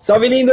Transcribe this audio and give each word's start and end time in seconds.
Salve 0.00 0.28
lindo! 0.28 0.52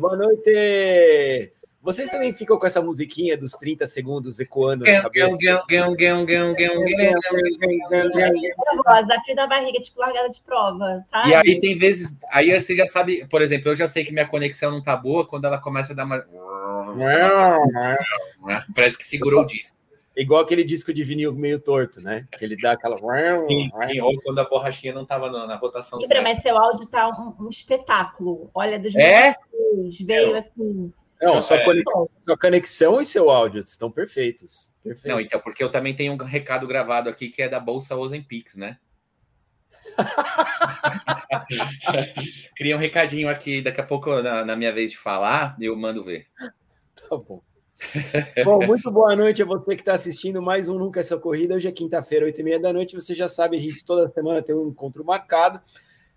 Boa 0.00 0.16
noite! 0.16 1.52
Vocês 1.80 2.10
também 2.10 2.32
ficam 2.32 2.58
com 2.58 2.66
essa 2.66 2.82
musiquinha 2.82 3.36
dos 3.38 3.52
30 3.52 3.86
segundos 3.86 4.40
ecoando 4.40 4.84
na 4.84 5.02
cabeça? 5.02 5.26
Da 9.36 9.46
barriga, 9.46 9.78
tipo 9.80 10.00
largada 10.00 10.28
de 10.28 10.40
prova, 10.40 11.04
sabe? 11.08 11.28
E 11.28 11.34
aí 11.34 11.60
tem 11.60 11.78
vezes, 11.78 12.18
aí 12.32 12.60
você 12.60 12.74
já 12.74 12.86
sabe, 12.86 13.24
por 13.28 13.40
exemplo, 13.40 13.70
eu 13.70 13.76
já 13.76 13.86
sei 13.86 14.04
que 14.04 14.12
minha 14.12 14.26
conexão 14.26 14.72
não 14.72 14.82
tá 14.82 14.96
boa 14.96 15.24
quando 15.24 15.44
ela 15.44 15.58
começa 15.58 15.92
a 15.92 15.96
dar 15.96 16.06
uma. 16.06 16.26
Parece 18.74 18.98
que 18.98 19.04
segurou 19.04 19.42
o 19.42 19.46
disco. 19.46 19.78
Igual 20.16 20.40
aquele 20.40 20.64
disco 20.64 20.94
de 20.94 21.04
vinil 21.04 21.34
meio 21.34 21.60
torto, 21.60 22.00
né? 22.00 22.26
Que 22.38 22.44
ele 22.44 22.56
dá 22.56 22.72
aquela. 22.72 22.96
Sim, 23.46 23.68
sim. 23.68 24.00
Ou 24.00 24.18
quando 24.22 24.38
a 24.38 24.44
borrachinha 24.44 24.94
não 24.94 25.02
estava 25.02 25.30
na, 25.30 25.46
na, 25.46 25.56
rotação. 25.56 25.98
Lembra, 25.98 26.22
mas 26.22 26.40
seu 26.40 26.56
áudio 26.56 26.86
tá 26.86 27.06
um, 27.08 27.44
um 27.44 27.50
espetáculo. 27.50 28.50
Olha, 28.54 28.78
dos 28.78 28.96
é? 28.96 29.34
veio 30.00 30.34
é. 30.34 30.38
assim. 30.38 30.90
Não, 31.20 31.42
sua, 31.42 31.56
é. 31.56 31.64
conexão, 31.64 32.08
sua 32.20 32.38
conexão 32.38 33.00
e 33.00 33.04
seu 33.04 33.30
áudio 33.30 33.62
estão 33.62 33.90
perfeitos. 33.90 34.70
perfeitos. 34.82 35.10
Não, 35.10 35.20
então, 35.20 35.38
porque 35.40 35.62
eu 35.62 35.70
também 35.70 35.94
tenho 35.94 36.14
um 36.14 36.16
recado 36.16 36.66
gravado 36.66 37.10
aqui 37.10 37.28
que 37.28 37.42
é 37.42 37.48
da 37.48 37.60
Bolsa 37.60 37.94
Ozempix, 37.96 38.56
né? 38.56 38.78
Cria 42.56 42.76
um 42.76 42.80
recadinho 42.80 43.28
aqui, 43.28 43.62
daqui 43.62 43.80
a 43.80 43.84
pouco, 43.84 44.20
na, 44.22 44.44
na 44.44 44.56
minha 44.56 44.72
vez 44.72 44.90
de 44.90 44.98
falar, 44.98 45.56
eu 45.60 45.76
mando 45.76 46.04
ver. 46.04 46.26
Tá 46.38 47.16
bom. 47.16 47.40
Bom, 48.44 48.64
muito 48.66 48.90
boa 48.90 49.14
noite 49.14 49.42
a 49.42 49.44
você 49.44 49.74
que 49.74 49.82
está 49.82 49.92
assistindo 49.92 50.40
mais 50.40 50.68
um 50.68 50.78
Nunca 50.78 51.00
Essa 51.00 51.18
Corrida. 51.18 51.54
Hoje 51.54 51.68
é 51.68 51.72
quinta-feira, 51.72 52.24
oito 52.24 52.40
e 52.40 52.44
meia 52.44 52.58
da 52.58 52.72
noite. 52.72 52.94
Você 52.94 53.14
já 53.14 53.28
sabe, 53.28 53.56
a 53.56 53.60
gente 53.60 53.84
toda 53.84 54.08
semana 54.08 54.40
tem 54.42 54.54
um 54.54 54.68
encontro 54.68 55.04
marcado. 55.04 55.60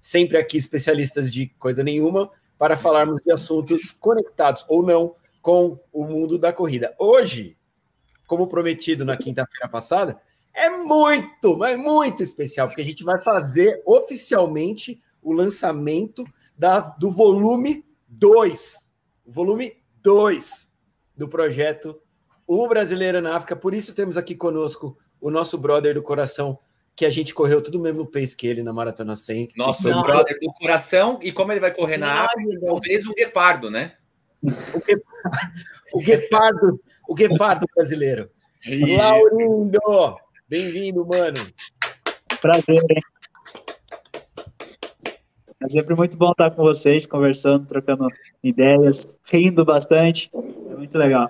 Sempre 0.01 0.37
aqui 0.37 0.57
especialistas 0.57 1.31
de 1.31 1.47
coisa 1.59 1.83
nenhuma 1.83 2.31
para 2.57 2.77
falarmos 2.77 3.21
de 3.23 3.31
assuntos 3.31 3.91
conectados 3.91 4.65
ou 4.69 4.81
não 4.81 5.15
com 5.41 5.77
o 5.91 6.05
mundo 6.05 6.37
da 6.37 6.53
corrida. 6.53 6.95
Hoje, 6.97 7.57
como 8.25 8.47
prometido 8.47 9.03
na 9.03 9.17
quinta-feira 9.17 9.67
passada, 9.67 10.19
é 10.53 10.69
muito, 10.69 11.57
mas 11.57 11.77
muito 11.77 12.23
especial, 12.23 12.67
porque 12.67 12.81
a 12.81 12.85
gente 12.85 13.03
vai 13.03 13.21
fazer 13.21 13.81
oficialmente 13.85 15.01
o 15.21 15.33
lançamento 15.33 16.23
da, 16.57 16.79
do 16.79 17.11
volume 17.11 17.85
2. 18.07 18.89
Volume 19.25 19.77
2 20.01 20.68
do 21.19 21.27
projeto 21.27 22.01
Um 22.47 22.67
Brasileiro 22.67 23.21
na 23.21 23.35
África. 23.35 23.55
Por 23.55 23.73
isso 23.73 23.93
temos 23.93 24.17
aqui 24.17 24.33
conosco 24.35 24.97
o 25.19 25.29
nosso 25.29 25.57
brother 25.57 25.93
do 25.93 26.01
coração, 26.01 26.57
que 26.95 27.05
a 27.05 27.09
gente 27.09 27.33
correu 27.33 27.61
tudo 27.61 27.79
mesmo 27.79 28.09
pace 28.09 28.35
que 28.35 28.47
ele 28.47 28.63
na 28.63 28.71
Maratona 28.71 29.15
100. 29.15 29.49
Nosso 29.55 29.83
brother 30.01 30.39
do 30.39 30.51
coração, 30.53 31.19
e 31.21 31.31
como 31.31 31.51
ele 31.51 31.59
vai 31.59 31.71
correr 31.71 31.97
na 31.97 32.25
África, 32.25 32.59
talvez 32.65 33.05
um 33.05 33.13
guepardo, 33.13 33.69
né? 33.69 33.93
O, 34.41 34.79
guepardo, 34.79 35.11
o 35.93 35.99
guepardo, 35.99 36.79
o 37.09 37.13
guepardo 37.13 37.67
brasileiro. 37.75 38.25
Isso. 38.65 38.95
Laurindo, 38.95 40.17
bem-vindo, 40.47 41.05
mano. 41.05 41.45
Prazer, 42.41 42.79
hein? 42.89 43.18
É 45.61 45.67
sempre 45.67 45.93
muito 45.93 46.17
bom 46.17 46.31
estar 46.31 46.51
com 46.51 46.63
vocês, 46.63 47.05
conversando, 47.05 47.67
trocando 47.67 48.07
ideias, 48.41 49.19
rindo 49.29 49.65
bastante. 49.65 50.31
É 50.33 50.75
muito 50.75 50.97
legal. 50.97 51.29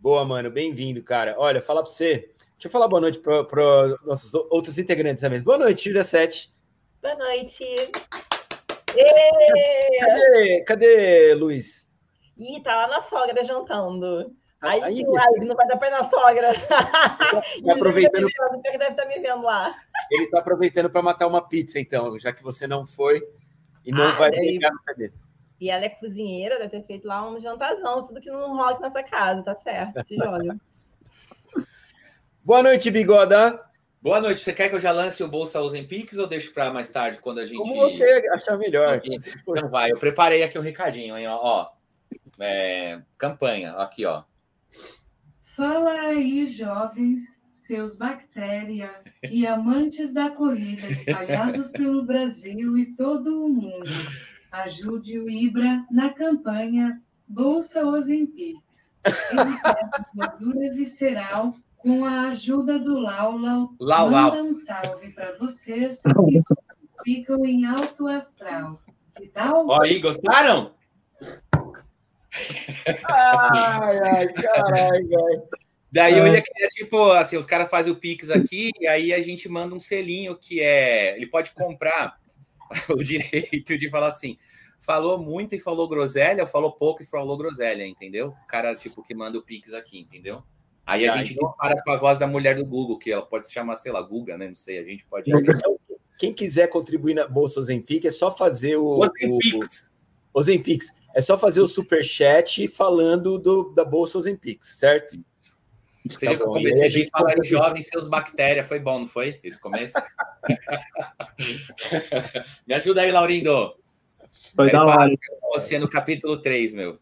Boa, 0.00 0.24
mano. 0.24 0.50
Bem-vindo, 0.50 1.02
cara. 1.04 1.36
Olha, 1.38 1.60
falar 1.60 1.82
para 1.82 1.92
você. 1.92 2.28
Deixa 2.54 2.66
eu 2.66 2.70
falar 2.70 2.88
boa 2.88 3.00
noite 3.00 3.20
para 3.20 3.96
nossos 4.04 4.34
outros 4.50 4.76
integrantes 4.76 5.22
da 5.22 5.30
mesa. 5.30 5.44
Boa 5.44 5.58
noite, 5.58 5.84
Júlia 5.84 6.02
Sete. 6.02 6.52
Boa 7.00 7.14
noite. 7.14 7.64
Cadê, 10.00 10.64
cadê 10.64 11.34
Luiz? 11.34 11.88
Ih, 12.36 12.60
tá 12.60 12.74
lá 12.74 12.88
na 12.88 13.02
sogra 13.02 13.44
jantando. 13.44 14.34
Aí, 14.60 14.82
aí 14.82 15.04
live, 15.06 15.44
não 15.44 15.54
vai 15.54 15.66
dar 15.68 15.86
ir 15.86 15.90
na 15.90 16.10
sogra. 16.10 16.52
Tá, 16.66 16.82
tá 17.64 17.72
aproveitando. 17.72 18.28
Ele 18.64 18.78
deve 18.78 18.90
estar 18.90 19.02
tá 19.04 19.08
me 19.08 19.20
vendo 19.20 19.42
lá. 19.42 19.74
Ele 20.10 20.24
está 20.24 20.40
aproveitando 20.40 20.90
para 20.90 21.00
matar 21.00 21.28
uma 21.28 21.46
pizza, 21.46 21.78
então, 21.78 22.18
já 22.18 22.32
que 22.32 22.42
você 22.42 22.66
não 22.66 22.84
foi 22.84 23.22
e 23.84 23.92
não 23.92 24.08
ah, 24.08 24.14
vai 24.16 24.30
daí... 24.30 24.54
pegar 24.54 24.72
no 24.72 24.82
cadê. 24.82 25.12
E 25.60 25.70
ela 25.70 25.84
é 25.84 25.88
cozinheira, 25.88 26.58
deve 26.58 26.70
ter 26.70 26.86
feito 26.86 27.06
lá 27.06 27.28
um 27.28 27.40
jantazão, 27.40 28.04
tudo 28.04 28.20
que 28.20 28.30
não 28.30 28.56
rola 28.56 28.72
aqui 28.72 28.82
nessa 28.82 29.02
casa, 29.02 29.42
tá 29.42 29.54
certo? 29.54 30.04
Se 30.04 30.16
joga. 30.16 30.56
Boa 32.44 32.62
noite, 32.62 32.90
Bigoda. 32.90 33.64
Boa 34.00 34.20
noite. 34.20 34.40
Você 34.40 34.52
quer 34.52 34.68
que 34.68 34.76
eu 34.76 34.80
já 34.80 34.92
lance 34.92 35.22
o 35.22 35.28
Bolsa 35.28 35.60
Ozempix 35.60 36.18
ou 36.18 36.26
deixo 36.26 36.52
para 36.52 36.72
mais 36.72 36.88
tarde, 36.90 37.18
quando 37.18 37.40
a 37.40 37.46
gente. 37.46 37.58
Como 37.58 37.74
você 37.74 38.04
achar 38.32 38.56
melhor. 38.56 39.00
Então 39.04 39.68
vai, 39.68 39.90
eu 39.90 39.98
preparei 39.98 40.42
aqui 40.42 40.58
um 40.58 40.62
recadinho, 40.62 41.18
hein? 41.18 41.26
Ó, 41.28 41.68
é, 42.38 43.00
campanha, 43.16 43.72
aqui, 43.72 44.06
ó. 44.06 44.22
Fala 45.58 45.90
aí, 45.90 46.46
jovens, 46.46 47.42
seus 47.50 47.96
bactéria 47.96 48.92
e 49.28 49.44
amantes 49.44 50.12
da 50.12 50.30
corrida 50.30 50.86
espalhados 50.86 51.72
pelo 51.72 52.04
Brasil 52.04 52.78
e 52.78 52.94
todo 52.94 53.44
o 53.44 53.48
mundo. 53.48 53.90
Ajude 54.52 55.18
o 55.18 55.28
Ibra 55.28 55.84
na 55.90 56.10
campanha 56.10 57.02
Bolsa 57.26 57.84
Ozempics. 57.84 58.94
Evitando 59.04 60.06
gordura 60.14 60.74
visceral 60.76 61.56
com 61.76 62.04
a 62.04 62.28
ajuda 62.28 62.78
do 62.78 62.96
Laulau. 62.96 63.74
Lau, 63.80 64.10
Lau. 64.10 64.30
Manda 64.30 64.44
um 64.44 64.54
salve 64.54 65.08
para 65.08 65.36
vocês 65.38 66.02
que 66.04 66.40
ficam 67.02 67.44
em 67.44 67.66
alto 67.66 68.06
astral. 68.06 68.80
Que 69.16 69.26
tal? 69.26 69.66
Ó, 69.66 69.82
aí, 69.82 69.98
gostaram? 69.98 70.70
Ai, 73.04 73.98
ai, 73.98 74.32
caralho, 74.32 75.08
velho. 75.08 75.42
Daí 75.90 76.18
eu 76.18 76.26
ia 76.26 76.42
querer, 76.42 76.68
tipo, 76.68 77.12
assim, 77.12 77.38
os 77.38 77.46
caras 77.46 77.70
fazem 77.70 77.92
o 77.92 77.96
Pix 77.96 78.30
aqui, 78.30 78.70
e 78.78 78.86
aí 78.86 79.12
a 79.12 79.22
gente 79.22 79.48
manda 79.48 79.74
um 79.74 79.80
selinho 79.80 80.36
que 80.36 80.60
é. 80.60 81.16
Ele 81.16 81.26
pode 81.26 81.52
comprar 81.52 82.18
o 82.90 83.02
direito 83.02 83.76
de 83.78 83.88
falar 83.88 84.08
assim. 84.08 84.36
Falou 84.80 85.18
muito 85.18 85.54
e 85.54 85.58
falou 85.58 85.88
groselha, 85.88 86.44
ou 86.44 86.48
falou 86.48 86.72
pouco 86.72 87.02
e 87.02 87.06
falou 87.06 87.36
groselha, 87.36 87.86
entendeu? 87.86 88.28
O 88.28 88.46
cara, 88.46 88.74
tipo, 88.74 89.02
que 89.02 89.14
manda 89.14 89.38
o 89.38 89.42
Pix 89.42 89.72
aqui, 89.74 89.98
entendeu? 89.98 90.42
Aí 90.86 91.06
a 91.06 91.12
ah, 91.12 91.16
gente 91.18 91.34
então... 91.34 91.48
dispara 91.48 91.82
com 91.82 91.90
a 91.90 91.96
voz 91.96 92.18
da 92.18 92.26
mulher 92.26 92.56
do 92.56 92.64
Google, 92.64 92.98
que 92.98 93.12
ela 93.12 93.22
pode 93.22 93.46
se 93.46 93.52
chamar, 93.52 93.76
sei 93.76 93.92
lá, 93.92 94.00
Guga, 94.00 94.38
né? 94.38 94.48
Não 94.48 94.56
sei, 94.56 94.78
a 94.78 94.84
gente 94.84 95.04
pode. 95.04 95.30
Quem 96.18 96.32
quiser 96.32 96.68
contribuir 96.68 97.14
na 97.14 97.26
Bolsa 97.26 97.60
Ozempic 97.60 98.04
é 98.06 98.10
só 98.10 98.34
fazer 98.34 98.76
o. 98.76 99.00
Ozempix. 99.00 99.92
O, 100.32 100.38
Ozempix. 100.38 100.92
É 101.14 101.20
só 101.20 101.38
fazer 101.38 101.60
o 101.60 101.66
super 101.66 102.04
chat 102.04 102.68
falando 102.68 103.38
do, 103.38 103.72
da 103.72 103.84
Bolsa 103.84 104.18
Ozempix, 104.18 104.78
certo? 104.78 105.18
Você 106.06 106.26
tá 106.26 106.30
viu 106.30 106.38
que 106.38 106.44
eu 106.44 106.52
comecei 106.52 106.86
a 106.86 106.90
gente 106.90 107.10
falar 107.10 107.38
em 107.38 107.44
jovens 107.44 107.88
seus 107.88 108.04
bactérias, 108.04 108.66
foi 108.66 108.78
bom, 108.78 109.00
não 109.00 109.08
foi? 109.08 109.40
Esse 109.42 109.60
começo? 109.60 109.94
Me 112.66 112.74
ajuda 112.74 113.02
aí, 113.02 113.12
Laurindo. 113.12 113.74
Foi 114.54 114.70
da 114.70 114.84
hora. 114.84 115.10
Você 115.54 115.78
no 115.78 115.88
capítulo 115.88 116.40
3, 116.40 116.74
meu. 116.74 116.98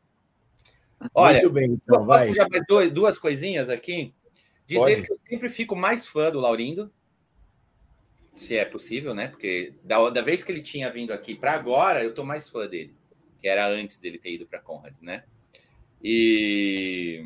Olha, 1.14 1.40
Muito 1.40 1.52
bem, 1.52 1.72
então, 1.72 2.06
vai. 2.06 2.32
já 2.32 2.46
duas, 2.66 2.90
duas 2.90 3.18
coisinhas 3.18 3.68
aqui. 3.68 4.14
Dizer 4.66 4.80
Pode. 4.80 5.02
que 5.02 5.12
eu 5.12 5.18
sempre 5.28 5.48
fico 5.48 5.76
mais 5.76 6.06
fã 6.06 6.30
do 6.30 6.40
Laurindo, 6.40 6.90
se 8.34 8.56
é 8.56 8.64
possível, 8.64 9.14
né? 9.14 9.28
Porque 9.28 9.74
da, 9.84 10.10
da 10.10 10.22
vez 10.22 10.42
que 10.42 10.50
ele 10.50 10.60
tinha 10.60 10.90
vindo 10.90 11.12
aqui 11.12 11.34
para 11.34 11.52
agora, 11.52 12.02
eu 12.02 12.14
tô 12.14 12.24
mais 12.24 12.48
fã 12.48 12.66
dele, 12.66 12.94
que 13.46 13.50
era 13.50 13.68
antes 13.68 14.00
dele 14.00 14.18
ter 14.18 14.32
ido 14.32 14.44
para 14.44 14.58
Conrads, 14.58 15.00
né? 15.00 15.22
E 16.02 17.24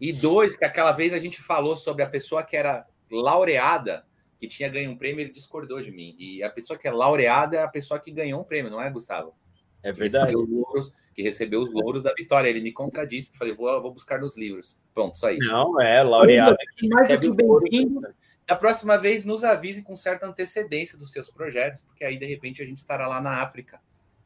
e 0.00 0.14
dois, 0.14 0.56
que 0.56 0.64
aquela 0.64 0.92
vez 0.92 1.12
a 1.12 1.18
gente 1.18 1.42
falou 1.42 1.76
sobre 1.76 2.02
a 2.02 2.08
pessoa 2.08 2.42
que 2.42 2.56
era 2.56 2.86
laureada, 3.10 4.06
que 4.38 4.48
tinha 4.48 4.66
ganho 4.66 4.92
um 4.92 4.96
prêmio, 4.96 5.20
ele 5.20 5.30
discordou 5.30 5.82
de 5.82 5.90
mim. 5.90 6.16
E 6.18 6.42
a 6.42 6.48
pessoa 6.48 6.78
que 6.78 6.88
é 6.88 6.90
laureada 6.90 7.58
é 7.58 7.62
a 7.62 7.68
pessoa 7.68 8.00
que 8.00 8.10
ganhou 8.10 8.40
um 8.40 8.44
prêmio, 8.44 8.70
não 8.70 8.80
é, 8.80 8.88
Gustavo? 8.88 9.34
É 9.82 9.92
verdade. 9.92 10.32
Que 10.32 10.38
recebeu, 10.38 10.56
louros, 10.56 10.94
que 11.14 11.22
recebeu 11.22 11.60
os 11.60 11.72
louros 11.74 12.00
da 12.00 12.14
vitória. 12.14 12.48
Ele 12.48 12.62
me 12.62 12.72
contradisse, 12.72 13.36
falei, 13.36 13.52
vou, 13.52 13.82
vou 13.82 13.92
buscar 13.92 14.18
nos 14.18 14.38
livros. 14.38 14.80
Pronto, 14.94 15.18
só 15.18 15.30
isso. 15.30 15.50
Não, 15.50 15.78
é, 15.78 16.02
laureada. 16.02 16.56
Mais 16.84 17.08
do 17.08 17.18
que 17.18 17.30
bem-vindo. 17.30 18.00
Da 18.46 18.56
próxima 18.56 18.96
vez, 18.96 19.26
nos 19.26 19.44
avise 19.44 19.82
com 19.82 19.94
certa 19.94 20.26
antecedência 20.26 20.96
dos 20.96 21.12
seus 21.12 21.28
projetos, 21.28 21.82
porque 21.82 22.04
aí, 22.04 22.18
de 22.18 22.24
repente, 22.24 22.62
a 22.62 22.64
gente 22.64 22.78
estará 22.78 23.06
lá 23.06 23.20
na 23.20 23.42
África 23.42 23.78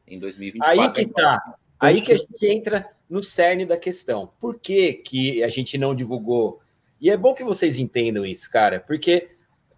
em 0.07 0.19
2024. 0.19 0.81
Aí 0.81 0.91
que 0.91 1.05
tá. 1.13 1.55
Aí 1.79 2.01
que 2.01 2.13
a 2.13 2.17
gente 2.17 2.47
entra 2.47 2.89
no 3.09 3.21
cerne 3.21 3.65
da 3.65 3.77
questão. 3.77 4.31
Por 4.39 4.59
que, 4.59 4.93
que 4.93 5.43
a 5.43 5.47
gente 5.47 5.77
não 5.77 5.93
divulgou? 5.93 6.61
E 6.99 7.09
é 7.09 7.17
bom 7.17 7.33
que 7.33 7.43
vocês 7.43 7.77
entendam 7.77 8.25
isso, 8.25 8.49
cara, 8.49 8.79
porque, 8.79 9.31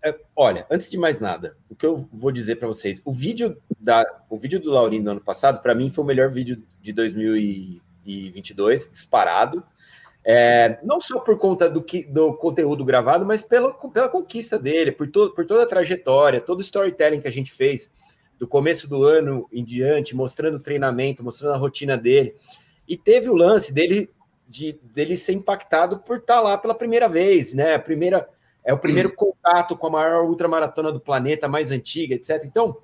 é, 0.03 0.15
olha, 0.35 0.67
antes 0.69 0.91
de 0.91 0.97
mais 0.97 1.19
nada, 1.19 1.57
o 1.67 1.75
que 1.75 1.85
eu 1.85 2.07
vou 2.13 2.31
dizer 2.31 2.57
para 2.57 2.67
vocês, 2.67 3.01
o 3.03 3.11
vídeo, 3.11 3.57
da, 3.79 4.05
o 4.29 4.37
vídeo 4.37 4.59
do 4.59 4.69
Laurindo 4.69 5.05
do 5.05 5.11
ano 5.11 5.21
passado, 5.21 5.59
para 5.61 5.73
mim, 5.73 5.89
foi 5.89 6.03
o 6.03 6.07
melhor 6.07 6.29
vídeo 6.29 6.63
de 6.79 6.93
2022, 6.93 8.91
disparado. 8.91 9.65
É, 10.23 10.79
não 10.83 11.01
só 11.01 11.19
por 11.19 11.37
conta 11.39 11.67
do, 11.67 11.81
que, 11.81 12.05
do 12.05 12.35
conteúdo 12.35 12.85
gravado, 12.85 13.25
mas 13.25 13.41
pela, 13.41 13.73
pela 13.73 14.07
conquista 14.07 14.59
dele, 14.59 14.91
por, 14.91 15.09
to, 15.09 15.33
por 15.33 15.47
toda 15.47 15.63
a 15.63 15.67
trajetória, 15.67 16.39
todo 16.39 16.59
o 16.59 16.63
storytelling 16.63 17.21
que 17.21 17.27
a 17.27 17.31
gente 17.31 17.51
fez 17.51 17.89
do 18.37 18.47
começo 18.47 18.87
do 18.87 19.03
ano 19.03 19.47
em 19.51 19.63
diante, 19.63 20.15
mostrando 20.15 20.55
o 20.55 20.59
treinamento, 20.59 21.23
mostrando 21.23 21.53
a 21.53 21.57
rotina 21.57 21.97
dele. 21.97 22.35
E 22.87 22.97
teve 22.97 23.29
o 23.29 23.35
lance 23.35 23.73
dele 23.73 24.09
de 24.47 24.79
dele 24.83 25.17
ser 25.17 25.33
impactado 25.33 25.99
por 25.99 26.17
estar 26.17 26.39
lá 26.39 26.57
pela 26.57 26.75
primeira 26.75 27.07
vez, 27.07 27.53
né? 27.53 27.75
A 27.75 27.79
primeira 27.79 28.29
é 28.63 28.73
o 28.73 28.77
primeiro 28.77 29.13
contato 29.13 29.77
com 29.77 29.87
a 29.87 29.91
maior 29.91 30.25
ultramaratona 30.25 30.91
do 30.91 30.99
planeta, 30.99 31.47
mais 31.47 31.71
antiga, 31.71 32.15
etc. 32.15 32.43
Então, 32.45 32.81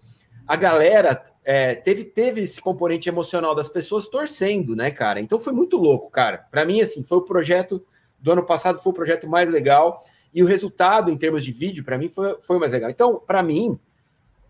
a 0.47 0.55
galera 0.55 1.23
é, 1.43 1.73
teve, 1.73 2.03
teve 2.03 2.41
esse 2.41 2.61
componente 2.61 3.09
emocional 3.09 3.55
das 3.55 3.67
pessoas 3.67 4.07
torcendo, 4.07 4.75
né, 4.75 4.91
cara? 4.91 5.19
Então 5.19 5.39
foi 5.39 5.53
muito 5.53 5.77
louco, 5.77 6.09
cara. 6.11 6.45
Para 6.51 6.65
mim, 6.65 6.81
assim, 6.81 7.03
foi 7.03 7.17
o 7.17 7.23
projeto 7.23 7.83
do 8.19 8.31
ano 8.31 8.45
passado, 8.45 8.79
foi 8.79 8.91
o 8.91 8.95
projeto 8.95 9.27
mais 9.27 9.49
legal. 9.49 10.03
E 10.33 10.43
o 10.43 10.45
resultado, 10.45 11.09
em 11.09 11.17
termos 11.17 11.43
de 11.43 11.51
vídeo, 11.51 11.83
para 11.83 11.97
mim, 11.97 12.09
foi, 12.09 12.37
foi 12.41 12.59
mais 12.59 12.71
legal. 12.71 12.89
Então, 12.89 13.19
para 13.19 13.41
mim, 13.41 13.79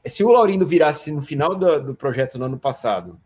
se 0.06 0.24
o 0.24 0.30
Laurindo 0.30 0.66
virasse 0.66 1.12
no 1.12 1.22
final 1.22 1.56
do, 1.56 1.82
do 1.82 1.96
projeto 1.96 2.38
no 2.38 2.46
ano 2.46 2.60
passado, 2.60 3.20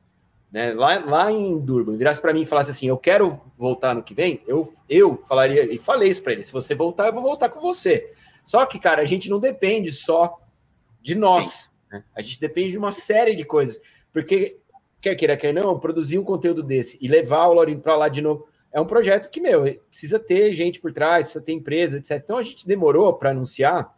né, 0.52 0.74
lá, 0.74 1.00
lá 1.00 1.32
em 1.32 1.60
Durban, 1.60 1.98
virasse 1.98 2.22
para 2.22 2.34
mim 2.34 2.42
e 2.42 2.46
falasse 2.46 2.72
assim: 2.72 2.88
Eu 2.88 2.98
quero 2.98 3.42
voltar 3.58 3.94
no 3.94 4.04
que 4.04 4.14
vem, 4.14 4.42
eu, 4.48 4.74
eu 4.90 5.18
falaria, 5.28 5.72
e 5.72 5.78
falei 5.78 6.10
isso 6.10 6.22
para 6.22 6.34
ele: 6.34 6.44
se 6.44 6.54
você 6.54 6.76
voltar, 6.76 7.08
eu 7.08 7.14
vou 7.14 7.22
voltar 7.22 7.50
com 7.50 7.60
você. 7.60 8.12
Só 8.44 8.66
que, 8.66 8.80
cara, 8.80 9.02
a 9.02 9.06
gente 9.06 9.30
não 9.30 9.40
depende 9.40 9.92
só 9.92 10.40
de 11.02 11.16
nós. 11.16 11.72
Né? 11.92 12.04
A 12.16 12.22
gente 12.22 12.40
depende 12.40 12.72
de 12.72 12.78
uma 12.78 12.92
série 12.92 13.36
de 13.36 13.44
coisas. 13.44 13.80
Porque, 14.14 14.60
quer 15.02 15.16
queira, 15.16 15.36
quer 15.36 15.54
não, 15.54 15.80
produzir 15.80 16.20
um 16.20 16.24
conteúdo 16.24 16.62
desse 16.62 16.98
e 17.02 17.08
levar 17.08 17.48
o 17.48 17.54
Laurindo 17.54 17.82
para 17.82 17.96
lá 17.96 18.08
de 18.08 18.22
novo 18.22 18.48
é 18.76 18.82
um 18.82 18.86
projeto 18.86 19.30
que, 19.30 19.40
meu, 19.40 19.62
precisa 19.90 20.20
ter 20.20 20.52
gente 20.52 20.82
por 20.82 20.92
trás, 20.92 21.24
precisa 21.24 21.44
ter 21.44 21.54
empresa, 21.54 21.98
etc. 21.98 22.22
Então 22.22 22.38
a 22.38 22.44
gente 22.44 22.68
demorou 22.68 23.14
para 23.14 23.30
anunciar 23.30 23.98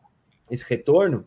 esse 0.51 0.63
retorno 0.63 1.25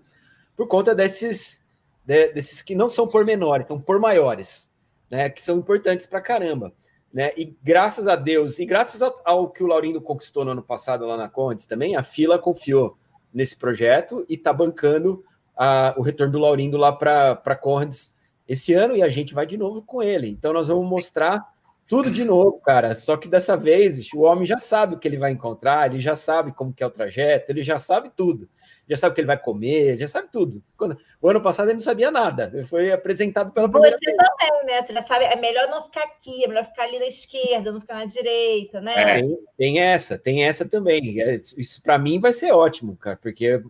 por 0.61 0.69
conta 0.69 0.95
desses, 0.95 1.59
de, 2.05 2.35
desses 2.35 2.61
que 2.61 2.75
não 2.75 2.87
são 2.87 3.09
por 3.09 3.25
menores, 3.25 3.67
são 3.67 3.81
por 3.81 3.99
maiores, 3.99 4.69
né? 5.11 5.31
Que 5.31 5.41
são 5.41 5.57
importantes 5.57 6.05
para 6.05 6.21
caramba. 6.21 6.71
Né? 7.11 7.33
E 7.35 7.57
graças 7.63 8.07
a 8.07 8.15
Deus, 8.15 8.59
e 8.59 8.67
graças 8.67 9.01
ao, 9.01 9.19
ao, 9.25 9.49
que 9.49 9.65
o 9.65 9.67
Laurindo 9.67 10.03
conquistou 10.03 10.45
no 10.45 10.51
ano 10.51 10.63
passado 10.63 11.07
lá 11.07 11.17
na 11.17 11.31
Condes 11.31 11.65
também, 11.65 11.97
a 11.97 12.03
fila 12.03 12.39
confiou 12.39 12.99
nesse 13.33 13.57
projeto 13.57 14.27
e 14.29 14.35
está 14.35 14.53
bancando 14.53 15.25
a, 15.57 15.95
o 15.97 16.03
retorno 16.03 16.35
do 16.35 16.39
Laurindo 16.39 16.77
lá 16.77 16.93
para 16.93 17.57
Condes 17.57 18.13
esse 18.47 18.75
ano 18.75 18.95
e 18.95 19.03
a 19.03 19.09
gente 19.09 19.33
vai 19.33 19.47
de 19.47 19.57
novo 19.57 19.81
com 19.81 20.03
ele. 20.03 20.29
Então 20.29 20.53
nós 20.53 20.69
vamos 20.69 20.87
mostrar 20.87 21.43
tudo 21.91 22.09
de 22.09 22.25
novo, 22.25 22.61
cara. 22.61 22.95
Só 22.95 23.17
que 23.17 23.27
dessa 23.27 23.57
vez, 23.57 23.97
bicho, 23.97 24.17
o 24.17 24.23
homem 24.23 24.47
já 24.47 24.59
sabe 24.59 24.95
o 24.95 24.99
que 24.99 25.09
ele 25.09 25.19
vai 25.19 25.33
encontrar, 25.33 25.91
ele 25.91 25.99
já 25.99 26.15
sabe 26.15 26.53
como 26.53 26.73
que 26.73 26.85
é 26.85 26.87
o 26.87 26.91
trajeto, 26.91 27.51
ele 27.51 27.65
já 27.65 27.79
sabe 27.79 28.13
tudo. 28.15 28.49
Já 28.89 28.97
sabe 28.97 29.11
o 29.11 29.15
que 29.17 29.21
ele 29.21 29.27
vai 29.27 29.37
comer, 29.37 29.99
já 29.99 30.07
sabe 30.07 30.29
tudo. 30.31 30.63
Quando, 30.77 30.97
o 31.21 31.29
ano 31.29 31.41
passado 31.41 31.67
ele 31.67 31.79
não 31.79 31.81
sabia 31.81 32.09
nada. 32.09 32.49
Ele 32.55 32.63
foi 32.63 32.93
apresentado 32.93 33.51
pela 33.51 33.69
primeira 33.69 33.99
Você 33.99 34.07
vez. 34.07 34.17
também, 34.17 34.67
né? 34.67 34.83
Você 34.83 34.93
já 34.93 35.03
sabe, 35.03 35.25
é 35.25 35.35
melhor 35.35 35.69
não 35.69 35.83
ficar 35.83 36.05
aqui, 36.05 36.45
é 36.45 36.47
melhor 36.47 36.65
ficar 36.67 36.85
ali 36.85 37.01
na 37.01 37.07
esquerda, 37.09 37.73
não 37.73 37.81
ficar 37.81 37.95
na 37.95 38.05
direita, 38.05 38.81
né? 38.81 39.19
É, 39.19 39.23
tem, 39.59 39.81
essa, 39.81 40.17
tem 40.17 40.45
essa 40.45 40.65
também. 40.65 41.21
É, 41.21 41.35
isso 41.35 41.83
para 41.83 41.99
mim 41.99 42.21
vai 42.21 42.33
ser 42.33 42.53
ótimo, 42.53 42.97
cara, 42.97 43.19
porque 43.21 43.61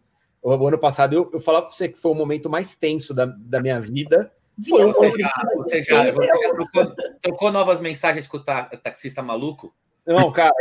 o, 0.42 0.54
o 0.54 0.68
ano 0.68 0.78
passado 0.78 1.14
eu, 1.14 1.30
eu 1.32 1.40
falava 1.40 1.68
para 1.68 1.74
você 1.74 1.88
que 1.88 1.98
foi 1.98 2.12
o 2.12 2.14
momento 2.14 2.50
mais 2.50 2.74
tenso 2.74 3.14
da, 3.14 3.24
da 3.24 3.60
minha 3.60 3.80
vida 3.80 4.30
foi, 4.68 4.86
você, 4.86 5.10
já, 5.10 5.30
você, 5.54 5.82
já, 5.82 6.12
você 6.12 6.26
já 6.26 6.54
trocou, 6.54 6.94
trocou, 7.22 7.52
novas 7.52 7.80
mensagens 7.80 8.26
com 8.26 8.36
o 8.36 8.44
taxista 8.44 9.22
maluco? 9.22 9.74
Não, 10.06 10.30
cara, 10.32 10.54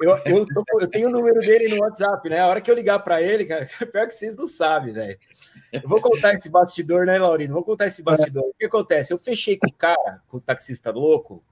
eu, 0.00 0.16
eu, 0.24 0.46
eu, 0.80 0.88
tenho 0.88 1.08
o 1.08 1.12
número 1.12 1.40
dele 1.40 1.68
no 1.68 1.82
WhatsApp, 1.82 2.28
né? 2.28 2.40
A 2.40 2.46
hora 2.46 2.60
que 2.60 2.70
eu 2.70 2.74
ligar 2.74 3.00
para 3.00 3.20
ele, 3.20 3.44
cara, 3.44 3.66
pior 3.92 4.06
que 4.06 4.14
vocês 4.14 4.36
não 4.36 4.46
sabem, 4.46 4.92
velho. 4.92 5.18
Eu 5.72 5.88
vou 5.88 6.00
contar 6.00 6.34
esse 6.34 6.48
bastidor, 6.48 7.04
né, 7.04 7.18
Laurino? 7.18 7.54
Vou 7.54 7.64
contar 7.64 7.86
esse 7.86 8.02
bastidor. 8.02 8.44
O 8.44 8.54
que 8.54 8.64
acontece? 8.64 9.12
Eu 9.12 9.18
fechei 9.18 9.58
com 9.58 9.66
o 9.66 9.72
cara, 9.72 10.22
com 10.28 10.36
o 10.38 10.40
taxista 10.40 10.90
louco, 10.90 11.44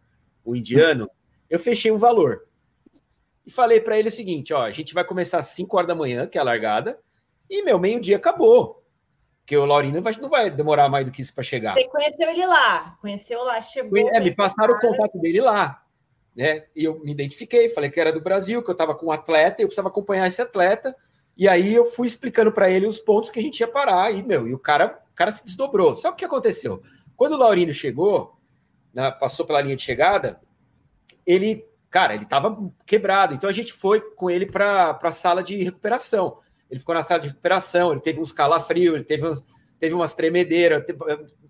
o 0.44 0.54
indiano, 0.54 1.10
eu 1.50 1.58
fechei 1.58 1.90
um 1.90 1.98
valor. 1.98 2.46
E 3.44 3.50
falei 3.50 3.80
para 3.80 3.98
ele 3.98 4.08
o 4.08 4.12
seguinte: 4.12 4.54
ó, 4.54 4.62
a 4.62 4.70
gente 4.70 4.94
vai 4.94 5.04
começar 5.04 5.38
às 5.38 5.48
5 5.48 5.76
horas 5.76 5.88
da 5.88 5.94
manhã, 5.94 6.26
que 6.26 6.38
é 6.38 6.40
a 6.40 6.44
largada, 6.44 6.98
e 7.50 7.62
meu 7.62 7.78
meio-dia 7.78 8.16
acabou. 8.16 8.85
Porque 9.46 9.56
o 9.56 9.64
Laurino 9.64 10.02
vai, 10.02 10.12
não 10.20 10.28
vai 10.28 10.50
demorar 10.50 10.88
mais 10.88 11.04
do 11.04 11.12
que 11.12 11.22
isso 11.22 11.32
para 11.32 11.44
chegar. 11.44 11.74
Você 11.74 11.84
conheceu 11.84 12.28
ele 12.28 12.44
lá, 12.44 12.98
conheceu 13.00 13.44
lá, 13.44 13.60
chegou. 13.60 13.96
É, 14.12 14.18
me 14.18 14.34
passaram 14.34 14.74
o 14.74 14.80
contato 14.80 15.16
dele 15.20 15.40
lá. 15.40 15.84
Né? 16.34 16.64
E 16.74 16.82
eu 16.82 16.98
me 16.98 17.12
identifiquei, 17.12 17.68
falei 17.68 17.88
que 17.88 18.00
era 18.00 18.12
do 18.12 18.20
Brasil, 18.20 18.60
que 18.60 18.68
eu 18.68 18.72
estava 18.72 18.92
com 18.92 19.06
um 19.06 19.12
atleta, 19.12 19.62
eu 19.62 19.68
precisava 19.68 19.86
acompanhar 19.86 20.26
esse 20.26 20.42
atleta. 20.42 20.96
E 21.36 21.46
aí 21.46 21.72
eu 21.72 21.84
fui 21.84 22.08
explicando 22.08 22.50
para 22.50 22.68
ele 22.68 22.88
os 22.88 22.98
pontos 22.98 23.30
que 23.30 23.38
a 23.38 23.42
gente 23.42 23.60
ia 23.60 23.68
parar. 23.68 24.12
E, 24.12 24.20
meu, 24.20 24.48
e 24.48 24.52
o 24.52 24.58
cara, 24.58 25.00
o 25.12 25.14
cara 25.14 25.30
se 25.30 25.44
desdobrou. 25.44 25.96
Só 25.96 26.08
que 26.08 26.14
o 26.14 26.16
que 26.16 26.24
aconteceu? 26.24 26.82
Quando 27.16 27.34
o 27.34 27.38
Laurino 27.38 27.72
chegou, 27.72 28.36
né, 28.92 29.12
passou 29.12 29.46
pela 29.46 29.60
linha 29.60 29.76
de 29.76 29.82
chegada, 29.82 30.40
ele, 31.24 31.64
cara, 31.88 32.14
ele 32.14 32.24
estava 32.24 32.68
quebrado. 32.84 33.32
Então 33.32 33.48
a 33.48 33.52
gente 33.52 33.72
foi 33.72 34.00
com 34.00 34.28
ele 34.28 34.46
para 34.46 34.98
a 35.00 35.12
sala 35.12 35.40
de 35.40 35.62
recuperação 35.62 36.38
ele 36.70 36.80
ficou 36.80 36.94
na 36.94 37.02
sala 37.02 37.20
de 37.20 37.28
recuperação, 37.28 37.92
ele 37.92 38.00
teve 38.00 38.20
uns 38.20 38.32
calafrios, 38.32 38.94
ele 38.94 39.04
teve, 39.04 39.26
uns, 39.26 39.44
teve 39.78 39.94
umas 39.94 40.14
tremedeiras, 40.14 40.84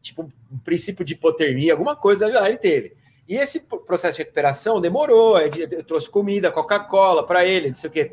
tipo 0.01 0.31
um 0.51 0.59
princípio 0.59 1.05
de 1.05 1.15
hipotermia, 1.15 1.73
alguma 1.73 1.97
coisa 1.97 2.29
lá 2.29 2.49
ele 2.49 2.59
teve. 2.59 2.97
E 3.29 3.37
esse 3.37 3.61
processo 3.61 4.19
de 4.19 4.23
recuperação 4.23 4.81
demorou, 4.81 5.39
eu 5.39 5.85
trouxe 5.85 6.09
comida, 6.09 6.53
Coca-Cola 6.53 7.27
para 7.27 7.45
ele, 7.45 7.69
não 7.69 7.75
sei 7.75 7.91
o 7.91 7.93
quê. 7.93 8.13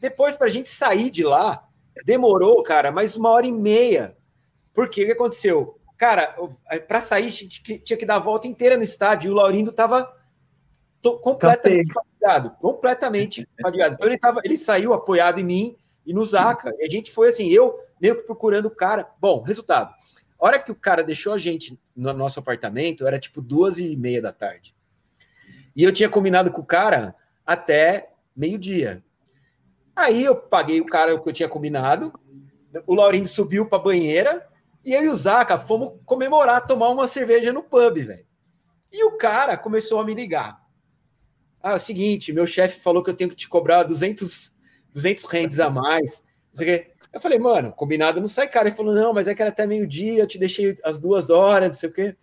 Depois, 0.00 0.36
para 0.36 0.46
a 0.46 0.50
gente 0.50 0.70
sair 0.70 1.10
de 1.10 1.22
lá, 1.22 1.66
demorou, 2.04 2.62
cara, 2.62 2.90
mais 2.90 3.16
uma 3.16 3.30
hora 3.30 3.46
e 3.46 3.52
meia. 3.52 4.16
Porque 4.72 5.02
o 5.02 5.06
que 5.06 5.12
aconteceu? 5.12 5.78
Cara, 5.98 6.34
para 6.88 7.00
sair, 7.00 7.30
tinha 7.30 7.96
que 7.96 8.06
dar 8.06 8.16
a 8.16 8.20
volta 8.20 8.48
inteira 8.48 8.76
no 8.76 8.82
estádio, 8.82 9.28
e 9.28 9.30
o 9.32 9.34
Laurindo 9.34 9.70
estava 9.70 10.12
completamente 11.22 11.92
fadigado, 11.92 12.50
completamente 12.58 13.48
fadigado. 13.60 13.94
Então 13.94 14.08
ele, 14.08 14.18
tava, 14.18 14.40
ele 14.44 14.56
saiu 14.56 14.94
apoiado 14.94 15.38
em 15.38 15.44
mim, 15.44 15.76
e 16.06 16.12
no 16.12 16.24
Zaca. 16.24 16.72
E 16.78 16.84
a 16.84 16.88
gente 16.88 17.10
foi 17.10 17.28
assim, 17.28 17.48
eu 17.48 17.78
meio 18.00 18.16
que 18.16 18.22
procurando 18.22 18.66
o 18.66 18.70
cara. 18.70 19.08
Bom, 19.20 19.42
resultado. 19.42 19.94
A 20.38 20.46
hora 20.46 20.58
que 20.58 20.70
o 20.70 20.74
cara 20.74 21.02
deixou 21.02 21.32
a 21.32 21.38
gente 21.38 21.78
no 21.94 22.12
nosso 22.12 22.38
apartamento, 22.38 23.06
era 23.06 23.18
tipo 23.18 23.40
duas 23.40 23.78
e 23.78 23.96
meia 23.96 24.20
da 24.20 24.32
tarde. 24.32 24.74
E 25.74 25.82
eu 25.82 25.92
tinha 25.92 26.08
combinado 26.08 26.52
com 26.52 26.60
o 26.60 26.66
cara 26.66 27.14
até 27.46 28.12
meio-dia. 28.36 29.02
Aí 29.94 30.24
eu 30.24 30.36
paguei 30.36 30.80
o 30.80 30.86
cara 30.86 31.18
que 31.18 31.28
eu 31.28 31.32
tinha 31.32 31.48
combinado. 31.48 32.12
O 32.86 32.94
Laurindo 32.94 33.28
subiu 33.28 33.66
para 33.66 33.78
a 33.78 33.82
banheira 33.82 34.48
e 34.84 34.92
eu 34.92 35.04
e 35.04 35.08
o 35.08 35.16
Zaca 35.16 35.56
fomos 35.56 36.00
comemorar, 36.04 36.66
tomar 36.66 36.88
uma 36.88 37.08
cerveja 37.08 37.52
no 37.52 37.62
pub, 37.62 37.96
velho. 37.96 38.26
E 38.92 39.04
o 39.04 39.16
cara 39.16 39.56
começou 39.56 40.00
a 40.00 40.04
me 40.04 40.14
ligar. 40.14 40.62
Ah, 41.62 41.72
é 41.72 41.74
o 41.76 41.78
seguinte, 41.78 42.32
meu 42.32 42.46
chefe 42.46 42.80
falou 42.80 43.02
que 43.02 43.08
eu 43.08 43.14
tenho 43.16 43.30
que 43.30 43.36
te 43.36 43.48
cobrar 43.48 43.84
200 43.84 44.52
200 44.94 45.24
rendes 45.24 45.60
a 45.60 45.68
mais. 45.68 46.22
Eu 47.12 47.20
falei, 47.20 47.38
mano, 47.38 47.72
combinado 47.72 48.20
não 48.20 48.28
sai 48.28 48.48
cara. 48.48 48.68
Ele 48.68 48.76
falou, 48.76 48.94
não, 48.94 49.12
mas 49.12 49.28
é 49.28 49.34
que 49.34 49.42
era 49.42 49.50
até 49.50 49.66
meio-dia, 49.66 50.20
eu 50.20 50.26
te 50.26 50.38
deixei 50.38 50.74
as 50.84 50.98
duas 50.98 51.28
horas, 51.28 51.68
não 51.68 51.74
sei 51.74 51.88
o 51.88 51.92
quê. 51.92 52.16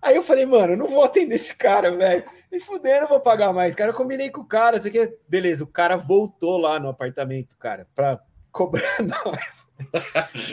Aí 0.00 0.16
eu 0.16 0.22
falei, 0.22 0.44
mano, 0.44 0.74
eu 0.74 0.76
não 0.76 0.86
vou 0.86 1.02
atender 1.02 1.34
esse 1.34 1.54
cara, 1.54 1.90
velho. 1.90 2.24
Me 2.52 2.60
fuder, 2.60 3.00
não 3.00 3.08
vou 3.08 3.20
pagar 3.20 3.52
mais. 3.52 3.74
Cara, 3.74 3.90
eu 3.90 3.94
combinei 3.94 4.30
com 4.30 4.42
o 4.42 4.46
cara, 4.46 4.76
não 4.76 4.82
sei 4.82 4.90
o 4.90 4.92
quê. 4.92 5.18
Beleza, 5.26 5.64
o 5.64 5.66
cara 5.66 5.96
voltou 5.96 6.58
lá 6.58 6.78
no 6.78 6.88
apartamento, 6.88 7.56
cara, 7.56 7.88
pra 7.94 8.20
cobrar 8.52 8.98
nós. 9.02 9.66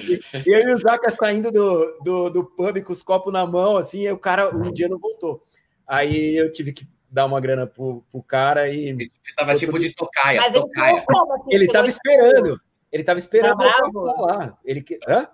e, 0.07 0.21
e 0.47 0.55
aí 0.55 0.73
o 0.73 0.77
Zaca 0.77 1.11
saindo 1.11 1.51
do, 1.51 1.99
do, 2.01 2.29
do 2.29 2.45
pub 2.45 2.81
com 2.81 2.93
os 2.93 3.03
copos 3.03 3.31
na 3.31 3.45
mão, 3.45 3.77
assim, 3.77 4.01
e 4.01 4.11
o 4.11 4.17
cara, 4.17 4.55
um 4.55 4.71
dia 4.71 4.87
não 4.87 4.97
voltou. 4.97 5.45
Aí 5.85 6.37
eu 6.37 6.51
tive 6.51 6.71
que 6.71 6.87
dar 7.11 7.25
uma 7.25 7.41
grana 7.41 7.67
pro, 7.67 8.03
pro 8.09 8.23
cara 8.23 8.69
e. 8.69 8.93
Você 8.93 9.35
tava 9.35 9.55
tipo 9.55 9.77
de 9.77 9.93
tocaia, 9.93 10.41
Mas 10.41 10.53
tocaia. 10.53 11.05
Ele, 11.47 11.63
ele 11.63 11.67
tava 11.67 11.87
esperando. 11.87 12.59
Ele 12.91 13.03
tava 13.03 13.19
esperando 13.19 13.57
tava 13.57 14.21
lá. 14.21 14.57
Ele 14.63 14.81
que. 14.81 14.97
Hã? 15.07 15.27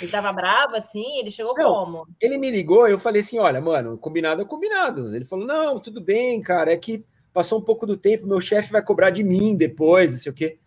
Ele 0.00 0.10
tava 0.10 0.32
bravo 0.32 0.76
assim? 0.76 1.18
Ele 1.18 1.30
chegou 1.30 1.54
não, 1.56 1.72
como? 1.72 2.06
Ele 2.20 2.38
me 2.38 2.50
ligou, 2.50 2.86
eu 2.86 2.98
falei 2.98 3.22
assim: 3.22 3.38
olha, 3.38 3.60
mano, 3.60 3.96
combinado 3.96 4.42
é 4.42 4.44
combinado. 4.44 5.14
Ele 5.14 5.24
falou: 5.24 5.46
não, 5.46 5.80
tudo 5.80 6.00
bem, 6.00 6.40
cara, 6.40 6.72
é 6.72 6.76
que 6.76 7.06
passou 7.32 7.58
um 7.58 7.62
pouco 7.62 7.86
do 7.86 7.96
tempo, 7.96 8.26
meu 8.26 8.40
chefe 8.40 8.70
vai 8.70 8.82
cobrar 8.82 9.10
de 9.10 9.24
mim 9.24 9.56
depois, 9.56 10.12
não 10.12 10.18
sei 10.18 10.30
o 10.30 10.34
quê. 10.34 10.58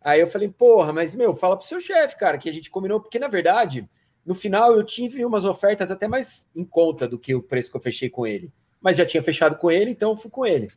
Aí 0.00 0.20
eu 0.20 0.26
falei, 0.26 0.48
porra, 0.48 0.90
mas 0.92 1.14
meu, 1.14 1.34
fala 1.34 1.56
pro 1.56 1.66
seu 1.66 1.80
chefe, 1.80 2.16
cara, 2.16 2.38
que 2.38 2.48
a 2.48 2.52
gente 2.52 2.70
combinou, 2.70 2.98
porque 2.98 3.18
na 3.18 3.28
verdade, 3.28 3.86
no 4.24 4.34
final 4.34 4.74
eu 4.74 4.82
tive 4.82 5.22
umas 5.24 5.44
ofertas 5.44 5.90
até 5.90 6.08
mais 6.08 6.46
em 6.56 6.64
conta 6.64 7.06
do 7.06 7.18
que 7.18 7.34
o 7.34 7.42
preço 7.42 7.70
que 7.70 7.76
eu 7.76 7.80
fechei 7.80 8.08
com 8.08 8.26
ele 8.26 8.50
mas 8.80 8.96
já 8.96 9.04
tinha 9.04 9.22
fechado 9.22 9.56
com 9.56 9.70
ele, 9.70 9.90
então 9.90 10.10
eu 10.10 10.16
fui 10.16 10.30
com 10.30 10.46
ele. 10.46 10.68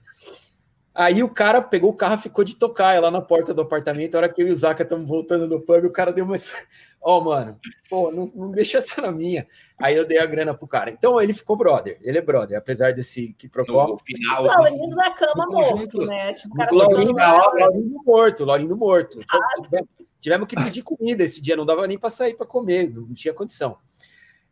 Aí 0.94 1.24
o 1.24 1.30
cara 1.30 1.62
pegou 1.62 1.90
o 1.90 1.96
carro 1.96 2.18
ficou 2.18 2.44
de 2.44 2.54
tocar 2.54 3.02
lá 3.02 3.10
na 3.10 3.22
porta 3.22 3.54
do 3.54 3.62
apartamento. 3.62 4.16
A 4.16 4.18
hora 4.18 4.30
que 4.30 4.42
eu 4.44 4.48
e 4.48 4.52
o 4.52 4.56
Zaka 4.56 4.84
estamos 4.84 5.08
voltando 5.08 5.48
do 5.48 5.62
pub, 5.62 5.86
o 5.86 5.92
cara 5.92 6.12
deu 6.12 6.26
uma. 6.26 6.36
Ó, 7.02 7.18
oh, 7.18 7.24
mano, 7.24 7.58
pô, 7.90 8.12
não, 8.12 8.30
não, 8.36 8.52
deixa 8.52 8.78
essa 8.78 9.02
na 9.02 9.12
minha. 9.12 9.48
Aí 9.80 9.96
eu 9.96 10.06
dei 10.06 10.20
a 10.20 10.26
grana 10.26 10.54
pro 10.54 10.68
cara. 10.68 10.92
Então 10.92 11.20
ele 11.20 11.34
ficou 11.34 11.56
brother, 11.56 11.98
ele 12.02 12.18
é 12.18 12.22
brother, 12.22 12.58
apesar 12.58 12.94
desse 12.94 13.34
que 13.34 13.48
propõe. 13.48 13.88
No 13.88 13.98
final. 14.00 14.44
O 14.44 14.48
Laurinho 14.48 14.90
na 14.90 15.12
cama 15.12 15.48
morto, 15.50 16.06
né? 16.06 16.34
Tipo, 16.34 16.54
o 16.54 16.58
cara 16.58 16.76
Laurinho, 16.76 17.16
Laurinho 17.16 18.04
morto, 18.06 18.46
Laurinho 18.46 18.78
morto. 18.78 19.20
Ah, 19.32 19.62
tivemos, 19.64 19.90
tivemos 20.20 20.48
que 20.48 20.56
pedir 20.58 20.84
comida 20.84 21.24
esse 21.24 21.42
dia, 21.42 21.56
não 21.56 21.66
dava 21.66 21.88
nem 21.88 21.98
para 21.98 22.10
sair 22.10 22.36
para 22.36 22.46
comer, 22.46 22.94
não 22.94 23.14
tinha 23.14 23.34
condição. 23.34 23.78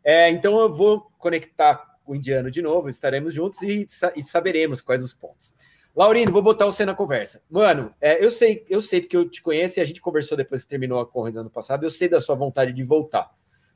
É, 0.02 0.30
então 0.30 0.58
eu 0.58 0.72
vou 0.72 1.12
conectar 1.18 1.89
o 2.10 2.16
indiano 2.16 2.50
de 2.50 2.60
novo, 2.60 2.88
estaremos 2.88 3.32
juntos 3.32 3.62
e, 3.62 3.86
e 4.16 4.22
saberemos 4.22 4.80
quais 4.80 5.02
os 5.02 5.14
pontos. 5.14 5.54
Laurindo, 5.94 6.32
vou 6.32 6.42
botar 6.42 6.64
você 6.64 6.84
na 6.84 6.94
conversa. 6.94 7.40
Mano, 7.48 7.94
é, 8.00 8.24
eu 8.24 8.30
sei, 8.30 8.64
eu 8.68 8.82
sei 8.82 9.00
porque 9.00 9.16
eu 9.16 9.28
te 9.28 9.42
conheço 9.42 9.78
e 9.78 9.80
a 9.80 9.84
gente 9.84 10.00
conversou 10.00 10.36
depois 10.36 10.62
que 10.62 10.68
terminou 10.68 10.98
a 11.00 11.06
corrida 11.06 11.40
ano 11.40 11.50
passado. 11.50 11.84
Eu 11.84 11.90
sei 11.90 12.08
da 12.08 12.20
sua 12.20 12.34
vontade 12.34 12.72
de 12.72 12.82
voltar. 12.82 13.30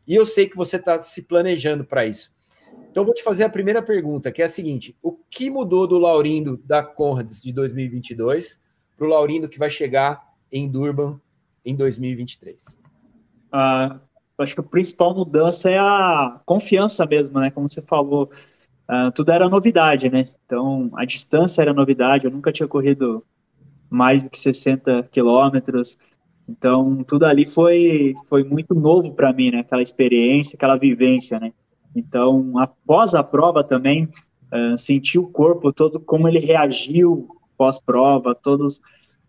E 0.07 0.15
eu 0.15 0.27
sei 0.27 0.49
que 0.49 0.57
você 0.57 0.77
está 0.77 1.01
se 1.01 1.23
planejando 1.23 1.85
para 1.85 2.07
isso. 2.07 2.33
Então, 2.91 3.05
vou 3.05 3.15
te 3.15 3.23
fazer 3.23 3.45
a 3.45 3.49
primeira 3.49 3.83
pergunta, 3.83 4.31
que 4.31 4.43
é 4.43 4.45
a 4.45 4.49
seguinte: 4.49 4.97
o 5.03 5.13
que 5.13 5.51
mudou 5.51 5.87
do 5.87 5.99
Laurindo 5.99 6.57
da 6.59 6.83
Conrads 6.83 7.43
de 7.43 7.53
2022 7.53 8.61
para 8.97 9.07
o 9.07 9.11
Laurindo 9.11 9.49
que 9.49 9.59
vai 9.59 9.71
chegar 9.71 10.23
em 10.51 10.71
Durban 10.71 11.21
em 11.65 11.75
2023? 11.75 12.79
Ah, 14.39 14.43
acho 14.43 14.55
que 14.55 14.61
a 14.61 14.65
principal 14.65 15.15
mudança 15.15 15.71
é 15.71 15.79
a 15.79 16.41
confiança 16.45 17.07
mesmo, 17.07 17.39
né? 17.41 17.51
Como 17.51 17.69
você 17.69 17.83
falou, 17.83 18.31
uh, 18.89 19.11
tudo 19.15 19.31
era 19.31 19.49
novidade, 19.49 20.11
né? 20.11 20.29
Então, 20.45 20.91
a 20.95 21.05
distância 21.05 21.63
era 21.63 21.73
novidade. 21.73 22.25
Eu 22.25 22.31
nunca 22.31 22.53
tinha 22.53 22.69
corrido 22.69 23.25
mais 23.89 24.25
do 24.25 24.31
que 24.31 24.39
60 24.39 25.05
quilômetros. 25.05 25.97
Então, 26.49 27.03
tudo 27.05 27.25
ali 27.25 27.47
foi, 27.47 28.15
foi 28.29 28.45
muito 28.45 28.75
novo 28.75 29.13
para 29.15 29.33
mim, 29.33 29.51
né? 29.51 29.61
Aquela 29.61 29.83
experiência, 29.83 30.57
aquela 30.57 30.77
vivência, 30.77 31.39
né? 31.39 31.53
Então, 31.95 32.59
após 32.59 33.15
a 33.15 33.23
prova 33.23 33.63
também, 33.63 34.09
uh, 34.53 34.77
senti 34.77 35.19
o 35.19 35.31
corpo 35.31 35.73
todo, 35.73 36.01
como 36.01 36.29
ele 36.29 36.41
reagiu 36.41 37.29
pós-prova, 37.57 38.35
todos 38.35 38.81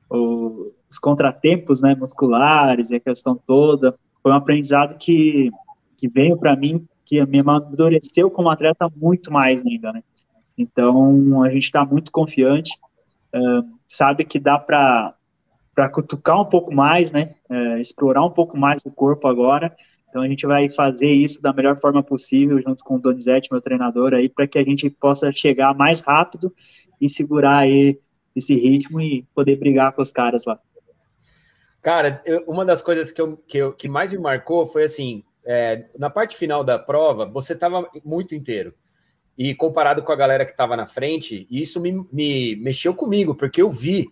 os, 0.10 0.74
os 0.90 1.00
contratempos 1.00 1.82
né, 1.82 1.96
musculares 1.96 2.92
e 2.92 2.96
a 2.96 3.00
questão 3.00 3.36
toda. 3.36 3.96
Foi 4.26 4.32
um 4.32 4.38
aprendizado 4.38 4.98
que, 4.98 5.52
que 5.96 6.08
veio 6.10 6.36
para 6.36 6.56
mim, 6.56 6.84
que 7.06 7.24
me 7.28 7.42
amadureceu 7.42 8.32
como 8.32 8.50
atleta 8.50 8.92
muito 8.96 9.32
mais 9.32 9.64
ainda, 9.64 9.94
né? 9.94 10.02
Então, 10.58 11.44
a 11.44 11.50
gente 11.52 11.66
está 11.66 11.86
muito 11.86 12.12
confiante, 12.12 12.72
uh, 13.36 13.64
sabe 13.88 14.26
que 14.26 14.40
dá 14.40 14.58
para 14.58 15.14
cutucar 15.94 16.42
um 16.42 16.46
pouco 16.46 16.74
mais, 16.74 17.12
né? 17.12 17.36
É, 17.48 17.80
explorar 17.80 18.26
um 18.26 18.32
pouco 18.32 18.58
mais 18.58 18.84
o 18.84 18.90
corpo 18.90 19.28
agora. 19.28 19.72
Então 20.10 20.24
a 20.24 20.28
gente 20.28 20.48
vai 20.48 20.68
fazer 20.70 21.12
isso 21.12 21.40
da 21.40 21.54
melhor 21.54 21.78
forma 21.80 22.02
possível, 22.02 22.60
junto 22.60 22.84
com 22.84 22.96
o 22.96 23.00
Donizete, 23.00 23.50
meu 23.52 23.62
treinador, 23.62 24.16
aí, 24.16 24.28
para 24.28 24.48
que 24.48 24.58
a 24.58 24.64
gente 24.64 24.90
possa 24.90 25.32
chegar 25.32 25.76
mais 25.76 26.00
rápido 26.00 26.52
e 27.00 27.08
segurar 27.08 27.60
aí 27.60 28.00
esse 28.36 28.56
ritmo 28.56 29.00
e 29.00 29.24
poder 29.36 29.60
brigar 29.60 29.92
com 29.92 30.02
os 30.02 30.10
caras 30.10 30.46
lá. 30.46 30.60
Cara, 31.86 32.20
eu, 32.26 32.44
uma 32.48 32.66
das 32.66 32.82
coisas 32.82 33.12
que, 33.12 33.22
eu, 33.22 33.38
que, 33.38 33.58
eu, 33.60 33.72
que 33.72 33.88
mais 33.88 34.10
me 34.10 34.18
marcou 34.18 34.66
foi 34.66 34.86
assim: 34.86 35.24
é, 35.46 35.86
na 35.96 36.10
parte 36.10 36.36
final 36.36 36.64
da 36.64 36.80
prova, 36.80 37.28
você 37.28 37.54
estava 37.54 37.88
muito 38.04 38.34
inteiro. 38.34 38.74
E 39.38 39.54
comparado 39.54 40.02
com 40.02 40.12
a 40.12 40.16
galera 40.16 40.46
que 40.46 40.52
estava 40.52 40.76
na 40.76 40.88
frente, 40.88 41.46
isso 41.52 41.80
me, 41.80 41.92
me 42.12 42.56
mexeu 42.56 42.96
comigo, 42.96 43.36
porque 43.36 43.62
eu 43.62 43.70
vi 43.70 44.12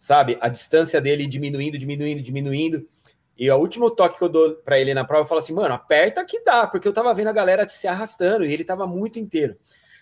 sabe? 0.00 0.38
A 0.40 0.48
distância 0.48 0.98
dele 0.98 1.26
diminuindo, 1.26 1.76
diminuindo, 1.76 2.22
diminuindo. 2.22 2.88
E 3.36 3.50
o 3.50 3.58
último 3.58 3.90
toque 3.90 4.16
que 4.16 4.24
eu 4.24 4.30
dou 4.30 4.54
para 4.54 4.80
ele 4.80 4.94
na 4.94 5.04
prova, 5.04 5.24
eu 5.24 5.28
falo 5.28 5.40
assim, 5.40 5.52
mano, 5.52 5.74
aperta 5.74 6.24
que 6.24 6.42
dá, 6.42 6.66
porque 6.66 6.88
eu 6.88 6.92
tava 6.92 7.12
vendo 7.12 7.28
a 7.28 7.32
galera 7.32 7.68
se 7.68 7.86
arrastando 7.86 8.46
e 8.46 8.52
ele 8.52 8.64
tava 8.64 8.86
muito 8.86 9.18
inteiro. 9.18 9.56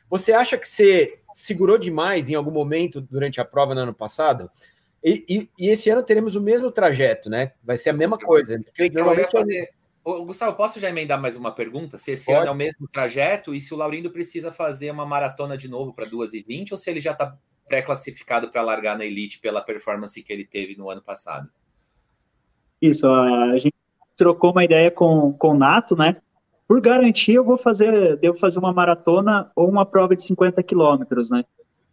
Você 0.09 0.33
acha 0.33 0.57
que 0.57 0.69
você 0.69 1.19
segurou 1.33 1.77
demais 1.77 2.31
em 2.31 2.37
algum 2.37 2.53
momento 2.53 3.01
durante 3.01 3.41
a 3.41 3.45
prova 3.45 3.75
no 3.75 3.81
ano 3.81 3.95
passado? 3.95 4.49
E, 5.03 5.25
e, 5.29 5.51
e 5.59 5.69
esse 5.69 5.89
ano 5.91 6.03
teremos 6.03 6.35
o 6.35 6.41
mesmo 6.41 6.71
trajeto, 6.71 7.31
né? 7.31 7.53
Vai 7.63 7.79
ser 7.79 7.91
a 7.91 7.93
mesma 7.93 8.19
coisa. 8.19 8.61
Normalmente 8.93 9.31
fazer... 9.31 9.71
Ô, 10.05 10.25
Gustavo, 10.25 10.57
posso 10.57 10.81
já 10.81 10.89
emendar 10.89 11.21
mais 11.21 11.37
uma 11.37 11.53
pergunta? 11.53 11.99
Se 11.99 12.13
esse 12.13 12.27
Pode. 12.27 12.39
ano 12.39 12.49
é 12.49 12.51
o 12.51 12.57
mesmo 12.57 12.89
trajeto 12.89 13.55
e 13.55 13.61
se 13.61 13.73
o 13.75 13.77
Laurindo 13.77 14.11
precisa 14.11 14.51
fazer 14.51 14.91
uma 14.91 15.05
maratona 15.05 15.57
de 15.57 15.69
novo 15.69 15.93
para 15.93 16.07
2h20 16.07 16.73
ou 16.73 16.79
se 16.79 16.91
ele 16.91 17.01
já 17.01 17.13
está 17.13 17.37
pré-classificado 17.69 18.51
para 18.51 18.63
largar 18.63 18.97
na 18.97 19.05
elite 19.05 19.39
pela 19.39 19.61
performance 19.61 20.21
que 20.23 20.33
ele 20.33 20.45
teve 20.45 20.77
no 20.77 20.91
ano 20.91 21.03
passado. 21.03 21.49
Isso, 22.81 23.07
a 23.07 23.59
gente 23.59 23.77
trocou 24.17 24.53
uma 24.53 24.65
ideia 24.65 24.91
com, 24.91 25.33
com 25.35 25.51
o 25.51 25.59
Nato, 25.59 25.95
né? 25.95 26.17
Por 26.67 26.81
garantia, 26.81 27.37
eu 27.37 27.45
vou 27.45 27.59
fazer, 27.59 28.17
devo 28.17 28.39
fazer 28.39 28.59
uma 28.59 28.73
maratona 28.73 29.51
ou 29.55 29.69
uma 29.69 29.87
prova 29.87 30.17
de 30.17 30.25
50 30.25 30.63
quilômetros, 30.63 31.31
né? 31.31 31.45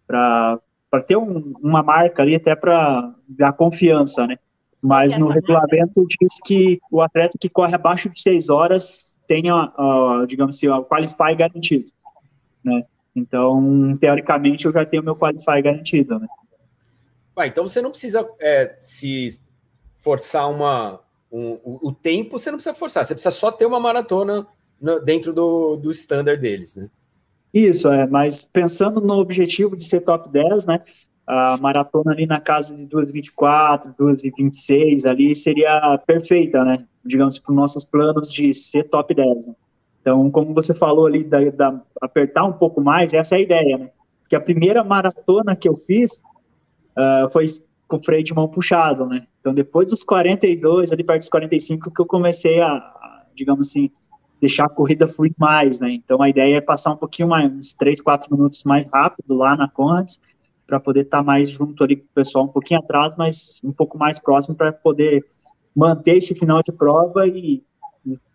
Para 0.08 0.60
ter 1.04 1.18
um, 1.18 1.54
uma 1.62 1.84
marca 1.84 2.22
ali, 2.22 2.36
até 2.36 2.56
para 2.56 3.14
dar 3.28 3.54
confiança, 3.54 4.26
né? 4.28 4.38
Mas 4.82 5.18
no 5.18 5.30
regulamento 5.30 6.06
diz 6.08 6.40
que 6.46 6.80
o 6.92 7.02
atleta 7.02 7.38
que 7.40 7.50
corre 7.50 7.74
abaixo 7.74 8.08
de 8.08 8.22
6 8.22 8.50
horas 8.50 9.18
tenha, 9.28 9.74
uh, 9.80 10.28
digamos 10.28 10.56
assim, 10.56 10.68
o 10.68 10.84
qualify 10.84 11.36
garantido, 11.36 11.92
né? 12.64 12.84
Então, 13.16 13.94
teoricamente, 14.00 14.66
eu 14.66 14.74
já 14.74 14.86
tenho 14.86 15.02
meu 15.02 15.16
qualify 15.16 15.62
garantido, 15.62 16.20
né? 16.20 16.28
Ah, 17.36 17.48
então 17.48 17.68
você 17.68 17.82
não 17.82 17.90
precisa 17.90 18.28
é, 18.40 18.78
se 18.82 19.40
forçar 19.96 20.50
uma. 20.50 21.02
Um, 21.32 21.60
o, 21.64 21.90
o, 21.90 21.92
tempo 21.92 22.40
você 22.40 22.50
não 22.50 22.58
precisa 22.58 22.76
forçar, 22.76 23.04
você 23.04 23.14
precisa 23.14 23.32
só 23.32 23.52
ter 23.52 23.66
uma 23.66 23.80
maratona 23.80 24.48
no, 24.80 25.00
dentro 25.00 25.34
do, 25.34 25.76
do 25.76 25.92
standard 25.92 26.40
deles, 26.40 26.76
né? 26.76 26.90
Isso, 27.56 27.88
é, 27.88 28.06
mas 28.06 28.44
pensando 28.44 29.00
no 29.00 29.14
objetivo 29.14 29.78
de 29.78 29.86
ser 29.86 30.02
top 30.02 30.28
10, 30.28 30.66
né? 30.66 30.82
A 31.26 31.56
maratona 31.56 32.12
ali 32.12 32.26
na 32.26 32.42
casa 32.42 32.76
de 32.76 32.86
2,24, 32.86 33.96
2,26 33.98 35.10
ali 35.10 35.34
seria 35.34 35.98
perfeita, 36.06 36.66
né? 36.66 36.86
Digamos, 37.06 37.40
para 37.40 37.52
os 37.52 37.56
nossos 37.56 37.86
planos 37.86 38.30
de 38.30 38.54
ser 38.54 38.84
top 38.90 39.16
10, 39.16 39.48
né? 39.48 39.56
Então, 40.02 40.30
como 40.32 40.54
você 40.54 40.74
falou 40.74 41.06
ali, 41.06 41.24
da, 41.24 41.50
da, 41.50 41.82
apertar 42.02 42.44
um 42.44 42.52
pouco 42.52 42.82
mais, 42.82 43.14
essa 43.14 43.36
é 43.36 43.38
a 43.38 43.42
ideia, 43.42 43.78
né? 43.78 43.90
Que 44.28 44.36
a 44.36 44.42
primeira 44.42 44.84
maratona 44.84 45.56
que 45.56 45.70
eu 45.70 45.76
fiz 45.76 46.22
uh, 46.98 47.32
foi 47.32 47.46
com 47.88 48.04
freio 48.04 48.24
de 48.24 48.34
mão 48.34 48.50
puxado, 48.50 49.06
né? 49.06 49.26
Então, 49.40 49.54
depois 49.54 49.90
dos 49.90 50.04
42, 50.04 50.92
ali 50.92 51.06
perto 51.06 51.22
dos 51.22 51.30
45, 51.30 51.90
que 51.90 52.02
eu 52.02 52.06
comecei 52.06 52.60
a, 52.60 52.74
a 52.74 53.26
digamos 53.34 53.70
assim, 53.70 53.90
deixar 54.46 54.66
a 54.66 54.70
corrida 54.70 55.08
fluir 55.08 55.34
mais, 55.38 55.80
né? 55.80 55.92
Então, 55.92 56.22
a 56.22 56.30
ideia 56.30 56.58
é 56.58 56.62
passar 56.62 56.92
um 56.92 56.98
pouquinho 56.98 57.30
mais, 57.30 57.52
uns 57.52 57.74
3, 57.74 58.00
4 58.00 58.34
minutos 58.34 58.64
mais 58.64 58.88
rápido 58.94 59.34
lá 59.34 59.58
na 59.58 59.68
Conrads, 59.68 60.20
para 60.68 60.80
poder 60.80 61.02
estar 61.02 61.18
tá 61.18 61.24
mais 61.24 61.50
junto 61.50 61.84
ali 61.84 61.96
com 61.96 62.06
o 62.06 62.14
pessoal, 62.14 62.46
um 62.46 62.50
pouquinho 62.50 62.80
atrás, 62.80 63.16
mas 63.18 63.60
um 63.64 63.72
pouco 63.72 63.98
mais 63.98 64.20
próximo, 64.20 64.56
para 64.56 64.72
poder 64.72 65.26
manter 65.76 66.18
esse 66.18 66.36
final 66.36 66.62
de 66.62 66.72
prova 66.72 67.28
e 67.28 67.64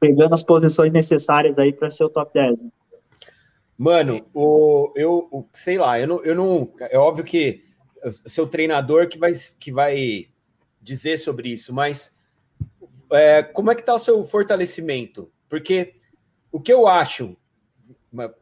pegando 0.01 0.35
as 0.35 0.43
posições 0.43 0.93
necessárias 0.93 1.59
aí 1.59 1.73
para 1.73 1.89
ser 1.89 2.05
o 2.05 2.11
top 2.11 2.33
10. 2.35 2.63
Né? 2.63 2.71
Mano, 3.79 4.27
o, 4.35 4.93
eu 4.97 5.29
o, 5.31 5.47
sei 5.53 5.79
lá, 5.79 5.99
eu 5.99 6.09
não, 6.09 6.25
eu 6.25 6.35
não. 6.35 6.73
É 6.81 6.99
óbvio 6.99 7.25
que 7.25 7.65
seu 8.27 8.47
treinador 8.47 9.09
que 9.09 9.17
vai, 9.17 9.33
que 9.59 9.73
vai 9.73 10.27
dizer 10.83 11.19
sobre 11.19 11.51
isso, 11.51 11.73
mas 11.73 12.13
é, 13.13 13.43
como 13.43 13.71
é 13.71 13.75
que 13.75 13.83
tá 13.83 13.95
o 13.95 13.99
seu 13.99 14.25
fortalecimento? 14.25 15.31
Porque 15.49 16.00
o 16.53 16.61
que 16.61 16.73
eu 16.73 16.87
acho, 16.87 17.37
uma 18.13 18.35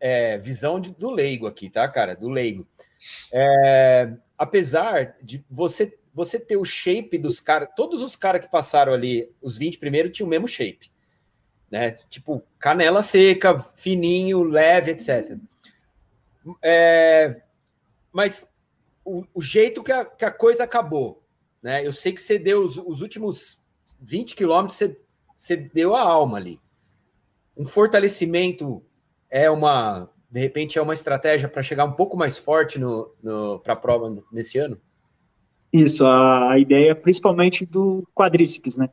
é, 0.00 0.38
visão 0.38 0.80
de, 0.80 0.90
do 0.92 1.10
leigo 1.10 1.46
aqui, 1.46 1.68
tá, 1.68 1.86
cara? 1.88 2.14
Do 2.14 2.28
leigo. 2.28 2.66
É, 3.32 4.14
apesar 4.38 5.16
de 5.22 5.44
você 5.50 5.98
você 6.14 6.38
ter 6.38 6.56
o 6.56 6.64
shape 6.64 7.18
dos 7.18 7.40
caras, 7.40 7.68
todos 7.74 8.00
os 8.00 8.14
caras 8.14 8.40
que 8.40 8.50
passaram 8.50 8.92
ali, 8.92 9.34
os 9.42 9.58
20 9.58 9.78
primeiros, 9.78 10.16
tinham 10.16 10.28
o 10.28 10.30
mesmo 10.30 10.46
shape. 10.46 10.92
Né? 11.68 11.90
Tipo, 12.08 12.40
canela 12.56 13.02
seca, 13.02 13.58
fininho, 13.58 14.44
leve, 14.44 14.92
etc. 14.92 15.36
É, 16.62 17.42
mas 18.12 18.48
o, 19.04 19.24
o 19.34 19.42
jeito 19.42 19.82
que 19.82 19.90
a, 19.90 20.04
que 20.04 20.24
a, 20.24 20.30
coisa 20.30 20.62
acabou, 20.62 21.26
né? 21.60 21.84
Eu 21.84 21.92
sei 21.92 22.12
que 22.12 22.20
você 22.20 22.38
deu 22.38 22.64
os, 22.64 22.76
os 22.76 23.00
últimos 23.00 23.58
20 24.00 24.36
quilômetros, 24.36 24.78
você, 24.78 25.00
você 25.36 25.56
deu 25.56 25.96
a 25.96 26.00
alma 26.00 26.38
ali. 26.38 26.60
Um 27.56 27.64
fortalecimento 27.64 28.82
é 29.30 29.50
uma, 29.50 30.08
de 30.30 30.40
repente, 30.40 30.78
é 30.78 30.82
uma 30.82 30.94
estratégia 30.94 31.48
para 31.48 31.62
chegar 31.62 31.84
um 31.84 31.92
pouco 31.92 32.16
mais 32.16 32.36
forte 32.36 32.78
no, 32.78 33.14
no 33.22 33.60
para 33.60 33.74
a 33.74 33.76
prova 33.76 34.22
nesse 34.32 34.58
ano? 34.58 34.78
Isso, 35.72 36.04
a, 36.06 36.52
a 36.52 36.58
ideia 36.58 36.94
principalmente 36.94 37.66
do 37.66 38.06
quadríceps, 38.14 38.76
né? 38.76 38.88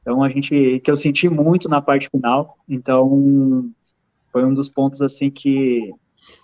Então 0.00 0.22
a 0.22 0.28
gente 0.28 0.80
que 0.80 0.90
eu 0.90 0.96
senti 0.96 1.28
muito 1.28 1.68
na 1.68 1.82
parte 1.82 2.08
final, 2.08 2.56
então 2.68 3.70
foi 4.32 4.44
um 4.44 4.54
dos 4.54 4.68
pontos 4.68 5.02
assim 5.02 5.30
que 5.30 5.90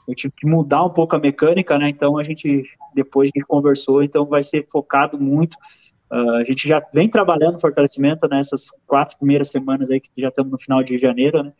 eu 0.09 0.15
tive 0.15 0.35
que 0.37 0.47
mudar 0.47 0.85
um 0.85 0.91
pouco 0.91 1.15
a 1.17 1.19
mecânica, 1.19 1.79
né? 1.79 1.89
Então 1.89 2.19
a 2.19 2.23
gente 2.23 2.65
depois 2.95 3.31
a 3.33 3.33
gente 3.37 3.47
conversou, 3.47 4.03
então 4.03 4.27
vai 4.27 4.43
ser 4.43 4.67
focado 4.67 5.19
muito. 5.21 5.57
Uh, 6.11 6.37
a 6.37 6.45
gente 6.45 6.69
já 6.69 6.83
vem 6.93 7.09
trabalhando 7.09 7.61
fortalecimento 7.61 8.29
nessas 8.29 8.71
quatro 8.87 9.19
primeiras 9.19 9.51
semanas 9.51 9.91
aí 9.91 10.01
que 10.01 10.11
já 10.17 10.29
estamos 10.29 10.53
no 10.53 10.59
final 10.59 10.83
de 10.83 10.97
janeiro, 10.99 11.43
né? 11.43 11.53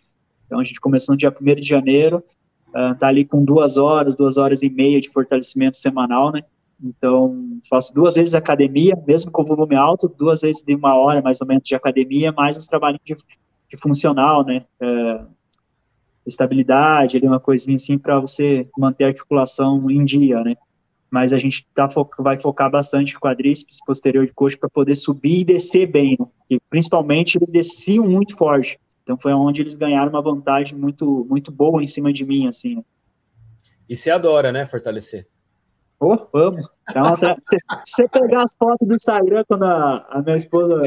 Então 0.47 0.61
a 0.61 0.65
gente 0.65 0.81
começou 0.81 1.15
no 1.15 1.19
dia 1.19 1.35
1 1.41 1.55
de 1.57 1.63
janeiro, 1.63 2.23
uh, 2.69 2.95
tá 2.97 3.09
ali 3.09 3.25
com 3.25 3.45
duas 3.45 3.77
horas, 3.77 4.17
duas 4.17 4.39
horas 4.39 4.63
e 4.63 4.71
meia 4.71 5.01
de 5.01 5.11
fortalecimento 5.11 5.77
semanal, 5.77 6.33
né? 6.33 6.43
Então, 6.83 7.59
faço 7.69 7.93
duas 7.95 8.15
vezes 8.15 8.35
academia, 8.35 8.95
mesmo 9.07 9.31
com 9.31 9.43
volume 9.43 9.75
alto, 9.75 10.09
duas 10.09 10.43
vezes 10.43 10.63
de 10.63 10.75
uma 10.75 10.95
hora 10.95 11.23
mais 11.23 11.41
ou 11.41 11.47
menos 11.47 11.67
de 11.67 11.75
academia, 11.75 12.31
mais 12.33 12.57
os 12.57 12.67
trabalhos 12.67 13.01
de, 13.03 13.15
de 13.15 13.77
funcional, 13.77 14.45
né? 14.45 14.65
É, 14.81 15.21
estabilidade, 16.27 17.17
ali 17.17 17.27
uma 17.27 17.41
coisinha 17.41 17.77
assim 17.77 17.97
para 17.97 18.19
você 18.21 18.69
manter 18.77 19.05
a 19.05 19.09
articulação 19.09 19.91
em 19.91 20.05
dia, 20.05 20.43
né? 20.43 20.55
Mas 21.17 21.33
a 21.33 21.39
gente 21.39 21.67
tá 21.75 21.89
fo 21.89 22.07
vai 22.19 22.37
focar 22.37 22.71
bastante 22.71 23.19
quadríceps 23.19 23.79
posterior 23.87 24.27
de 24.27 24.35
coxa 24.35 24.59
para 24.59 24.69
poder 24.69 24.95
subir 24.95 25.41
e 25.41 25.45
descer 25.45 25.87
bem, 25.87 26.15
né? 26.21 26.27
E 26.51 26.61
principalmente 26.69 27.39
eles 27.39 27.51
desciam 27.51 28.07
muito 28.07 28.37
forte. 28.37 28.79
Então 29.03 29.17
foi 29.17 29.33
onde 29.33 29.63
eles 29.63 29.75
ganharam 29.75 30.11
uma 30.11 30.21
vantagem 30.21 30.77
muito 30.77 31.27
muito 31.27 31.51
boa 31.51 31.83
em 31.83 31.87
cima 31.87 32.13
de 32.13 32.23
mim, 32.23 32.47
assim. 32.47 32.85
E 33.89 33.97
você 33.97 34.11
adora, 34.11 34.53
né, 34.53 34.67
fortalecer? 34.67 35.27
Oh, 35.99 36.17
vamos. 36.31 36.67
Se 37.43 37.57
você 37.85 38.09
pegar 38.09 38.43
as 38.43 38.55
fotos 38.59 38.87
do 38.87 38.95
Instagram, 38.95 39.45
quando 39.49 39.65
a, 39.65 40.07
a, 40.11 40.23
minha 40.23 40.37
esposa 40.37 40.83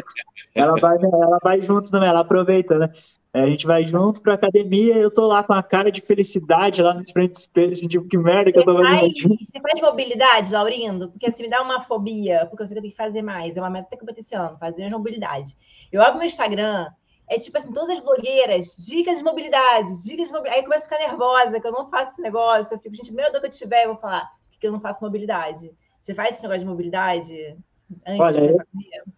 ela 0.54 0.76
vai, 0.80 0.98
ela 0.98 1.40
vai 1.44 1.62
junto 1.62 1.90
também, 1.90 2.10
ela 2.10 2.20
aproveita, 2.20 2.78
né? 2.78 2.92
É, 3.34 3.42
a 3.42 3.46
gente 3.46 3.68
vai 3.68 3.84
junto 3.84 4.22
pra 4.22 4.34
academia 4.34 4.98
eu 4.98 5.14
tô 5.14 5.28
lá 5.28 5.44
com 5.44 5.54
a 5.54 5.62
cara 5.62 5.92
de 5.92 6.02
felicidade 6.02 6.82
lá 6.82 6.96
nos 6.96 7.12
frente 7.12 7.34
do 7.34 7.38
espelho, 7.38 7.72
assim, 7.72 7.88
tipo, 7.88 8.08
que 8.08 8.18
merda 8.18 8.52
que 8.52 8.58
eu 8.58 8.66
tô 8.66 8.76
fazendo. 8.76 9.12
Você 9.12 9.60
faz 9.60 9.82
mobilidade, 9.82 10.52
Laurindo? 10.52 11.10
Porque 11.10 11.28
assim, 11.28 11.44
me 11.44 11.50
dá 11.50 11.62
uma 11.62 11.82
fobia, 11.82 12.48
porque 12.48 12.64
eu 12.64 12.68
sei 12.68 12.76
que 12.76 12.80
eu 12.80 12.82
tenho 12.84 12.92
que 12.92 12.98
fazer 12.98 13.22
mais. 13.22 13.56
É 13.56 13.62
uma 13.62 13.70
meta 13.70 13.96
que 13.96 14.04
eu 14.04 14.16
esse 14.18 14.36
ano, 14.36 14.58
fazer 14.58 14.90
mobilidade. 14.90 15.56
Eu 15.92 16.02
abro 16.02 16.18
meu 16.18 16.28
Instagram, 16.28 16.88
é 17.28 17.38
tipo 17.38 17.56
assim, 17.58 17.72
todas 17.72 17.92
as 17.92 18.00
blogueiras, 18.00 18.76
dicas 18.78 19.18
de 19.18 19.24
mobilidade, 19.24 20.04
dicas 20.04 20.28
de 20.28 20.34
mobilidade. 20.34 20.56
Aí 20.56 20.60
eu 20.60 20.64
começo 20.64 20.88
a 20.88 20.90
ficar 20.90 21.08
nervosa, 21.08 21.60
que 21.60 21.68
eu 21.68 21.72
não 21.72 21.90
faço 21.90 22.14
esse 22.14 22.22
negócio. 22.22 22.74
Eu 22.74 22.80
fico, 22.80 22.96
gente, 22.96 23.08
primeira 23.08 23.32
dor 23.32 23.42
que 23.42 23.48
eu 23.48 23.52
tiver, 23.52 23.84
eu 23.84 23.90
vou 23.90 23.98
falar 23.98 24.28
que 24.60 24.68
eu 24.68 24.72
não 24.72 24.80
faço 24.80 25.04
mobilidade. 25.04 25.72
Você 26.02 26.14
faz 26.14 26.36
esse 26.36 26.44
negócio 26.44 26.62
de 26.62 26.70
mobilidade 26.70 27.58
antes 28.06 28.20
Olha, 28.20 28.34
de 28.34 28.48
começar 28.48 28.64
a 28.64 29.12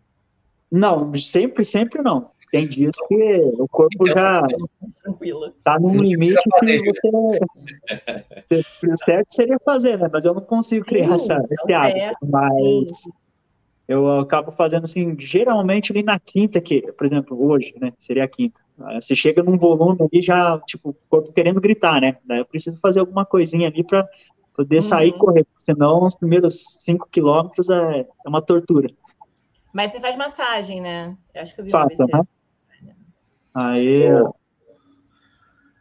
Não, 0.72 1.14
sempre, 1.16 1.66
sempre 1.66 2.02
não. 2.02 2.32
Tem 2.52 2.68
dias 2.68 2.96
que 3.08 3.42
o 3.58 3.66
corpo 3.66 3.96
então, 4.02 4.14
já 4.14 4.46
está 5.58 5.80
num 5.80 5.96
limite 5.96 6.36
que 6.60 6.80
você, 6.80 7.10
você. 8.84 8.98
certo 9.06 9.34
seria 9.34 9.58
fazer, 9.60 9.98
né? 9.98 10.10
Mas 10.12 10.26
eu 10.26 10.34
não 10.34 10.42
consigo 10.42 10.86
criar 10.86 11.18
sim, 11.18 11.32
essa, 11.32 11.48
esse 11.50 11.72
hábito. 11.72 11.98
É, 11.98 12.14
mas 12.22 12.90
sim. 13.04 13.12
eu 13.88 14.20
acabo 14.20 14.52
fazendo 14.52 14.84
assim, 14.84 15.16
geralmente 15.18 15.94
ali 15.94 16.04
na 16.04 16.20
quinta, 16.20 16.60
que, 16.60 16.82
por 16.92 17.06
exemplo, 17.06 17.42
hoje, 17.42 17.74
né? 17.80 17.94
Seria 17.98 18.26
a 18.26 18.28
quinta. 18.28 18.60
Você 18.96 19.16
chega 19.16 19.42
num 19.42 19.58
volume 19.58 20.00
ali 20.02 20.22
já, 20.22 20.60
tipo, 20.68 20.90
o 20.90 20.96
corpo 21.10 21.32
querendo 21.32 21.62
gritar, 21.62 22.02
né? 22.02 22.18
Daí 22.26 22.40
eu 22.40 22.46
preciso 22.46 22.78
fazer 22.82 23.00
alguma 23.00 23.26
coisinha 23.26 23.70
ali 23.70 23.82
para 23.82 24.06
poder 24.62 24.76
uhum. 24.76 24.82
sair 24.82 25.10
e 25.10 25.14
correr, 25.14 25.46
senão 25.58 26.04
os 26.04 26.16
primeiros 26.16 26.56
cinco 26.80 27.08
quilômetros 27.10 27.70
é, 27.70 28.02
é 28.02 28.30
uma 28.30 28.42
tortura. 28.42 28.90
Mas 29.74 29.92
você 29.92 30.00
faz 30.00 30.16
massagem, 30.16 30.82
né? 30.82 31.16
Eu 31.34 31.42
acho 31.42 31.56
que 31.56 31.62
eu 31.62 31.66
vi 31.66 31.72
Faça, 31.72 32.06
né? 32.06 32.24
Aí. 33.56 34.12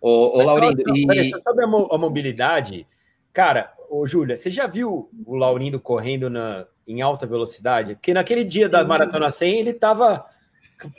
Ô, 0.00 0.38
ô 0.38 0.42
Laurindo, 0.42 0.82
e... 0.96 1.30
sobre 1.42 1.64
a, 1.64 1.68
a, 1.68 1.98
mobilidade, 1.98 2.86
cara, 3.32 3.72
ô 3.90 4.06
Júlia, 4.06 4.36
você 4.36 4.50
já 4.50 4.66
viu 4.66 5.10
o 5.26 5.36
Laurindo 5.36 5.78
correndo 5.78 6.30
na, 6.30 6.66
em 6.86 7.02
alta 7.02 7.26
velocidade? 7.26 7.96
Porque 7.96 8.14
naquele 8.14 8.44
dia 8.44 8.68
da 8.68 8.82
Maratona 8.82 9.30
100 9.30 9.58
ele 9.58 9.74
tava 9.74 10.24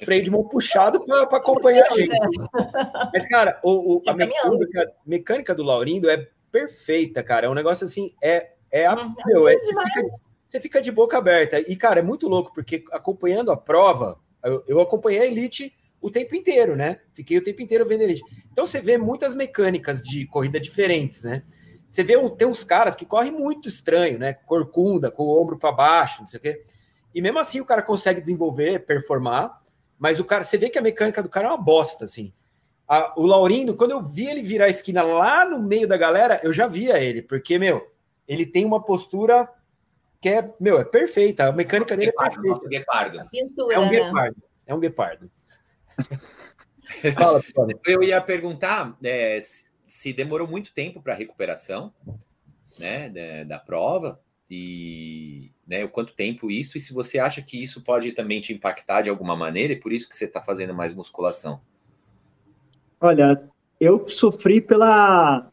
freio 0.03 0.23
de 0.23 0.29
mão 0.29 0.47
puxado 0.47 1.03
para 1.03 1.23
acompanhar 1.23 1.87
a 1.89 1.95
gente. 1.95 2.11
Mas, 3.11 3.27
cara, 3.27 3.59
o, 3.63 3.95
o 3.95 4.01
a 4.07 4.13
mecânica, 4.13 4.91
mecânica, 5.03 5.55
do 5.55 5.63
Laurindo 5.63 6.07
é 6.07 6.27
perfeita, 6.51 7.23
cara. 7.23 7.47
É 7.47 7.49
um 7.49 7.53
negócio 7.53 7.85
assim, 7.85 8.13
é, 8.21 8.51
é, 8.69 8.85
a, 8.85 8.95
uhum. 8.95 9.13
meu, 9.25 9.47
é 9.47 9.57
você, 9.57 9.67
fica, 9.67 10.09
você, 10.47 10.59
fica, 10.59 10.81
de 10.81 10.91
boca 10.91 11.17
aberta. 11.17 11.59
E, 11.59 11.75
cara, 11.75 11.99
é 11.99 12.03
muito 12.03 12.27
louco, 12.27 12.53
porque 12.53 12.83
acompanhando 12.91 13.51
a 13.51 13.57
prova, 13.57 14.19
eu, 14.43 14.63
eu 14.67 14.81
acompanhei 14.81 15.21
a 15.21 15.25
Elite 15.25 15.73
o 16.01 16.09
tempo 16.09 16.35
inteiro, 16.35 16.75
né? 16.75 16.99
Fiquei 17.13 17.37
o 17.37 17.43
tempo 17.43 17.61
inteiro 17.61 17.85
vendo 17.85 18.01
Elite. 18.01 18.23
Então 18.51 18.65
você 18.65 18.81
vê 18.81 18.97
muitas 18.97 19.33
mecânicas 19.33 20.01
de 20.01 20.25
corrida 20.25 20.59
diferentes, 20.59 21.23
né? 21.23 21.43
Você 21.87 22.03
vê, 22.03 22.13
tem 22.31 22.47
uns 22.47 22.63
caras 22.63 22.95
que 22.95 23.05
correm 23.05 23.31
muito 23.31 23.67
estranho, 23.67 24.17
né? 24.17 24.33
Corcunda, 24.33 25.11
com 25.11 25.23
o 25.23 25.41
ombro 25.41 25.57
para 25.57 25.71
baixo, 25.71 26.21
não 26.21 26.27
sei 26.27 26.39
o 26.39 26.41
quê. 26.41 26.63
E 27.13 27.21
mesmo 27.21 27.37
assim 27.37 27.59
o 27.59 27.65
cara 27.65 27.81
consegue 27.81 28.21
desenvolver, 28.21 28.85
performar, 28.85 29.61
mas 29.99 30.19
o 30.19 30.25
cara, 30.25 30.43
você 30.43 30.57
vê 30.57 30.69
que 30.69 30.79
a 30.79 30.81
mecânica 30.81 31.21
do 31.21 31.29
cara 31.29 31.47
é 31.47 31.49
uma 31.49 31.57
bosta, 31.57 32.05
assim. 32.05 32.33
A, 32.91 33.13
o 33.17 33.25
Laurindo, 33.25 33.73
quando 33.73 33.91
eu 33.91 34.03
vi 34.03 34.27
ele 34.27 34.41
virar 34.41 34.65
a 34.65 34.69
esquina 34.69 35.01
lá 35.01 35.45
no 35.45 35.61
meio 35.61 35.87
da 35.87 35.95
galera, 35.95 36.41
eu 36.43 36.51
já 36.51 36.67
via 36.67 36.99
ele, 36.99 37.21
porque, 37.21 37.57
meu, 37.57 37.89
ele 38.27 38.45
tem 38.45 38.65
uma 38.65 38.83
postura 38.83 39.47
que 40.19 40.27
é, 40.27 40.53
meu, 40.59 40.77
é 40.77 40.83
perfeita. 40.83 41.45
A 41.45 41.53
mecânica 41.53 41.95
dele 41.95 42.11
é 42.11 42.29
perfeita. 42.29 42.67
Guepardo. 42.67 43.19
é 43.71 43.79
um 43.79 43.89
guepardo. 43.89 44.43
É 44.67 44.75
um 44.75 44.79
guepardo. 44.81 45.31
Fala, 47.15 47.41
eu 47.85 48.03
ia 48.03 48.19
perguntar 48.19 48.97
é, 49.01 49.39
se 49.87 50.11
demorou 50.11 50.45
muito 50.45 50.73
tempo 50.73 51.01
para 51.01 51.13
a 51.13 51.17
recuperação 51.17 51.93
né, 52.77 53.07
da, 53.09 53.55
da, 53.55 53.59
prova 53.59 54.19
e 54.49 55.53
né, 55.65 55.85
o 55.85 55.89
quanto 55.89 56.13
tempo 56.13 56.51
isso, 56.51 56.77
e 56.77 56.81
se 56.81 56.93
você 56.93 57.19
acha 57.19 57.41
que 57.41 57.63
isso 57.63 57.81
pode 57.85 58.11
também 58.11 58.41
te 58.41 58.51
impactar 58.51 59.03
de 59.03 59.09
alguma 59.09 59.33
maneira, 59.33 59.71
e 59.71 59.79
por 59.79 59.93
isso 59.93 60.09
que 60.09 60.15
você 60.15 60.25
está 60.25 60.41
fazendo 60.41 60.73
mais 60.73 60.93
musculação. 60.93 61.61
Olha, 63.01 63.41
eu 63.79 64.07
sofri 64.07 64.61
pela 64.61 65.47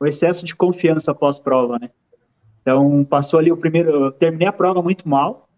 o 0.00 0.06
excesso 0.06 0.46
de 0.46 0.54
confiança 0.54 1.12
pós-prova, 1.12 1.76
né? 1.80 1.90
Então, 2.62 3.04
passou 3.04 3.40
ali 3.40 3.50
o 3.50 3.56
primeiro. 3.56 3.90
Eu 3.90 4.12
terminei 4.12 4.46
a 4.46 4.52
prova 4.52 4.80
muito 4.80 5.08
mal. 5.08 5.48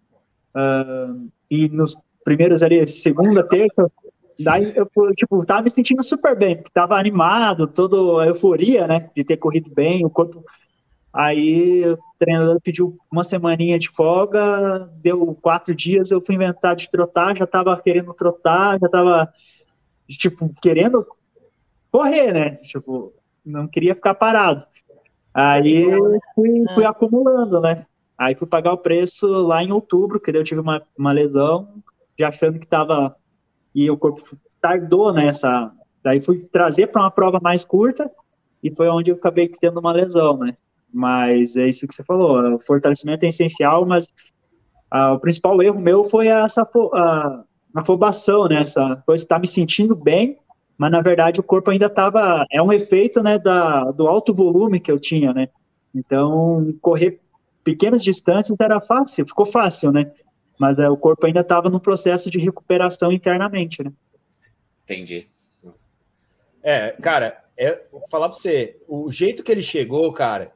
Uh, 0.55 1.29
e 1.51 1.69
nos 1.69 1.95
primeiros 2.25 2.63
ali, 2.63 2.87
segunda, 2.87 3.43
terça, 3.43 3.91
daí 4.39 4.73
eu, 4.75 4.89
tipo, 5.15 5.45
tava 5.45 5.63
me 5.63 5.71
sentindo 5.71 6.03
super 6.03 6.37
bem, 6.37 6.57
porque 6.57 6.71
tava 6.73 6.97
animado, 6.99 7.67
toda 7.67 8.23
a 8.23 8.27
euforia, 8.27 8.87
né? 8.87 9.11
De 9.15 9.23
ter 9.23 9.37
corrido 9.37 9.71
bem, 9.75 10.05
o 10.07 10.11
corpo. 10.11 10.43
Aí 11.13 11.85
o 11.87 11.99
treinador 12.19 12.61
pediu 12.63 12.97
uma 13.11 13.25
semaninha 13.25 13.79
de 13.79 13.91
folga, 13.91 14.89
deu 15.03 15.37
quatro 15.43 15.75
dias, 15.75 16.11
eu 16.11 16.21
fui 16.21 16.37
inventar 16.37 16.77
de 16.77 16.89
trotar, 16.89 17.37
já 17.37 17.47
tava 17.47 17.77
querendo 17.83 18.15
trotar, 18.15 18.79
já 18.81 18.89
tava 18.89 19.29
tipo, 20.17 20.53
querendo 20.61 21.07
correr, 21.91 22.33
né? 22.33 22.57
Tipo, 22.57 23.13
não 23.45 23.67
queria 23.67 23.95
ficar 23.95 24.15
parado. 24.15 24.65
Aí 25.33 25.85
fui, 26.35 26.65
fui 26.75 26.85
acumulando, 26.85 27.61
né? 27.61 27.87
Aí 28.19 28.35
fui 28.35 28.47
pagar 28.47 28.73
o 28.73 28.79
preço 28.79 29.27
lá 29.27 29.63
em 29.63 29.73
outubro, 29.73 30.21
que 30.21 30.31
eu 30.31 30.45
tive 30.45 30.61
uma, 30.61 30.83
uma 30.97 31.13
lesão, 31.13 31.83
já 32.19 32.29
achando 32.29 32.59
que 32.59 32.67
tava. 32.67 33.17
E 33.75 33.91
o 33.91 33.97
corpo 33.97 34.23
tardou 34.61 35.13
nessa. 35.13 35.73
Daí 36.03 36.21
fui 36.21 36.41
trazer 36.53 36.89
para 36.89 37.03
uma 37.03 37.11
prova 37.11 37.39
mais 37.41 37.65
curta, 37.65 38.11
e 38.63 38.75
foi 38.75 38.89
onde 38.89 39.11
eu 39.11 39.15
acabei 39.15 39.49
tendo 39.49 39.81
uma 39.81 39.93
lesão, 39.93 40.37
né? 40.37 40.57
Mas 40.93 41.57
é 41.57 41.67
isso 41.69 41.87
que 41.87 41.95
você 41.95 42.03
falou, 42.03 42.55
o 42.55 42.59
fortalecimento 42.59 43.25
é 43.25 43.29
essencial, 43.29 43.87
mas 43.87 44.13
ah, 44.91 45.13
o 45.13 45.21
principal 45.21 45.63
erro 45.63 45.81
meu 45.81 46.03
foi 46.05 46.27
essa, 46.27 46.63
a, 46.63 47.45
afobação, 47.75 48.47
né? 48.49 48.61
Essa 48.61 49.03
coisa 49.07 49.25
está 49.25 49.39
me 49.39 49.47
sentindo 49.47 49.95
bem, 49.95 50.39
mas 50.77 50.91
na 50.91 51.01
verdade 51.01 51.41
o 51.41 51.45
corpo 51.45 51.71
ainda 51.71 51.87
estava. 51.87 52.45
É 52.51 52.63
um 52.63 52.73
efeito, 52.73 53.23
né, 53.23 53.39
da, 53.39 53.91
do 53.91 54.07
alto 54.07 54.35
volume 54.35 54.81
que 54.81 54.91
eu 54.91 54.99
tinha, 54.99 55.33
né? 55.33 55.49
Então, 55.95 56.75
correr 56.81 57.21
pequenas 57.65 58.03
distâncias 58.03 58.59
era 58.61 58.81
fácil, 58.81 59.27
ficou 59.27 59.47
fácil, 59.47 59.93
né? 59.93 60.11
Mas 60.59 60.79
é, 60.79 60.89
o 60.89 60.97
corpo 60.97 61.27
ainda 61.27 61.41
estava 61.41 61.69
no 61.69 61.81
processo 61.81 62.31
de 62.31 62.39
recuperação 62.39 63.11
internamente, 63.11 63.83
né? 63.83 63.93
Entendi. 64.85 65.27
É, 66.63 66.91
cara, 67.01 67.43
é, 67.57 67.83
vou 67.91 68.03
falar 68.11 68.29
para 68.29 68.37
você, 68.37 68.79
o 68.87 69.11
jeito 69.11 69.43
que 69.43 69.51
ele 69.51 69.63
chegou, 69.63 70.13
cara, 70.13 70.53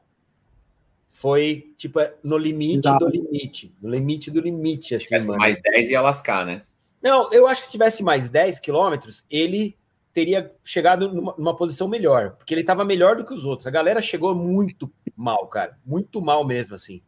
foi 1.11 1.73
tipo 1.77 2.01
no 2.23 2.37
limite 2.37 2.87
Exato. 2.87 3.05
do 3.05 3.11
limite, 3.11 3.75
no 3.81 3.89
limite 3.89 4.31
do 4.31 4.41
limite, 4.41 4.95
assim, 4.95 5.15
mano. 5.27 5.39
mais 5.39 5.61
10 5.61 5.91
ia 5.91 6.01
lascar, 6.01 6.45
né? 6.45 6.63
Não, 7.05 7.31
eu 7.31 7.47
acho 7.47 7.61
que 7.61 7.67
se 7.67 7.73
tivesse 7.73 8.03
mais 8.03 8.31
10 8.31 8.61
quilômetros, 8.61 9.27
ele 9.29 9.77
teria 10.15 10.51
chegado 10.65 11.13
numa, 11.13 11.35
numa, 11.37 11.55
posição 11.55 11.87
melhor, 11.87 12.31
porque 12.37 12.55
ele 12.55 12.63
estava 12.63 12.83
melhor 12.83 13.17
do 13.17 13.27
que 13.27 13.35
os 13.35 13.45
outros. 13.45 13.67
A 13.67 13.71
galera 13.71 14.01
chegou 14.01 14.35
muito 14.35 14.91
mal, 15.15 15.47
cara, 15.49 15.79
muito 15.85 16.23
mal 16.23 16.47
mesmo, 16.47 16.75
assim. 16.75 17.03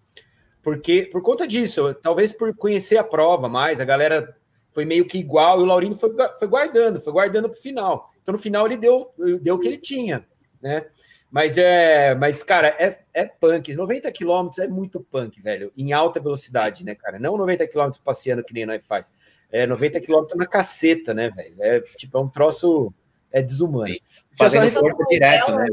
Porque, 0.62 1.08
por 1.10 1.22
conta 1.22 1.46
disso, 1.46 1.94
talvez 1.94 2.30
por 2.30 2.54
conhecer 2.54 2.98
a 2.98 3.04
prova 3.04 3.48
mais, 3.48 3.80
a 3.80 3.86
galera 3.86 4.36
foi 4.70 4.84
meio 4.84 5.06
que 5.06 5.16
igual 5.16 5.60
e 5.60 5.62
o 5.62 5.66
Laurindo 5.66 5.96
foi, 5.96 6.10
foi 6.38 6.46
guardando, 6.46 7.00
foi 7.00 7.12
guardando 7.12 7.48
para 7.48 7.58
o 7.58 7.62
final. 7.62 8.10
Então, 8.20 8.32
no 8.32 8.38
final, 8.38 8.66
ele 8.66 8.76
deu, 8.76 9.14
deu 9.40 9.54
o 9.54 9.58
que 9.58 9.68
ele 9.68 9.78
tinha, 9.78 10.26
né? 10.60 10.84
Mas 11.30 11.56
é, 11.56 12.14
mas 12.14 12.44
cara, 12.44 12.68
é, 12.78 12.98
é 13.14 13.24
punk. 13.24 13.74
90 13.74 14.12
quilômetros 14.12 14.58
é 14.58 14.68
muito 14.68 15.00
punk, 15.00 15.40
velho, 15.40 15.72
em 15.74 15.92
alta 15.92 16.20
velocidade, 16.20 16.84
né, 16.84 16.94
cara? 16.94 17.18
Não 17.18 17.36
90 17.38 17.66
quilômetros 17.66 18.02
passeando 18.02 18.44
que 18.44 18.52
nem 18.52 18.66
nós 18.66 18.84
faz 18.84 19.10
é 19.50 19.66
90 19.66 20.00
km 20.00 20.26
na 20.34 20.46
caceta, 20.46 21.14
né, 21.14 21.30
velho? 21.30 21.56
É 21.60 21.80
tipo, 21.80 22.16
é 22.16 22.20
um 22.20 22.28
troço 22.28 22.92
é 23.32 23.42
desumano. 23.42 23.94
Fazendo 24.38 24.70
força 24.70 25.04
direto, 25.08 25.52
né? 25.52 25.66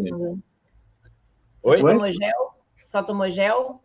Oi? 1.64 1.78
Só 1.78 1.88
tomou 1.88 2.12
gel? 2.12 2.54
Só 2.84 3.04
tomou 3.04 3.30
gel? 3.30 3.84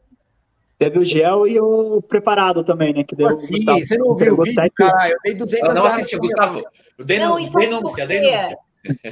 Teve 0.79 0.98
o 0.98 1.05
gel 1.05 1.46
e 1.46 1.61
o 1.61 2.01
preparado 2.03 2.62
também, 2.62 2.94
né? 2.94 3.05
Que 3.05 3.16
deu 3.16 3.29
assim, 3.29 3.55
Gustavo, 3.55 3.79
você 3.79 3.96
não 3.96 4.07
ouviu 4.09 4.35
o 4.35 4.44
vídeo, 4.44 4.70
cara? 4.77 5.11
Eu 5.11 5.18
dei 5.24 5.35
200 5.35 5.74
Não 5.74 5.85
assisti, 5.85 6.16
Gustavo. 6.16 6.62
Denun 6.98 7.40
não, 7.40 7.51
denúncia, 7.51 8.07
denúncia. 8.07 8.59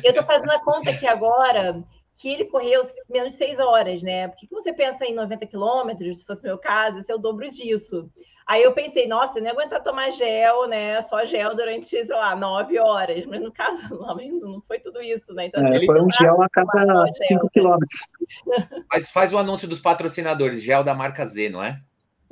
Eu 0.04 0.14
tô 0.14 0.22
fazendo 0.22 0.50
a 0.50 0.60
conta 0.60 0.90
aqui 0.90 1.06
agora 1.06 1.82
que 2.16 2.28
ele 2.28 2.46
correu 2.46 2.82
menos 3.10 3.32
de 3.32 3.38
seis 3.38 3.58
horas, 3.58 4.02
né? 4.02 4.28
Porque 4.28 4.46
você 4.50 4.72
pensa 4.72 5.04
em 5.04 5.14
90 5.14 5.46
quilômetros, 5.46 6.20
se 6.20 6.26
fosse 6.26 6.42
o 6.42 6.48
meu 6.48 6.58
caso, 6.58 6.98
esse 6.98 7.12
é 7.12 7.14
o 7.14 7.18
dobro 7.18 7.50
disso. 7.50 8.08
Aí 8.46 8.62
eu 8.62 8.72
pensei, 8.72 9.08
nossa, 9.08 9.38
eu 9.38 9.42
não 9.42 9.50
ia 9.50 9.52
aguentar 9.54 9.82
tomar 9.82 10.10
gel, 10.12 10.68
né? 10.68 11.02
Só 11.02 11.24
gel 11.24 11.56
durante, 11.56 11.86
sei 11.86 12.04
lá, 12.06 12.36
nove 12.36 12.78
horas. 12.78 13.26
Mas 13.26 13.42
no 13.42 13.52
caso, 13.52 13.82
não, 14.40 14.62
foi 14.68 14.78
tudo 14.78 15.02
isso, 15.02 15.34
né? 15.34 15.46
Então, 15.46 15.66
é, 15.66 15.84
foi 15.84 16.00
um 16.00 16.08
gel 16.10 16.40
a 16.40 16.48
cada 16.48 17.12
cinco 17.26 17.50
quilômetros. 17.50 18.00
Mas 18.92 19.10
faz 19.10 19.32
o 19.32 19.38
anúncio 19.38 19.66
dos 19.66 19.80
patrocinadores, 19.80 20.62
gel 20.62 20.84
da 20.84 20.94
marca 20.94 21.26
Z, 21.26 21.48
não 21.48 21.62
é? 21.62 21.80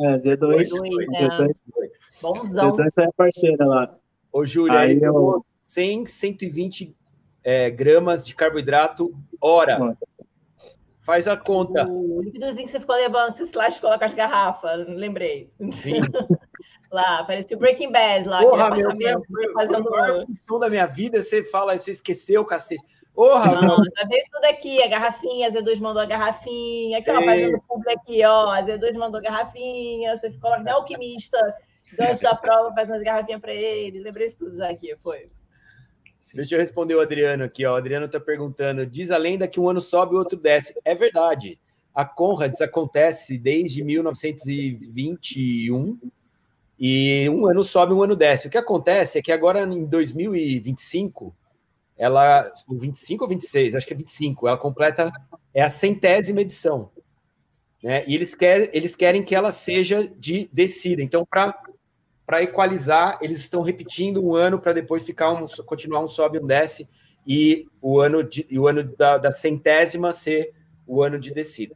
É, 0.00 0.16
Z2. 0.16 0.62
Z2, 0.62 1.06
né? 1.08 1.28
Z2. 1.28 1.90
Bonzão. 2.22 2.76
Z2 2.76 3.02
é 3.02 3.08
parceira 3.16 3.66
lá. 3.66 3.96
Ô, 4.32 4.44
Júlia, 4.44 4.78
aí 4.78 5.00
eu... 5.02 5.44
100, 5.66 6.06
120 6.06 6.94
é, 7.42 7.68
gramas 7.68 8.24
de 8.24 8.34
carboidrato 8.36 9.12
hora. 9.40 9.96
Faz 11.04 11.28
a 11.28 11.36
conta. 11.36 11.86
O 11.86 12.22
líquidozinho 12.22 12.64
que 12.64 12.70
você 12.70 12.80
ficou 12.80 12.96
levando, 12.96 13.36
você 13.36 13.46
se 13.46 13.80
coloca 13.80 14.06
as 14.06 14.14
garrafas, 14.14 14.86
lembrei. 14.88 15.50
Sim. 15.70 16.00
lá, 16.90 17.24
parecia 17.24 17.56
o 17.56 17.60
Breaking 17.60 17.92
Bad 17.92 18.28
lá. 18.28 18.40
Porra, 18.40 18.70
meu, 18.70 18.90
fazendo... 19.52 19.94
a 19.94 20.26
função 20.26 20.58
da 20.58 20.70
minha 20.70 20.86
vida, 20.86 21.22
você 21.22 21.42
fala, 21.42 21.76
você 21.76 21.90
esqueceu, 21.90 22.44
cacete. 22.44 22.82
Porra, 23.14 23.46
Não, 23.60 23.76
já 23.76 24.04
veio 24.08 24.24
tudo 24.32 24.44
aqui, 24.46 24.82
a 24.82 24.88
garrafinha, 24.88 25.48
a 25.48 25.52
Z2 25.52 25.78
mandou 25.78 26.02
a 26.02 26.06
garrafinha, 26.06 26.98
aqui, 26.98 27.10
ó, 27.12 27.22
fazendo 27.22 27.62
público 27.68 27.90
aqui, 27.92 28.24
ó, 28.24 28.50
a 28.50 28.62
Z2 28.62 28.94
mandou 28.94 29.18
a 29.20 29.22
garrafinha, 29.22 30.16
você 30.16 30.30
ficou 30.32 30.50
lá, 30.50 30.64
é 30.66 30.70
alquimista, 30.70 31.38
antes 32.00 32.20
da 32.20 32.34
prova, 32.34 32.74
fazendo 32.74 32.96
as 32.96 33.02
garrafinhas 33.04 33.40
para 33.40 33.52
ele, 33.52 34.00
lembrei 34.00 34.28
de 34.28 34.36
tudo 34.36 34.56
já 34.56 34.68
aqui, 34.68 34.96
foi. 35.00 35.30
Sim. 36.24 36.38
Deixa 36.38 36.54
eu 36.54 36.60
responder 36.60 36.94
o 36.94 37.02
Adriano 37.02 37.44
aqui. 37.44 37.66
Ó. 37.66 37.74
O 37.74 37.76
Adriano 37.76 38.06
está 38.06 38.18
perguntando: 38.18 38.86
diz 38.86 39.10
a 39.10 39.18
lenda 39.18 39.46
que 39.46 39.60
um 39.60 39.68
ano 39.68 39.82
sobe 39.82 40.14
e 40.14 40.16
o 40.16 40.18
outro 40.18 40.38
desce. 40.38 40.74
É 40.82 40.94
verdade. 40.94 41.60
A 41.94 42.06
Conrads 42.06 42.62
acontece 42.62 43.36
desde 43.36 43.84
1921 43.84 45.98
e 46.80 47.28
um 47.28 47.46
ano 47.46 47.62
sobe, 47.62 47.92
um 47.92 48.02
ano 48.02 48.16
desce. 48.16 48.46
O 48.46 48.50
que 48.50 48.56
acontece 48.56 49.18
é 49.18 49.22
que 49.22 49.30
agora 49.30 49.60
em 49.60 49.84
2025, 49.84 51.34
ela, 51.96 52.50
25 52.70 53.24
ou 53.24 53.28
26, 53.28 53.74
acho 53.74 53.86
que 53.86 53.92
é 53.92 53.96
25, 53.96 54.48
ela 54.48 54.56
completa 54.56 55.12
é 55.52 55.60
a 55.62 55.68
centésima 55.68 56.40
edição, 56.40 56.90
né? 57.82 58.02
E 58.08 58.14
eles 58.14 58.34
querem, 58.34 58.70
eles 58.72 58.96
querem 58.96 59.22
que 59.22 59.34
ela 59.34 59.52
seja 59.52 60.10
de 60.18 60.48
descida. 60.50 61.02
Então, 61.02 61.26
para 61.26 61.54
para 62.26 62.42
equalizar, 62.42 63.18
eles 63.20 63.38
estão 63.38 63.62
repetindo 63.62 64.24
um 64.24 64.34
ano 64.34 64.58
para 64.58 64.72
depois 64.72 65.04
ficar 65.04 65.30
um, 65.30 65.46
continuar 65.66 66.00
um 66.00 66.08
sobe 66.08 66.38
um 66.38 66.46
desce 66.46 66.88
e 67.26 67.66
o 67.80 68.00
ano 68.00 68.22
de, 68.22 68.46
e 68.50 68.58
o 68.58 68.66
ano 68.66 68.82
da, 68.96 69.18
da, 69.18 69.30
centésima 69.30 70.12
ser 70.12 70.52
o 70.86 71.02
ano 71.02 71.18
de 71.18 71.32
descida. 71.32 71.74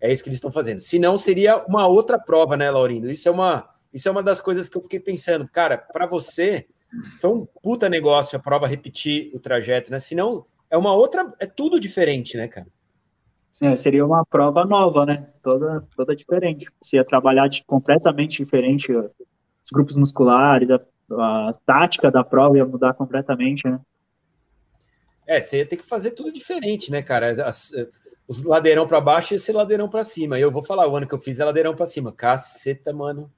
É 0.00 0.12
isso 0.12 0.22
que 0.22 0.28
eles 0.28 0.36
estão 0.36 0.50
fazendo. 0.50 0.80
Se 0.80 0.98
não, 0.98 1.16
seria 1.16 1.64
uma 1.66 1.86
outra 1.86 2.18
prova, 2.18 2.56
né, 2.56 2.70
Laurindo? 2.70 3.10
Isso 3.10 3.28
é 3.28 3.32
uma, 3.32 3.68
isso 3.92 4.08
é 4.08 4.10
uma 4.10 4.22
das 4.22 4.40
coisas 4.40 4.68
que 4.68 4.76
eu 4.76 4.82
fiquei 4.82 5.00
pensando. 5.00 5.48
Cara, 5.48 5.78
para 5.78 6.06
você, 6.06 6.66
foi 7.18 7.30
um 7.30 7.46
puta 7.62 7.88
negócio 7.88 8.36
a 8.36 8.42
prova 8.42 8.66
repetir 8.66 9.30
o 9.34 9.40
trajeto, 9.40 9.90
né? 9.90 9.98
Senão, 9.98 10.44
é 10.70 10.76
uma 10.76 10.92
outra. 10.92 11.32
É 11.40 11.46
tudo 11.46 11.80
diferente, 11.80 12.36
né, 12.36 12.48
cara? 12.48 12.66
É, 13.62 13.74
seria 13.74 14.04
uma 14.04 14.24
prova 14.24 14.64
nova, 14.64 15.06
né? 15.06 15.28
Toda, 15.42 15.86
toda 15.96 16.14
diferente. 16.14 16.68
Você 16.82 16.96
ia 16.96 17.04
trabalhar 17.04 17.48
de, 17.48 17.64
completamente 17.64 18.36
diferente 18.36 18.92
os 19.66 19.70
grupos 19.72 19.96
musculares, 19.96 20.70
a, 20.70 20.80
a 21.10 21.50
tática 21.66 22.08
da 22.08 22.22
prova 22.22 22.56
ia 22.56 22.64
mudar 22.64 22.94
completamente, 22.94 23.68
né? 23.68 23.80
É, 25.26 25.40
você 25.40 25.58
ia 25.58 25.66
ter 25.66 25.76
que 25.76 25.84
fazer 25.84 26.12
tudo 26.12 26.32
diferente, 26.32 26.88
né, 26.88 27.02
cara? 27.02 27.44
As, 27.44 27.72
os 28.28 28.44
ladeirão 28.44 28.86
para 28.86 29.00
baixo 29.00 29.34
e 29.34 29.36
esse 29.36 29.50
ladeirão 29.50 29.88
para 29.88 30.04
cima. 30.04 30.38
Eu 30.38 30.52
vou 30.52 30.62
falar, 30.62 30.86
o 30.86 30.96
ano 30.96 31.06
que 31.06 31.14
eu 31.14 31.20
fiz 31.20 31.40
é 31.40 31.44
ladeirão 31.44 31.74
para 31.74 31.84
cima. 31.84 32.12
Caceta, 32.12 32.92
mano. 32.92 33.30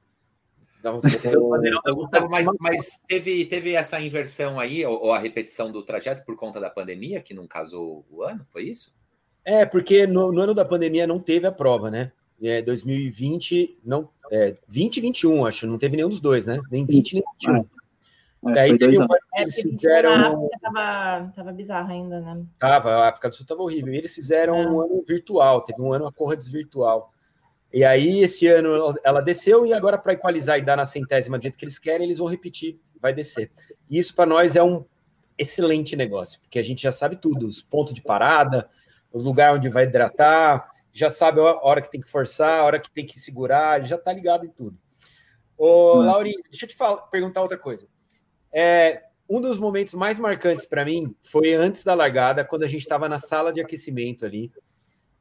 mas, 2.30 2.46
mas 2.60 3.00
teve, 3.08 3.46
teve 3.46 3.72
essa 3.72 3.98
inversão 3.98 4.60
aí, 4.60 4.84
ou, 4.84 5.06
ou, 5.06 5.12
a 5.12 5.18
repetição 5.18 5.72
do 5.72 5.82
trajeto 5.82 6.24
por 6.26 6.36
conta 6.36 6.60
da 6.60 6.70
pandemia, 6.70 7.22
que 7.22 7.32
não 7.32 7.46
casou 7.46 8.06
o 8.10 8.22
ano? 8.22 8.46
Foi 8.50 8.64
isso? 8.64 8.92
É, 9.44 9.64
porque 9.64 10.06
no, 10.06 10.30
no 10.30 10.42
ano 10.42 10.54
da 10.54 10.64
pandemia 10.64 11.06
não 11.06 11.18
teve 11.18 11.46
a 11.46 11.52
prova, 11.52 11.90
né? 11.90 12.12
É, 12.40 12.62
2020, 12.62 13.80
não, 13.82 14.10
é, 14.30 14.56
20 14.68 14.96
e 14.96 15.00
21, 15.00 15.46
acho, 15.46 15.66
não 15.66 15.78
teve 15.78 15.96
nenhum 15.96 16.08
dos 16.08 16.20
dois, 16.20 16.44
né? 16.44 16.60
Nem 16.70 16.84
20 16.84 17.14
nem 17.14 17.22
21. 17.40 17.56
É, 18.50 18.54
Daí 18.54 18.78
teve 18.78 18.96
uma, 18.98 19.16
é, 19.34 19.42
eles 19.42 19.56
fizeram. 19.56 20.12
A 20.12 20.28
África 20.28 20.58
tava, 20.60 21.32
tava 21.34 21.52
bizarro 21.52 21.90
ainda, 21.90 22.20
né? 22.20 22.44
Tava, 22.58 22.90
a 22.90 23.08
África 23.08 23.28
do 23.28 23.34
Sul 23.34 23.46
tava 23.46 23.62
horrível. 23.62 23.92
E 23.92 23.96
eles 23.96 24.14
fizeram 24.14 24.56
é. 24.56 24.66
um 24.66 24.80
ano 24.80 25.04
virtual, 25.06 25.62
teve 25.62 25.82
um 25.82 25.92
ano 25.92 26.06
a 26.06 26.12
corra 26.12 26.36
desvirtual. 26.36 27.12
E 27.72 27.84
aí, 27.84 28.20
esse 28.20 28.46
ano 28.46 28.96
ela 29.04 29.20
desceu, 29.20 29.66
e 29.66 29.74
agora, 29.74 29.98
para 29.98 30.14
equalizar 30.14 30.58
e 30.58 30.62
dar 30.62 30.76
na 30.76 30.86
centésima 30.86 31.36
do 31.36 31.42
jeito 31.42 31.58
que 31.58 31.64
eles 31.64 31.78
querem, 31.78 32.06
eles 32.06 32.18
vão 32.18 32.26
repetir, 32.26 32.78
vai 33.00 33.12
descer. 33.12 33.50
E 33.90 33.98
isso 33.98 34.14
para 34.14 34.24
nós 34.24 34.56
é 34.56 34.62
um 34.62 34.84
excelente 35.36 35.94
negócio, 35.94 36.40
porque 36.40 36.58
a 36.58 36.62
gente 36.62 36.82
já 36.82 36.92
sabe 36.92 37.16
tudo: 37.16 37.46
os 37.46 37.60
pontos 37.60 37.92
de 37.92 38.00
parada, 38.00 38.70
os 39.12 39.22
lugares 39.22 39.58
onde 39.58 39.68
vai 39.68 39.84
hidratar, 39.84 40.70
já 40.92 41.08
sabe 41.08 41.40
a 41.40 41.58
hora 41.62 41.82
que 41.82 41.90
tem 41.90 42.00
que 42.00 42.10
forçar, 42.10 42.60
a 42.60 42.64
hora 42.64 42.80
que 42.80 42.90
tem 42.90 43.06
que 43.06 43.18
segurar, 43.18 43.84
já 43.84 43.96
tá 43.96 44.12
ligado 44.12 44.44
em 44.44 44.50
tudo. 44.50 44.76
Ô, 45.56 45.98
hum. 45.98 46.02
Laurinho, 46.04 46.40
deixa 46.50 46.64
eu 46.64 46.68
te 46.68 46.76
falar, 46.76 47.02
perguntar 47.02 47.42
outra 47.42 47.58
coisa. 47.58 47.86
É, 48.52 49.02
um 49.28 49.40
dos 49.40 49.58
momentos 49.58 49.94
mais 49.94 50.18
marcantes 50.18 50.64
para 50.64 50.84
mim 50.84 51.14
foi 51.22 51.52
antes 51.52 51.84
da 51.84 51.94
largada, 51.94 52.44
quando 52.44 52.62
a 52.62 52.68
gente 52.68 52.80
estava 52.80 53.08
na 53.08 53.18
sala 53.18 53.52
de 53.52 53.60
aquecimento 53.60 54.24
ali, 54.24 54.50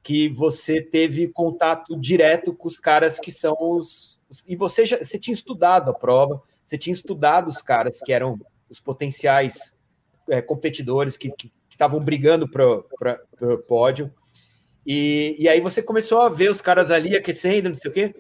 que 0.02 0.30
você 0.30 0.82
teve 0.82 1.28
contato 1.28 2.00
direto 2.00 2.54
com 2.54 2.68
os 2.68 2.80
caras 2.80 3.20
que 3.20 3.32
são 3.32 3.58
os. 3.60 4.22
os 4.30 4.44
e 4.48 4.56
você 4.56 4.86
já 4.86 4.98
você 4.98 5.20
tinha 5.20 5.34
estudado 5.34 5.92
a 5.92 5.94
prova, 5.94 6.42
você 6.64 6.78
tinha 6.78 6.94
estudado 6.94 7.50
os 7.50 7.62
caras 7.62 8.00
que 8.00 8.14
eram 8.14 8.40
os 8.70 8.80
potenciais 8.80 9.76
é, 10.30 10.42
competidores 10.42 11.18
que 11.18 11.34
estavam 11.70 12.00
brigando 12.00 12.50
para 12.50 12.64
o 13.42 13.58
pódio. 13.68 14.14
E, 14.88 15.36
e 15.38 15.50
aí 15.50 15.60
você 15.60 15.84
começou 15.84 16.22
a 16.22 16.30
ver 16.30 16.50
os 16.50 16.62
caras 16.62 16.90
ali 16.90 17.14
aquecendo, 17.14 17.68
não 17.68 17.76
sei 17.76 17.92
o 17.92 17.94
quê. 17.94 18.16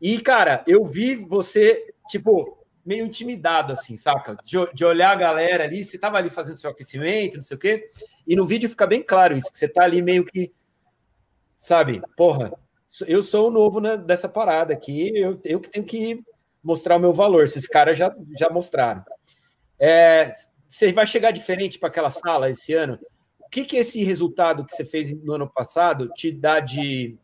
E, 0.00 0.20
cara, 0.20 0.62
eu 0.64 0.84
vi 0.84 1.16
você, 1.16 1.92
tipo, 2.08 2.64
meio 2.84 3.04
intimidado, 3.04 3.72
assim, 3.72 3.96
saca? 3.96 4.36
De, 4.44 4.56
de, 4.72 4.84
olhar 4.84 5.10
a 5.10 5.16
galera 5.16 5.64
ali, 5.64 5.82
você 5.82 5.98
tava 5.98 6.16
ali 6.16 6.30
fazendo 6.30 6.58
seu 6.58 6.70
aquecimento, 6.70 7.34
não 7.34 7.42
sei 7.42 7.56
o 7.56 7.60
quê. 7.60 7.90
E 8.24 8.36
no 8.36 8.46
vídeo 8.46 8.68
fica 8.68 8.86
bem 8.86 9.02
claro 9.02 9.36
isso, 9.36 9.50
que 9.50 9.58
você 9.58 9.66
tá 9.66 9.82
ali 9.82 10.00
meio 10.00 10.24
que, 10.24 10.52
sabe, 11.58 12.00
porra, 12.16 12.52
eu 13.08 13.20
sou 13.20 13.48
o 13.48 13.50
novo 13.50 13.80
né, 13.80 13.96
dessa 13.96 14.28
parada 14.28 14.72
aqui, 14.72 15.10
eu, 15.12 15.40
eu 15.44 15.58
que 15.58 15.68
tenho 15.68 15.84
que 15.84 16.22
mostrar 16.62 16.96
o 16.96 17.00
meu 17.00 17.12
valor. 17.12 17.42
Esses 17.42 17.66
caras 17.66 17.98
já, 17.98 18.14
já 18.38 18.48
mostraram. 18.48 19.04
É, 19.76 20.30
você 20.68 20.92
vai 20.92 21.06
chegar 21.06 21.32
diferente 21.32 21.80
para 21.80 21.88
aquela 21.88 22.12
sala 22.12 22.48
esse 22.48 22.72
ano? 22.74 22.96
O 23.46 23.50
que, 23.50 23.64
que 23.64 23.76
esse 23.76 24.02
resultado 24.02 24.64
que 24.64 24.74
você 24.74 24.84
fez 24.84 25.12
no 25.22 25.34
ano 25.34 25.48
passado 25.48 26.08
te 26.14 26.32
dá 26.32 26.60
de. 26.60 27.16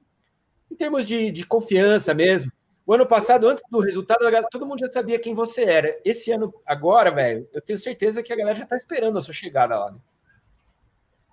em 0.71 0.77
termos 0.77 1.07
de, 1.07 1.31
de 1.31 1.45
confiança 1.45 2.15
mesmo? 2.15 2.51
O 2.87 2.95
ano 2.95 3.07
passado, 3.07 3.49
antes 3.49 3.63
do 3.71 3.81
resultado, 3.81 4.19
todo 4.51 4.67
mundo 4.67 4.81
já 4.81 4.89
sabia 4.89 5.19
quem 5.19 5.35
você 5.35 5.63
era. 5.63 5.97
Esse 6.05 6.33
ano, 6.33 6.53
agora, 6.67 7.11
velho, 7.11 7.49
eu 7.53 7.61
tenho 7.61 7.79
certeza 7.79 8.23
que 8.23 8.33
a 8.33 8.37
galera 8.37 8.57
já 8.57 8.65
está 8.65 8.77
esperando 8.77 9.19
a 9.19 9.21
sua 9.21 9.35
chegada 9.35 9.79
lá. 9.79 9.93
Né? 9.93 9.99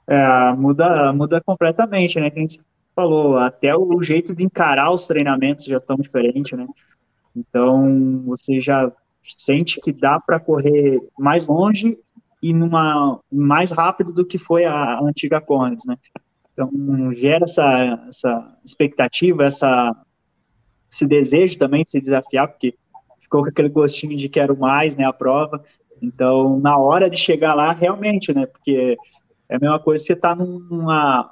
É, 0.07 0.53
muda, 0.53 1.11
muda 1.13 1.41
completamente, 1.41 2.19
né? 2.19 2.29
Quem 2.29 2.45
falou, 2.95 3.37
até 3.37 3.75
o 3.75 4.01
jeito 4.01 4.35
de 4.35 4.43
encarar 4.43 4.91
os 4.91 5.07
treinamentos 5.07 5.65
já 5.65 5.77
estão 5.77 5.97
diferentes, 5.97 6.57
né? 6.57 6.67
Então, 7.35 8.23
você 8.25 8.59
já 8.59 8.91
sente 9.23 9.79
que 9.79 9.91
dá 9.91 10.19
para 10.19 10.39
correr 10.39 10.99
mais 11.17 11.47
longe 11.47 11.97
e 12.41 12.53
numa 12.53 13.19
mais 13.31 13.71
rápido 13.71 14.13
do 14.13 14.25
que 14.25 14.37
foi 14.37 14.65
a, 14.65 14.99
antiga 15.01 15.41
Conrads, 15.41 15.85
né? 15.85 15.97
Então 16.53 16.69
gera 17.13 17.43
essa, 17.43 18.05
essa 18.07 18.57
expectativa, 18.65 19.43
essa 19.43 19.95
esse 20.91 21.05
desejo 21.05 21.57
também 21.57 21.83
de 21.83 21.91
se 21.91 21.99
desafiar, 21.99 22.47
porque 22.47 22.73
ficou 23.19 23.43
com 23.43 23.49
aquele 23.49 23.69
gostinho 23.69 24.17
de 24.17 24.27
quero 24.27 24.57
mais, 24.57 24.95
né, 24.95 25.05
a 25.05 25.13
prova. 25.13 25.63
Então, 26.01 26.59
na 26.59 26.77
hora 26.77 27.09
de 27.09 27.15
chegar 27.15 27.53
lá, 27.53 27.71
realmente, 27.71 28.33
né, 28.33 28.47
porque 28.47 28.97
é 29.47 29.55
a 29.55 29.59
mesma 29.59 29.79
coisa 29.79 30.03
você 30.03 30.15
tá 30.15 30.33
numa 30.33 31.31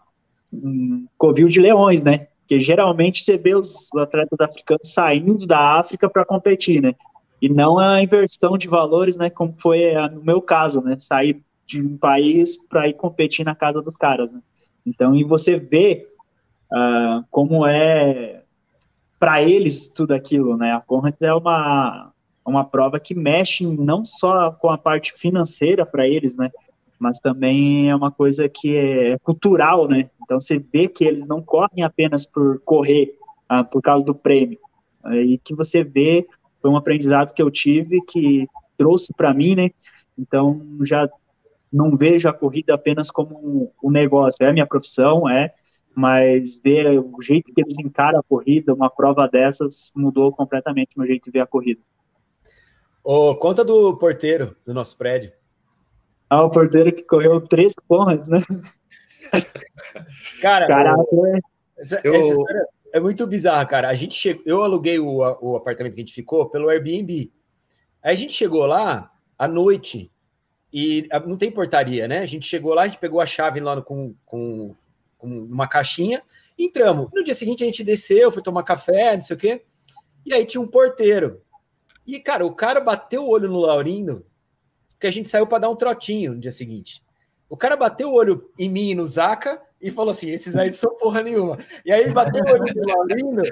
um 0.52 1.06
covil 1.18 1.50
de 1.50 1.60
leões, 1.60 2.02
né? 2.02 2.28
Porque 2.40 2.62
geralmente 2.62 3.22
você 3.22 3.38
vê 3.38 3.54
os 3.54 3.94
atletas 3.96 4.40
africanos 4.40 4.94
saindo 4.94 5.46
da 5.46 5.78
África 5.78 6.10
para 6.10 6.24
competir, 6.24 6.82
né? 6.82 6.94
E 7.42 7.50
não 7.50 7.78
a 7.78 8.02
inversão 8.02 8.58
de 8.58 8.68
valores, 8.68 9.18
né, 9.18 9.30
como 9.30 9.54
foi 9.58 9.94
no 10.10 10.24
meu 10.24 10.42
caso, 10.42 10.82
né, 10.82 10.98
sair 10.98 11.42
de 11.66 11.82
um 11.82 11.98
país 11.98 12.58
para 12.58 12.88
ir 12.88 12.94
competir 12.94 13.46
na 13.46 13.56
casa 13.56 13.82
dos 13.82 13.96
caras, 13.96 14.32
né. 14.32 14.42
Então, 14.86 15.14
e 15.14 15.24
você 15.24 15.60
vê 15.60 16.08
uh, 16.72 17.24
como 17.30 17.68
é 17.68 18.42
para 19.20 19.42
eles 19.42 19.90
tudo 19.90 20.14
aquilo, 20.14 20.56
né? 20.56 20.74
A 20.74 20.80
Conrad 20.80 21.16
é 21.20 21.34
uma, 21.34 22.12
uma 22.46 22.64
prova 22.64 23.00
que 23.00 23.16
mexe 23.16 23.66
não 23.66 24.06
só 24.06 24.52
com 24.52 24.70
a 24.70 24.78
parte 24.78 25.12
financeira 25.14 25.86
para 25.86 26.08
eles, 26.08 26.38
né? 26.38 26.52
Mas 27.00 27.20
também 27.20 27.90
é 27.90 27.96
uma 27.96 28.12
coisa 28.12 28.48
que 28.48 28.76
é 28.76 29.18
cultural, 29.20 29.88
né? 29.88 30.10
Então 30.24 30.40
você 30.40 30.58
vê 30.58 30.88
que 30.88 31.04
eles 31.04 31.28
não 31.28 31.42
correm 31.42 31.84
apenas 31.84 32.26
por 32.26 32.60
correr, 32.62 33.18
ah, 33.50 33.64
por 33.64 33.82
causa 33.82 34.06
do 34.06 34.16
prêmio. 34.16 34.60
E 35.06 35.38
que 35.38 35.56
você 35.56 35.84
vê, 35.84 36.28
foi 36.68 36.74
um 36.74 36.78
aprendizado 36.78 37.34
que 37.34 37.42
eu 37.42 37.50
tive 37.50 38.02
que 38.02 38.46
trouxe 38.78 39.14
para 39.16 39.34
mim, 39.34 39.56
né? 39.56 39.70
Então 40.18 40.62
já 40.82 41.10
não 41.72 41.96
vejo 41.96 42.28
a 42.28 42.34
corrida 42.34 42.74
apenas 42.74 43.10
como 43.10 43.72
um 43.82 43.90
negócio, 43.90 44.46
é 44.46 44.52
minha 44.52 44.66
profissão, 44.66 45.30
é, 45.30 45.54
mas 45.96 46.60
ver 46.62 47.00
o 47.00 47.22
jeito 47.22 47.54
que 47.54 47.62
eles 47.62 47.80
encaram 47.80 48.20
a 48.20 48.24
corrida, 48.24 48.74
uma 48.74 48.90
prova 48.90 49.30
dessas 49.30 49.94
mudou 49.96 50.32
completamente 50.34 50.96
o 50.96 51.00
meu 51.00 51.08
jeito 51.08 51.26
de 51.26 51.32
ver 51.32 51.40
a 51.40 51.48
corrida. 51.48 51.80
Oh, 53.02 53.34
conta 53.36 53.64
do 53.64 53.96
porteiro 53.96 54.54
do 54.66 54.74
nosso 54.74 54.98
prédio. 54.98 55.32
Ah, 56.30 56.44
o 56.44 56.50
porteiro 56.50 56.92
que 56.92 57.04
correu 57.04 57.40
três 57.40 57.74
porras, 57.88 58.28
né? 58.28 58.42
Cara, 60.42 60.68
Caraca, 60.68 61.02
é. 61.02 61.40
essa, 61.78 62.02
eu... 62.04 62.14
essa 62.14 62.68
é 62.98 63.00
muito 63.00 63.26
bizarra, 63.28 63.66
cara. 63.66 63.90
A 63.90 63.94
gente 63.94 64.16
chegou, 64.16 64.44
eu 64.46 64.64
aluguei 64.64 65.00
o, 65.00 65.18
o 65.42 65.56
apartamento 65.56 65.94
que 65.94 66.02
a 66.02 66.04
gente 66.04 66.14
ficou 66.14 66.50
pelo 66.50 66.70
Airbnb. 66.70 67.32
Aí 68.02 68.14
a 68.14 68.16
gente 68.16 68.34
chegou 68.34 68.66
lá 68.66 69.12
à 69.38 69.48
noite 69.48 70.12
e 70.74 71.08
não 71.26 71.38
tem 71.38 71.52
portaria, 71.52 72.08
né? 72.08 72.20
A 72.20 72.26
gente 72.26 72.46
chegou 72.46 72.74
lá, 72.74 72.84
a 72.84 72.88
gente 72.88 73.00
pegou 73.00 73.22
a 73.22 73.26
chave 73.26 73.60
lá 73.60 73.76
no, 73.76 73.84
com, 73.84 74.16
com, 74.26 74.76
com 75.18 75.28
uma 75.28 75.68
caixinha, 75.68 76.24
entramos. 76.58 77.10
No 77.14 77.24
dia 77.24 77.34
seguinte 77.34 77.64
a 77.64 77.68
gente 77.68 77.84
desceu, 77.84 78.32
foi 78.32 78.42
tomar 78.42 78.64
café, 78.64 79.16
não 79.16 79.22
sei 79.22 79.36
o 79.36 79.40
quê. 79.40 79.66
E 80.26 80.34
aí 80.34 80.46
tinha 80.46 80.62
um 80.62 80.68
porteiro. 80.68 81.42
E, 82.06 82.20
cara, 82.20 82.46
o 82.46 82.56
cara 82.56 82.80
bateu 82.80 83.26
o 83.26 83.30
olho 83.30 83.50
no 83.50 83.60
Laurindo, 83.60 84.26
que 85.00 85.08
a 85.08 85.12
gente 85.12 85.30
saiu 85.30 85.46
para 85.46 85.60
dar 85.60 85.70
um 85.70 85.76
trotinho 85.76 86.34
no 86.34 86.40
dia 86.40 86.52
seguinte. 86.52 87.02
O 87.50 87.56
cara 87.56 87.78
bateu 87.78 88.10
o 88.10 88.14
olho 88.14 88.50
em 88.58 88.70
mim 88.70 88.90
e 88.90 88.96
no 88.96 89.06
Zaca 89.06 89.62
e 89.82 89.92
falou 89.92 90.12
assim: 90.12 90.30
esses 90.30 90.56
aí 90.56 90.72
são 90.72 90.96
porra 90.98 91.22
nenhuma. 91.24 91.58
E 91.86 91.92
aí 91.92 92.10
bateu 92.12 92.44
o 92.44 92.52
olho 92.52 92.74
no 92.76 92.88
Laurindo 92.88 93.44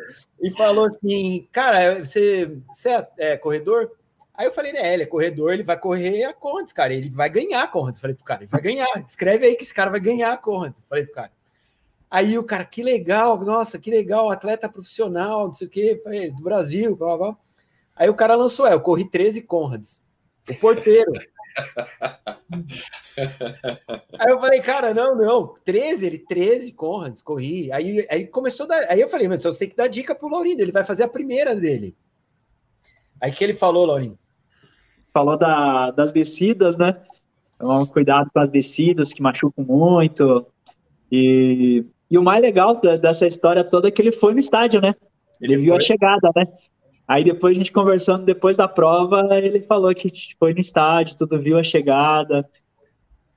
e 0.42 0.52
falou 0.52 0.88
assim: 0.88 1.48
cara, 1.52 2.04
você, 2.04 2.60
você 2.68 2.90
é, 2.90 3.08
é 3.18 3.38
corredor? 3.38 3.92
Aí 4.38 4.46
eu 4.46 4.52
falei, 4.52 4.74
né, 4.74 4.94
ele 4.94 5.04
é 5.04 5.06
corredor, 5.06 5.54
ele 5.54 5.64
vai 5.64 5.80
correr 5.80 6.26
a 6.26 6.34
Conrads, 6.34 6.74
cara, 6.74 6.94
ele 6.94 7.10
vai 7.10 7.30
ganhar 7.30 7.64
a 7.64 7.68
Conrads. 7.68 8.02
Falei 8.02 8.16
pro 8.16 8.26
cara, 8.26 8.42
ele 8.42 8.50
vai 8.50 8.62
ganhar, 8.62 8.86
escreve 9.08 9.46
aí 9.46 9.56
que 9.56 9.64
esse 9.64 9.74
cara 9.74 9.90
vai 9.90 10.00
ganhar 10.00 10.34
a 10.34 10.38
Conrads. 10.38 10.84
Falei 10.90 11.06
pro 11.06 11.14
cara. 11.14 11.32
Aí 12.12 12.38
o 12.38 12.44
cara, 12.44 12.66
que 12.66 12.84
legal, 12.84 13.40
nossa, 13.44 13.80
que 13.80 13.90
legal, 13.90 14.30
atleta 14.30 14.70
profissional, 14.70 15.48
não 15.48 15.54
sei 15.54 15.68
o 15.68 15.70
quê, 15.70 16.02
falei, 16.04 16.32
do 16.32 16.44
Brasil, 16.44 16.96
blá, 16.96 17.18
blá. 17.18 17.38
Aí 17.96 18.10
o 18.10 18.14
cara 18.14 18.36
lançou, 18.36 18.68
é, 18.68 18.74
eu 18.74 18.82
corri 18.82 19.10
13 19.10 19.42
Conrads. 19.42 20.02
O 20.50 20.56
porteiro. 20.56 21.12
Aí 24.20 24.32
eu 24.32 24.40
falei, 24.40 24.60
cara, 24.62 24.94
não, 24.94 25.16
não, 25.16 25.54
13, 25.64 26.06
ele 26.06 26.20
13 26.20 26.72
Conrads, 26.74 27.22
corri. 27.22 27.72
Aí, 27.72 28.06
aí 28.10 28.28
começou 28.28 28.66
a 28.66 28.70
dar, 28.70 28.86
aí 28.90 29.00
eu 29.02 29.10
falei, 29.10 29.28
mas 29.28 29.44
você 29.44 29.60
tem 29.60 29.70
que 29.70 29.76
dar 29.76 29.88
dica 29.88 30.14
pro 30.14 30.28
Laurindo, 30.30 30.62
ele 30.62 30.72
vai 30.72 30.84
fazer 30.84 31.04
a 31.04 31.08
primeira 31.08 31.56
dele. 31.56 31.96
Aí 33.22 33.32
que 33.32 33.44
ele 33.44 33.54
falou, 33.54 33.86
Laurinho? 33.86 34.18
falou 35.16 35.38
da, 35.38 35.92
das 35.92 36.12
descidas, 36.12 36.76
né? 36.76 36.98
Então, 37.56 37.86
cuidado 37.86 38.30
com 38.34 38.40
as 38.40 38.50
descidas 38.50 39.14
que 39.14 39.22
machucam 39.22 39.64
muito. 39.64 40.46
E, 41.10 41.86
e 42.12 42.18
o 42.18 42.24
mais 42.24 42.42
legal 42.42 42.76
da, 42.82 42.98
dessa 42.98 43.26
história 43.26 43.64
toda 43.64 43.88
é 43.88 43.92
que 43.92 44.02
ele 44.02 44.12
foi 44.12 44.34
no 44.34 44.42
estádio, 44.42 44.82
né? 44.82 44.94
Ele 45.40 45.56
viu 45.56 45.74
a 45.74 45.80
chegada, 45.80 46.30
né? 46.36 46.44
Aí 47.08 47.24
depois 47.24 47.56
a 47.56 47.58
gente 47.58 47.72
conversando 47.72 48.26
depois 48.26 48.58
da 48.58 48.68
prova, 48.68 49.28
ele 49.38 49.62
falou 49.62 49.94
que 49.94 50.10
foi 50.40 50.54
no 50.54 50.60
estádio, 50.60 51.18
tudo 51.18 51.40
viu 51.40 51.58
a 51.58 51.64
chegada, 51.64 52.50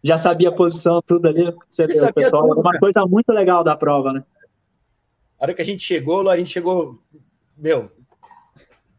já 0.02 0.16
sabia 0.16 0.48
a 0.48 0.52
posição, 0.52 1.02
tudo 1.02 1.28
ali. 1.28 1.54
Você 1.70 1.86
vê, 1.86 2.00
o 2.00 2.14
pessoal, 2.14 2.48
tudo, 2.48 2.60
uma 2.60 2.78
coisa 2.78 3.04
muito 3.04 3.30
legal 3.30 3.62
da 3.62 3.76
prova, 3.76 4.12
né? 4.12 4.24
A 5.38 5.44
hora 5.44 5.54
que 5.54 5.62
a 5.62 5.64
gente 5.64 5.82
chegou, 5.82 6.18
o 6.18 6.22
Laurinho 6.22 6.46
chegou, 6.46 6.98
meu, 7.56 7.90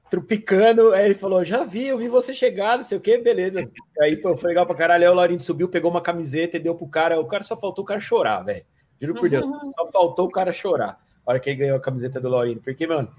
trupicando. 0.10 0.94
Aí 0.94 1.06
ele 1.06 1.14
falou: 1.14 1.44
Já 1.44 1.64
vi, 1.64 1.88
eu 1.88 1.98
vi 1.98 2.08
você 2.08 2.34
chegar, 2.34 2.78
não 2.78 2.84
sei 2.84 2.98
o 2.98 3.02
que, 3.02 3.18
beleza. 3.18 3.70
Aí 4.02 4.18
pô, 4.18 4.36
foi 4.36 4.50
legal 4.50 4.66
pra 4.66 4.76
caralho. 4.76 5.04
Aí 5.04 5.10
o 5.10 5.14
Laurindo 5.14 5.44
subiu, 5.44 5.70
pegou 5.70 5.92
uma 5.92 6.02
camiseta 6.02 6.58
e 6.58 6.60
deu 6.60 6.76
pro 6.76 6.88
cara. 6.88 7.20
O 7.20 7.28
cara 7.28 7.44
só 7.44 7.56
faltou 7.56 7.84
o 7.84 7.88
cara 7.88 8.00
chorar, 8.00 8.42
velho. 8.42 8.66
Juro 9.00 9.14
por 9.16 9.30
Deus, 9.30 9.46
uhum. 9.46 9.72
só 9.72 9.92
faltou 9.92 10.26
o 10.26 10.32
cara 10.32 10.52
chorar. 10.52 11.00
A 11.26 11.32
hora 11.32 11.40
que 11.40 11.50
ele 11.50 11.60
ganhou 11.60 11.78
a 11.78 11.82
camiseta 11.82 12.20
do 12.20 12.28
Laurindo. 12.28 12.62
Porque, 12.62 12.86
mano, 12.86 13.10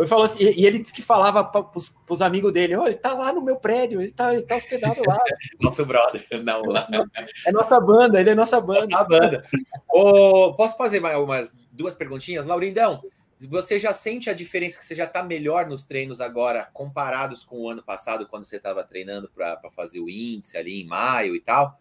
ele 0.00 0.08
falou 0.08 0.24
assim, 0.24 0.42
e 0.42 0.64
ele 0.64 0.78
disse 0.78 0.94
que 0.94 1.02
falava 1.02 1.44
para 1.44 1.64
os 2.08 2.22
amigos 2.22 2.52
dele: 2.52 2.74
Olha, 2.74 2.90
ele 2.90 2.98
tá 2.98 3.12
lá 3.12 3.32
no 3.32 3.42
meu 3.42 3.56
prédio, 3.56 4.00
ele 4.00 4.12
tá, 4.12 4.32
ele 4.32 4.42
tá 4.42 4.56
hospedado 4.56 5.00
lá. 5.06 5.18
Nosso 5.60 5.84
brother, 5.84 6.26
não. 6.42 6.62
É 7.46 7.52
nossa 7.52 7.78
banda, 7.78 8.20
ele 8.20 8.30
é 8.30 8.34
nossa 8.34 8.60
banda. 8.60 8.86
Nossa 8.86 9.04
banda. 9.04 9.44
oh, 9.92 10.54
posso 10.54 10.76
fazer 10.76 11.00
mais 11.00 11.18
umas 11.18 11.52
duas 11.70 11.94
perguntinhas? 11.94 12.46
Laurindão, 12.46 13.02
você 13.48 13.78
já 13.78 13.92
sente 13.92 14.28
a 14.28 14.34
diferença 14.34 14.78
que 14.78 14.84
você 14.84 14.94
já 14.94 15.04
está 15.04 15.22
melhor 15.22 15.66
nos 15.66 15.82
treinos 15.82 16.20
agora, 16.20 16.68
comparados 16.72 17.44
com 17.44 17.60
o 17.60 17.70
ano 17.70 17.82
passado, 17.82 18.26
quando 18.26 18.44
você 18.44 18.56
estava 18.56 18.82
treinando 18.82 19.30
para 19.34 19.70
fazer 19.70 20.00
o 20.00 20.08
índice 20.08 20.56
ali 20.56 20.80
em 20.80 20.86
maio 20.86 21.36
e 21.36 21.40
tal? 21.40 21.78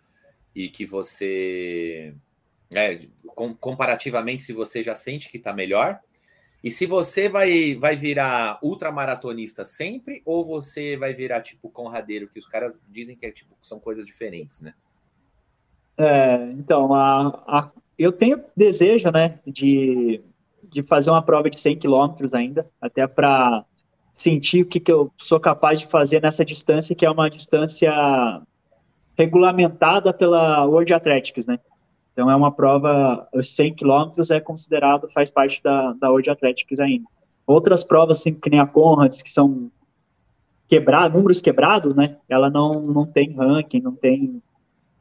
E 0.55 0.69
que 0.69 0.85
você, 0.85 2.13
né, 2.69 3.07
comparativamente, 3.59 4.43
se 4.43 4.53
você 4.53 4.83
já 4.83 4.95
sente 4.95 5.29
que 5.29 5.37
está 5.37 5.53
melhor? 5.53 5.99
E 6.63 6.69
se 6.69 6.85
você 6.85 7.29
vai, 7.29 7.75
vai 7.75 7.95
virar 7.95 8.59
ultramaratonista 8.61 9.63
sempre, 9.63 10.21
ou 10.25 10.43
você 10.43 10.97
vai 10.97 11.13
virar 11.13 11.41
tipo 11.41 11.69
conradeiro, 11.69 12.27
que 12.27 12.39
os 12.39 12.47
caras 12.47 12.81
dizem 12.89 13.15
que 13.15 13.25
é, 13.25 13.31
tipo, 13.31 13.55
são 13.61 13.79
coisas 13.79 14.05
diferentes, 14.05 14.61
né? 14.61 14.73
É, 15.97 16.51
então, 16.51 16.93
a, 16.93 17.43
a, 17.47 17.71
eu 17.97 18.11
tenho 18.11 18.43
desejo, 18.55 19.09
né, 19.11 19.39
de 19.45 20.21
de 20.71 20.83
fazer 20.83 21.09
uma 21.09 21.21
prova 21.21 21.49
de 21.49 21.59
100 21.59 21.77
quilômetros 21.77 22.33
ainda, 22.33 22.69
até 22.79 23.07
para 23.07 23.65
sentir 24.13 24.61
o 24.61 24.65
que, 24.65 24.79
que 24.79 24.91
eu 24.91 25.11
sou 25.17 25.39
capaz 25.39 25.79
de 25.79 25.87
fazer 25.87 26.21
nessa 26.21 26.45
distância, 26.45 26.95
que 26.95 27.05
é 27.05 27.09
uma 27.09 27.29
distância 27.29 27.91
regulamentada 29.17 30.13
pela 30.13 30.65
World 30.65 30.93
Athletics, 30.93 31.45
né? 31.45 31.59
Então 32.19 32.29
é 32.29 32.35
uma 32.35 32.51
prova, 32.51 33.25
os 33.33 33.55
100 33.55 33.75
quilômetros 33.75 34.29
é 34.29 34.41
considerado, 34.41 35.07
faz 35.07 35.31
parte 35.31 35.63
da, 35.63 35.93
da 35.93 36.09
World 36.09 36.29
Athletics 36.29 36.77
ainda. 36.81 37.05
Outras 37.47 37.81
provas, 37.81 38.17
assim, 38.17 38.33
que 38.33 38.49
nem 38.49 38.59
a 38.59 38.67
Conrads, 38.67 39.21
que 39.21 39.31
são 39.31 39.71
quebrar, 40.67 41.09
números 41.09 41.39
quebrados, 41.39 41.95
né? 41.95 42.17
Ela 42.27 42.49
não, 42.49 42.81
não 42.81 43.05
tem 43.05 43.31
ranking, 43.31 43.79
não 43.79 43.93
tem 43.95 44.41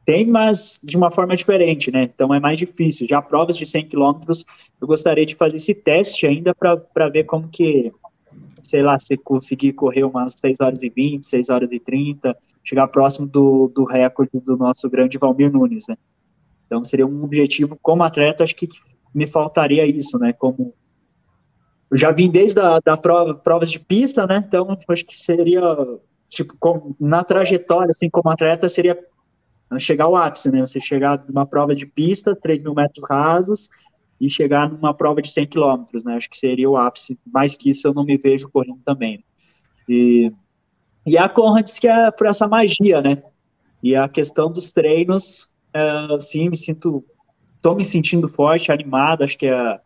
tem, 0.05 0.25
mas 0.25 0.79
de 0.81 0.95
uma 0.95 1.11
forma 1.11 1.35
diferente, 1.35 1.91
né? 1.91 2.03
Então 2.03 2.33
é 2.33 2.39
mais 2.39 2.57
difícil. 2.57 3.05
Já 3.05 3.21
provas 3.21 3.57
de 3.57 3.65
100 3.65 3.87
quilômetros, 3.87 4.45
eu 4.79 4.87
gostaria 4.87 5.25
de 5.25 5.35
fazer 5.35 5.57
esse 5.57 5.75
teste 5.75 6.25
ainda 6.25 6.55
para 6.55 7.09
ver 7.09 7.25
como 7.25 7.49
que, 7.49 7.91
sei 8.63 8.81
lá, 8.81 8.97
se 8.97 9.17
conseguir 9.17 9.73
correr 9.73 10.05
umas 10.05 10.35
6 10.35 10.61
horas 10.61 10.81
e 10.83 10.89
20, 10.89 11.27
6 11.27 11.49
horas 11.49 11.71
e 11.73 11.79
30, 11.81 12.33
chegar 12.63 12.87
próximo 12.87 13.27
do, 13.27 13.67
do 13.75 13.83
recorde 13.83 14.39
do 14.39 14.55
nosso 14.55 14.89
grande 14.89 15.17
Valmir 15.17 15.51
Nunes, 15.51 15.85
né? 15.89 15.97
Então 16.69 16.83
seria 16.83 17.07
um 17.07 17.23
objetivo 17.23 17.75
como 17.81 18.03
atleta, 18.03 18.43
acho 18.43 18.55
que 18.55 18.67
me 19.13 19.25
faltaria 19.25 19.87
isso, 19.87 20.19
né? 20.19 20.31
Como 20.31 20.71
eu 21.89 21.97
já 21.97 22.11
vim 22.11 22.29
desde 22.29 22.59
a 22.59 22.79
da 22.79 22.95
prova, 22.95 23.33
provas 23.33 23.71
de 23.71 23.79
pista, 23.79 24.27
né? 24.27 24.43
Então 24.45 24.77
acho 24.87 25.05
que 25.05 25.17
seria 25.17 25.61
tipo 26.27 26.95
na 26.99 27.23
trajetória 27.23 27.89
assim 27.89 28.07
como 28.07 28.29
atleta 28.29 28.69
seria 28.69 28.99
chegar 29.79 30.05
ao 30.05 30.15
ápice, 30.15 30.51
né? 30.51 30.59
Você 30.59 30.79
chegar 30.79 31.25
numa 31.27 31.45
prova 31.45 31.73
de 31.75 31.87
pista, 31.87 32.35
3 32.35 32.61
mil 32.61 32.75
metros 32.75 33.03
rasos, 33.09 33.69
e 34.19 34.29
chegar 34.29 34.69
numa 34.69 34.93
prova 34.93 35.21
de 35.21 35.31
100 35.31 35.47
quilômetros, 35.47 36.03
né? 36.03 36.15
Acho 36.15 36.29
que 36.29 36.37
seria 36.37 36.69
o 36.69 36.77
ápice. 36.77 37.17
Mais 37.25 37.55
que 37.55 37.69
isso, 37.69 37.87
eu 37.87 37.93
não 37.93 38.03
me 38.03 38.17
vejo 38.17 38.49
correndo 38.49 38.79
também. 38.85 39.23
E, 39.87 40.31
e 41.05 41.17
a 41.17 41.29
Conrads 41.29 41.79
que 41.79 41.87
é 41.87 42.11
por 42.11 42.27
essa 42.27 42.47
magia, 42.47 43.01
né? 43.01 43.23
E 43.81 43.95
a 43.95 44.09
questão 44.09 44.51
dos 44.51 44.71
treinos, 44.71 45.49
é, 45.73 46.19
sim, 46.19 46.49
me 46.49 46.57
sinto, 46.57 47.03
tô 47.61 47.75
me 47.75 47.85
sentindo 47.85 48.27
forte, 48.27 48.71
animado, 48.71 49.23
acho 49.23 49.37
que 49.37 49.47
é 49.47 49.79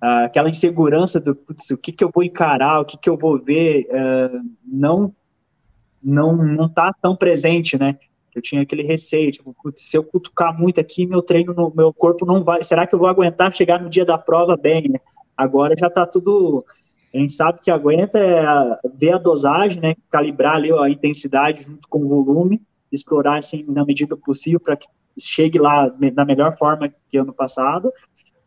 aquela 0.00 0.48
insegurança 0.48 1.20
do 1.20 1.34
putz, 1.34 1.70
o 1.70 1.76
que 1.76 1.92
que 1.92 2.02
eu 2.02 2.10
vou 2.12 2.24
encarar, 2.24 2.80
o 2.80 2.84
que 2.84 2.96
que 2.96 3.08
eu 3.08 3.16
vou 3.16 3.38
ver, 3.38 3.86
é, 3.90 4.30
não 4.64 5.14
não 6.02 6.34
não 6.34 6.68
tá 6.68 6.92
tão 6.94 7.14
presente, 7.14 7.78
né? 7.78 7.98
Eu 8.34 8.40
tinha 8.40 8.62
aquele 8.62 8.82
receio, 8.82 9.30
tipo, 9.30 9.54
putz, 9.62 9.82
se 9.82 9.98
eu 9.98 10.04
cutucar 10.04 10.56
muito 10.58 10.80
aqui, 10.80 11.04
meu 11.04 11.20
treino, 11.20 11.52
no, 11.52 11.72
meu 11.74 11.92
corpo 11.92 12.24
não 12.24 12.42
vai. 12.42 12.62
Será 12.62 12.86
que 12.86 12.94
eu 12.94 12.98
vou 12.98 13.08
aguentar 13.08 13.52
chegar 13.52 13.80
no 13.80 13.90
dia 13.90 14.04
da 14.04 14.16
prova 14.16 14.56
bem? 14.56 14.88
Né? 14.88 15.00
Agora 15.36 15.74
já 15.76 15.90
tá 15.90 16.06
tudo. 16.06 16.64
A 17.12 17.18
gente 17.18 17.32
sabe 17.32 17.58
que 17.60 17.70
aguenta 17.70 18.18
é 18.18 18.44
ver 18.94 19.14
a 19.14 19.18
dosagem, 19.18 19.80
né? 19.80 19.96
Calibrar 20.08 20.54
ali 20.54 20.72
a 20.72 20.88
intensidade 20.88 21.62
junto 21.62 21.88
com 21.88 22.04
o 22.04 22.08
volume, 22.08 22.62
explorar 22.90 23.38
assim 23.38 23.64
na 23.68 23.84
medida 23.84 24.16
possível 24.16 24.60
para 24.60 24.76
que 24.76 24.86
chegue 25.18 25.58
lá 25.58 25.88
da 25.88 26.24
melhor 26.24 26.56
forma 26.56 26.92
que 27.08 27.18
ano 27.18 27.32
passado. 27.32 27.92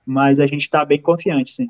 Mas 0.05 0.39
a 0.39 0.47
gente 0.47 0.61
está 0.61 0.83
bem 0.83 1.01
confiante, 1.01 1.51
sim. 1.51 1.67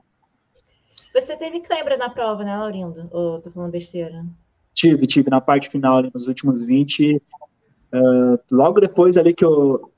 Você 1.13 1.37
teve 1.37 1.59
cãibra 1.59 1.95
na 1.95 2.09
prova, 2.09 2.43
né, 2.43 2.57
Laurindo? 2.57 3.07
Ou 3.11 3.39
tô 3.39 3.51
falando 3.51 3.71
besteira? 3.71 4.25
Tive, 4.73 5.05
tive 5.05 5.29
na 5.29 5.39
parte 5.39 5.69
final, 5.69 5.97
ali, 5.97 6.09
nos 6.11 6.27
últimos 6.27 6.65
20. 6.65 7.21
Uh, 7.93 8.39
logo 8.51 8.81
depois 8.81 9.17
ali 9.17 9.33
que, 9.33 9.45
eu, 9.45 9.93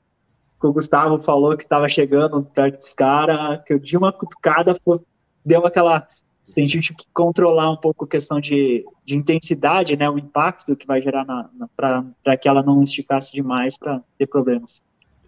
que 0.60 0.66
o 0.66 0.72
Gustavo 0.72 1.18
falou 1.18 1.56
que 1.56 1.62
estava 1.64 1.88
chegando 1.88 2.42
perto 2.42 2.78
dos 2.78 2.92
caras, 2.92 3.62
que 3.64 3.72
eu 3.72 3.78
dei 3.78 3.96
uma 3.96 4.12
cutucada, 4.12 4.74
foi, 4.74 5.00
deu 5.42 5.64
aquela. 5.64 6.06
Senti 6.48 6.78
que 6.94 7.04
controlar 7.12 7.70
um 7.70 7.76
pouco 7.76 8.04
a 8.04 8.08
questão 8.08 8.40
de, 8.40 8.84
de 9.04 9.16
intensidade, 9.16 9.96
né, 9.96 10.08
o 10.08 10.18
impacto 10.18 10.76
que 10.76 10.86
vai 10.86 11.02
gerar 11.02 11.24
na, 11.24 11.50
na 11.54 11.68
para 11.76 12.36
que 12.36 12.48
ela 12.48 12.62
não 12.62 12.82
esticasse 12.82 13.32
demais 13.32 13.76
para 13.76 14.00
ter 14.16 14.26
problemas. 14.26 14.82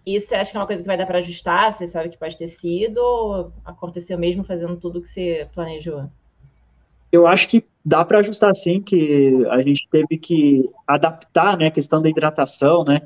Isso 0.05 0.27
você 0.27 0.35
acha 0.35 0.51
que 0.51 0.57
é 0.57 0.59
uma 0.59 0.67
coisa 0.67 0.81
que 0.81 0.87
vai 0.87 0.97
dar 0.97 1.05
para 1.05 1.19
ajustar? 1.19 1.73
Você 1.73 1.87
sabe 1.87 2.09
que 2.09 2.17
pode 2.17 2.37
ter 2.37 2.47
sido 2.47 2.97
ou 2.97 3.53
aconteceu 3.65 4.17
mesmo 4.17 4.43
fazendo 4.43 4.77
tudo 4.77 5.01
que 5.01 5.09
você 5.09 5.47
planejou? 5.53 6.09
Eu 7.11 7.27
acho 7.27 7.47
que 7.47 7.65
dá 7.85 8.05
para 8.05 8.19
ajustar 8.19 8.53
sim, 8.53 8.81
que 8.81 9.45
a 9.49 9.61
gente 9.61 9.87
teve 9.91 10.17
que 10.17 10.69
adaptar, 10.87 11.57
né, 11.57 11.67
a 11.67 11.71
questão 11.71 12.01
da 12.01 12.09
hidratação, 12.09 12.83
né? 12.87 13.01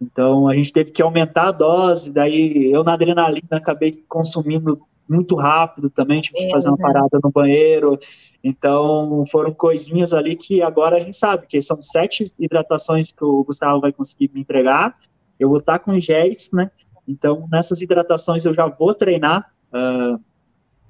Então 0.00 0.46
a 0.46 0.54
gente 0.54 0.72
teve 0.72 0.90
que 0.90 1.02
aumentar 1.02 1.48
a 1.48 1.52
dose, 1.52 2.12
daí 2.12 2.70
eu 2.70 2.84
na 2.84 2.94
adrenalina 2.94 3.48
acabei 3.52 3.92
consumindo 4.08 4.80
muito 5.08 5.36
rápido 5.36 5.88
também, 5.88 6.20
tive 6.20 6.38
que 6.38 6.50
fazer 6.50 6.68
uma 6.68 6.78
parada 6.78 7.18
no 7.22 7.30
banheiro. 7.30 7.98
Então 8.42 9.24
foram 9.30 9.52
coisinhas 9.52 10.12
ali 10.12 10.36
que 10.36 10.62
agora 10.62 10.96
a 10.96 11.00
gente 11.00 11.16
sabe 11.16 11.46
que 11.46 11.60
são 11.60 11.80
sete 11.80 12.24
hidratações 12.38 13.12
que 13.12 13.24
o 13.24 13.44
Gustavo 13.44 13.80
vai 13.80 13.92
conseguir 13.92 14.30
me 14.32 14.40
entregar 14.40 14.96
eu 15.38 15.48
vou 15.48 15.58
estar 15.58 15.78
com 15.78 15.98
géis, 15.98 16.50
né? 16.52 16.70
Então, 17.06 17.46
nessas 17.50 17.80
hidratações 17.82 18.44
eu 18.44 18.54
já 18.54 18.66
vou 18.66 18.94
treinar 18.94 19.52
uh, 19.72 20.20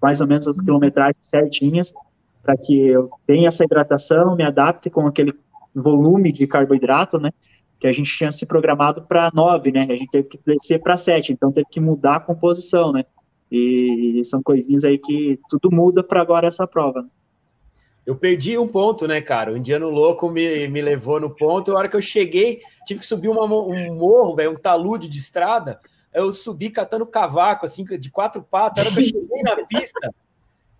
mais 0.01 0.21
ou 0.21 0.27
menos 0.27 0.47
as 0.49 0.61
quilometragens 0.61 1.29
certinhas, 1.29 1.93
para 2.43 2.57
que 2.57 2.89
eu 2.89 3.11
tenha 3.27 3.49
essa 3.49 3.65
hidratação, 3.65 4.37
me 4.37 4.45
adapte 4.45 4.89
com 4.89 5.07
aquele 5.07 5.35
volume 5.75 6.33
de 6.33 6.47
carboidrato, 6.47 7.19
né? 7.19 7.31
Que 7.79 7.87
a 7.87 7.93
gente 7.93 8.17
tinha 8.17 8.31
se 8.31 8.47
programado 8.47 9.03
para 9.03 9.31
9, 9.35 9.73
né? 9.73 9.87
A 9.91 9.97
gente 9.97 10.11
teve 10.11 10.29
que 10.29 10.41
descer 10.47 10.81
para 10.81 10.97
7, 10.97 11.33
então 11.33 11.53
teve 11.53 11.67
que 11.71 11.81
mudar 11.81 12.17
a 12.17 12.21
composição, 12.21 12.93
né? 12.93 13.05
E 13.51 14.23
são 14.25 14.43
coisinhas 14.43 14.85
aí 14.85 14.99
que 14.99 15.39
tudo 15.49 15.71
muda 15.71 16.03
para 16.03 16.21
agora 16.21 16.49
essa 16.49 16.67
prova. 16.67 17.03
Né? 17.03 17.09
Eu 18.07 18.15
perdi 18.15 18.57
um 18.57 18.69
ponto, 18.69 19.07
né, 19.09 19.21
cara? 19.21 19.53
O 19.53 19.57
indiano 19.57 19.91
louco 19.91 20.31
me, 20.31 20.69
me 20.69 20.81
levou 20.81 21.19
no 21.19 21.31
ponto. 21.31 21.73
A 21.73 21.79
hora 21.79 21.89
que 21.89 21.97
eu 21.97 22.01
cheguei, 22.01 22.61
tive 22.87 23.01
que 23.01 23.07
subir 23.07 23.29
uma, 23.29 23.45
um 23.45 23.97
morro, 23.97 24.37
velho, 24.37 24.53
um 24.53 24.57
talude 24.57 25.09
de 25.09 25.19
estrada. 25.19 25.81
Eu 26.15 26.31
subi 26.31 26.71
catando 26.71 27.05
cavaco, 27.05 27.67
assim, 27.67 27.85
de 27.85 28.11
quatro 28.11 28.43
patas. 28.43 28.85
A 28.85 28.87
hora 28.87 28.95
que 28.95 29.01
eu 29.01 29.05
cheguei 29.05 29.43
na 29.43 29.57
pista, 29.67 30.15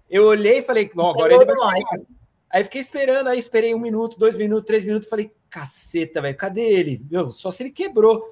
eu 0.09 0.25
olhei 0.25 0.59
e 0.59 0.63
falei, 0.63 0.91
bom, 0.95 1.11
agora 1.11 1.35
ele 1.35 1.45
vai 1.45 1.57
chegar. 1.57 2.01
Aí 2.49 2.63
fiquei 2.63 2.81
esperando, 2.81 3.27
aí 3.27 3.39
esperei 3.39 3.75
um 3.75 3.79
minuto, 3.79 4.19
dois 4.19 4.37
minutos, 4.37 4.65
três 4.65 4.85
minutos, 4.85 5.09
falei, 5.09 5.31
caceta, 5.51 6.23
velho, 6.23 6.37
cadê 6.37 6.63
ele? 6.63 7.05
Meu, 7.11 7.29
só 7.29 7.51
se 7.51 7.65
ele 7.65 7.71
quebrou. 7.71 8.23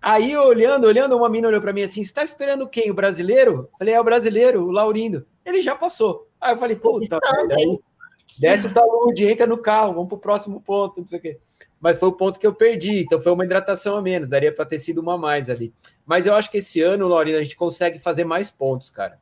Aí, 0.00 0.36
olhando, 0.36 0.86
olhando, 0.86 1.16
uma 1.16 1.28
mina 1.28 1.48
olhou 1.48 1.60
para 1.60 1.72
mim 1.72 1.82
assim: 1.82 2.02
você 2.02 2.12
tá 2.12 2.22
esperando 2.22 2.68
quem? 2.68 2.90
O 2.90 2.94
brasileiro? 2.94 3.68
Falei, 3.78 3.94
é 3.94 4.00
o 4.00 4.04
brasileiro, 4.04 4.64
o 4.64 4.70
Laurindo. 4.70 5.26
Ele 5.44 5.60
já 5.60 5.74
passou. 5.74 6.28
Aí 6.40 6.52
eu 6.52 6.56
falei, 6.56 6.76
puta, 6.76 7.18
velho. 7.48 7.82
Desce 8.38 8.68
o 8.68 8.72
talude, 8.72 9.26
entra 9.26 9.46
no 9.46 9.58
carro, 9.58 9.94
vamos 9.94 10.08
para 10.08 10.16
o 10.16 10.20
próximo 10.20 10.60
ponto, 10.60 11.00
não 11.00 11.06
sei 11.06 11.18
o 11.18 11.22
quê. 11.22 11.38
Mas 11.80 11.98
foi 11.98 12.08
o 12.08 12.12
ponto 12.12 12.38
que 12.38 12.46
eu 12.46 12.54
perdi, 12.54 13.00
então 13.00 13.20
foi 13.20 13.32
uma 13.32 13.44
hidratação 13.44 13.96
a 13.96 14.02
menos, 14.02 14.28
daria 14.28 14.52
para 14.52 14.64
ter 14.64 14.78
sido 14.78 15.00
uma 15.00 15.14
a 15.14 15.18
mais 15.18 15.50
ali. 15.50 15.72
Mas 16.06 16.26
eu 16.26 16.34
acho 16.34 16.50
que 16.50 16.58
esse 16.58 16.80
ano, 16.80 17.08
Laurina, 17.08 17.38
a 17.38 17.42
gente 17.42 17.56
consegue 17.56 17.98
fazer 17.98 18.24
mais 18.24 18.50
pontos, 18.50 18.90
cara. 18.90 19.18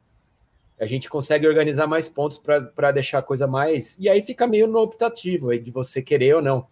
A 0.78 0.84
gente 0.84 1.08
consegue 1.08 1.46
organizar 1.46 1.86
mais 1.86 2.08
pontos 2.08 2.38
para 2.38 2.92
deixar 2.92 3.18
a 3.18 3.22
coisa 3.22 3.46
mais. 3.46 3.96
E 3.98 4.08
aí 4.08 4.20
fica 4.20 4.46
meio 4.46 4.66
no 4.66 4.80
optativo 4.80 5.48
aí, 5.48 5.58
de 5.58 5.70
você 5.70 6.02
querer 6.02 6.36
ou 6.36 6.42
não. 6.42 6.66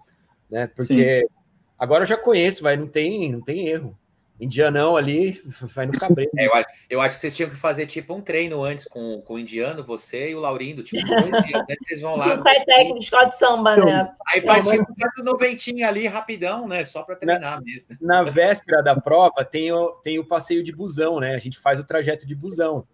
Né? 0.51 0.67
Porque 0.67 1.23
Sim. 1.23 1.35
Agora 1.79 2.03
eu 2.03 2.09
já 2.09 2.17
conheço, 2.17 2.63
vai, 2.63 2.77
não 2.77 2.87
tem, 2.87 3.33
não 3.33 3.41
tem 3.41 3.69
erro. 3.69 3.97
Indianão 4.41 4.97
ali, 4.97 5.41
vai 5.75 5.87
no 5.87 5.93
cabreiro. 5.93 6.33
É, 6.37 6.47
eu, 6.47 6.55
acho, 6.55 6.67
eu, 6.91 7.01
acho 7.01 7.17
que 7.17 7.21
vocês 7.21 7.35
tinham 7.35 7.51
que 7.51 7.57
fazer 7.57 7.87
tipo 7.87 8.13
um 8.15 8.21
treino 8.21 8.65
antes 8.65 8.85
com, 8.85 9.21
com 9.23 9.35
o 9.35 9.39
indiano, 9.39 9.85
você 9.85 10.31
e 10.31 10.35
o 10.35 10.41
Laurindo, 10.41 10.83
tipo, 10.83 11.07
dois 11.07 11.45
dias, 11.45 11.65
né? 11.69 11.77
Vocês 11.83 12.01
vão 12.01 12.17
lá. 12.17 12.37
Sai 12.43 12.65
técnico 12.65 12.99
de 12.99 13.05
escola 13.05 13.27
de 13.27 13.39
samba, 13.39 13.77
né? 13.77 14.13
Aí 14.33 14.41
faz 14.41 14.67
tipo 14.67 14.85
um 15.21 15.25
noventinho 15.25 15.87
ali, 15.87 16.07
rapidão, 16.07 16.67
né? 16.67 16.85
Só 16.85 17.03
para 17.05 17.15
treinar 17.15 17.41
na, 17.41 17.61
mesmo. 17.61 17.97
Na 18.01 18.23
véspera 18.25 18.83
da 18.83 19.01
prova 19.01 19.45
tem 19.45 19.71
o, 19.71 19.91
tem 20.03 20.19
o 20.19 20.27
passeio 20.27 20.65
de 20.65 20.73
busão, 20.73 21.21
né? 21.21 21.35
A 21.35 21.39
gente 21.39 21.59
faz 21.59 21.79
o 21.79 21.85
trajeto 21.85 22.27
de 22.27 22.35
busão. 22.35 22.87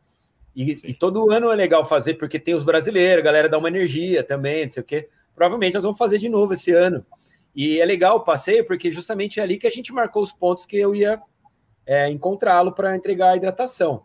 E, 0.55 0.73
e, 0.85 0.95
todo 0.95 1.31
ano 1.31 1.51
é 1.51 1.55
legal 1.55 1.85
fazer, 1.85 2.15
porque 2.15 2.39
tem 2.39 2.55
os 2.55 2.65
brasileiros, 2.65 3.23
a 3.23 3.25
galera 3.25 3.49
dá 3.49 3.57
uma 3.57 3.69
energia 3.69 4.23
também, 4.23 4.65
não 4.65 4.73
sei 4.73 4.83
o 4.83 4.87
quê. 4.87 5.09
Provavelmente 5.35 5.75
nós 5.75 5.85
vamos 5.85 5.97
fazer 5.97 6.19
de 6.19 6.29
novo 6.29 6.53
esse 6.53 6.73
ano. 6.73 7.07
E 7.55 7.81
é 7.81 7.85
legal 7.85 8.17
o 8.17 8.25
passeio, 8.25 8.67
porque 8.67 8.91
justamente 8.91 9.41
é 9.41 9.43
ali 9.43 9.59
que 9.59 9.67
a 9.67 9.71
gente 9.71 9.93
marcou 9.93 10.23
os 10.23 10.33
pontos 10.33 10.65
que 10.65 10.77
eu 10.77 10.95
ia 10.95 11.21
é, 11.87 12.09
encontrá-lo 12.09 12.73
para 12.73 12.95
entregar 12.95 13.31
a 13.31 13.37
hidratação. 13.37 14.05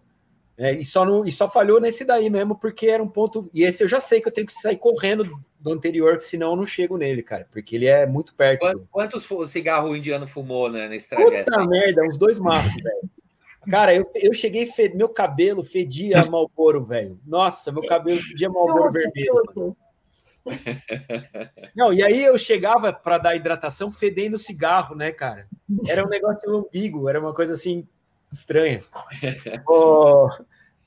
É, 0.58 0.74
e, 0.74 0.86
só 0.86 1.04
não, 1.04 1.26
e 1.26 1.32
só 1.32 1.50
falhou 1.50 1.82
nesse 1.82 2.06
daí 2.06 2.30
mesmo, 2.30 2.58
porque 2.58 2.88
era 2.88 3.04
um 3.04 3.08
ponto. 3.08 3.50
E 3.54 3.64
esse 3.64 3.84
eu 3.84 3.88
já 3.88 4.00
sei 4.00 4.22
que 4.22 4.28
eu 4.28 4.32
tenho 4.32 4.48
que 4.48 4.54
sair 4.54 4.78
correndo 4.78 5.30
do 5.60 5.74
anterior, 5.74 6.20
senão 6.22 6.52
eu 6.52 6.56
não 6.56 6.66
chego 6.66 6.98
nele, 6.98 7.22
cara, 7.22 7.48
porque 7.52 7.76
ele 7.76 7.88
é 7.88 8.06
muito 8.06 8.34
perto. 8.36 8.62
Quantos, 8.90 9.26
quantos 9.26 9.52
cigarros 9.52 9.92
o 9.92 9.96
indiano 9.96 10.26
fumou 10.26 10.70
né, 10.70 10.88
nesse 10.88 11.10
trajeto? 11.10 11.52
Puta 11.52 11.66
merda, 11.68 12.04
uns 12.04 12.18
dois 12.18 12.40
maços, 12.40 12.82
velho. 12.82 13.10
Cara, 13.70 13.96
eu, 13.96 14.10
eu 14.16 14.34
cheguei, 14.34 14.66
fed... 14.68 14.96
meu 14.96 15.10
cabelo 15.10 15.64
fedia 15.64 16.22
Malboro, 16.30 16.86
velho. 16.86 17.20
Nossa, 17.26 17.72
meu 17.72 17.84
cabelo 17.84 18.22
fedia 18.22 18.50
Malboro 18.50 18.92
vermelho. 18.92 19.76
Não, 21.76 21.92
e 21.92 22.04
aí 22.04 22.24
eu 22.24 22.38
chegava 22.38 22.94
para 22.94 23.18
dar 23.18 23.36
hidratação 23.36 23.92
fedendo 23.92 24.38
cigarro, 24.38 24.96
né, 24.96 25.12
cara? 25.12 25.48
Era 25.88 26.06
um 26.06 26.10
negócio 26.10 26.56
ambíguo, 26.56 27.10
era 27.10 27.20
uma 27.20 27.34
coisa 27.34 27.54
assim 27.54 27.88
estranha. 28.32 28.84
oh, 29.68 30.30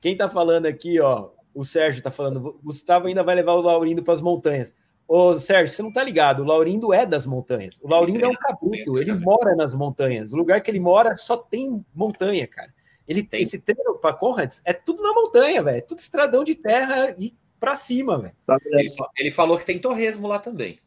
quem 0.00 0.16
tá 0.16 0.28
falando 0.28 0.66
aqui, 0.66 1.00
ó, 1.00 1.30
o 1.54 1.64
Sérgio 1.64 2.02
tá 2.02 2.10
falando, 2.10 2.58
Gustavo 2.62 3.08
ainda 3.08 3.22
vai 3.22 3.34
levar 3.34 3.52
o 3.52 3.60
Laurindo 3.60 4.02
para 4.02 4.14
as 4.14 4.20
montanhas. 4.20 4.74
Ô, 5.06 5.34
Sérgio, 5.34 5.74
você 5.74 5.82
não 5.82 5.92
tá 5.92 6.04
ligado? 6.04 6.42
O 6.42 6.46
Laurindo 6.46 6.92
é 6.92 7.06
das 7.06 7.26
montanhas. 7.26 7.80
O 7.82 7.88
Laurindo 7.88 8.24
é 8.24 8.28
um 8.28 8.34
cabrito, 8.34 8.98
ele 8.98 9.12
mora 9.18 9.56
nas 9.56 9.74
montanhas. 9.74 10.32
O 10.32 10.36
lugar 10.36 10.60
que 10.60 10.70
ele 10.70 10.80
mora 10.80 11.14
só 11.14 11.36
tem 11.36 11.84
montanha, 11.94 12.46
cara. 12.46 12.72
Ele 13.06 13.22
tem 13.22 13.42
esse 13.42 13.58
treino 13.58 13.98
para 13.98 14.14
Conrads, 14.14 14.60
é 14.66 14.74
tudo 14.74 15.02
na 15.02 15.14
montanha, 15.14 15.62
velho. 15.62 15.78
É 15.78 15.80
tudo 15.80 15.98
estradão 15.98 16.44
de 16.44 16.54
terra 16.54 17.14
e 17.18 17.34
para 17.58 17.74
cima, 17.76 18.18
velho. 18.18 18.34
Ele, 18.66 18.88
ele, 19.18 19.30
falou 19.32 19.58
que 19.58 19.66
tem 19.66 19.78
torresmo 19.78 20.26
lá 20.26 20.38
também. 20.38 20.78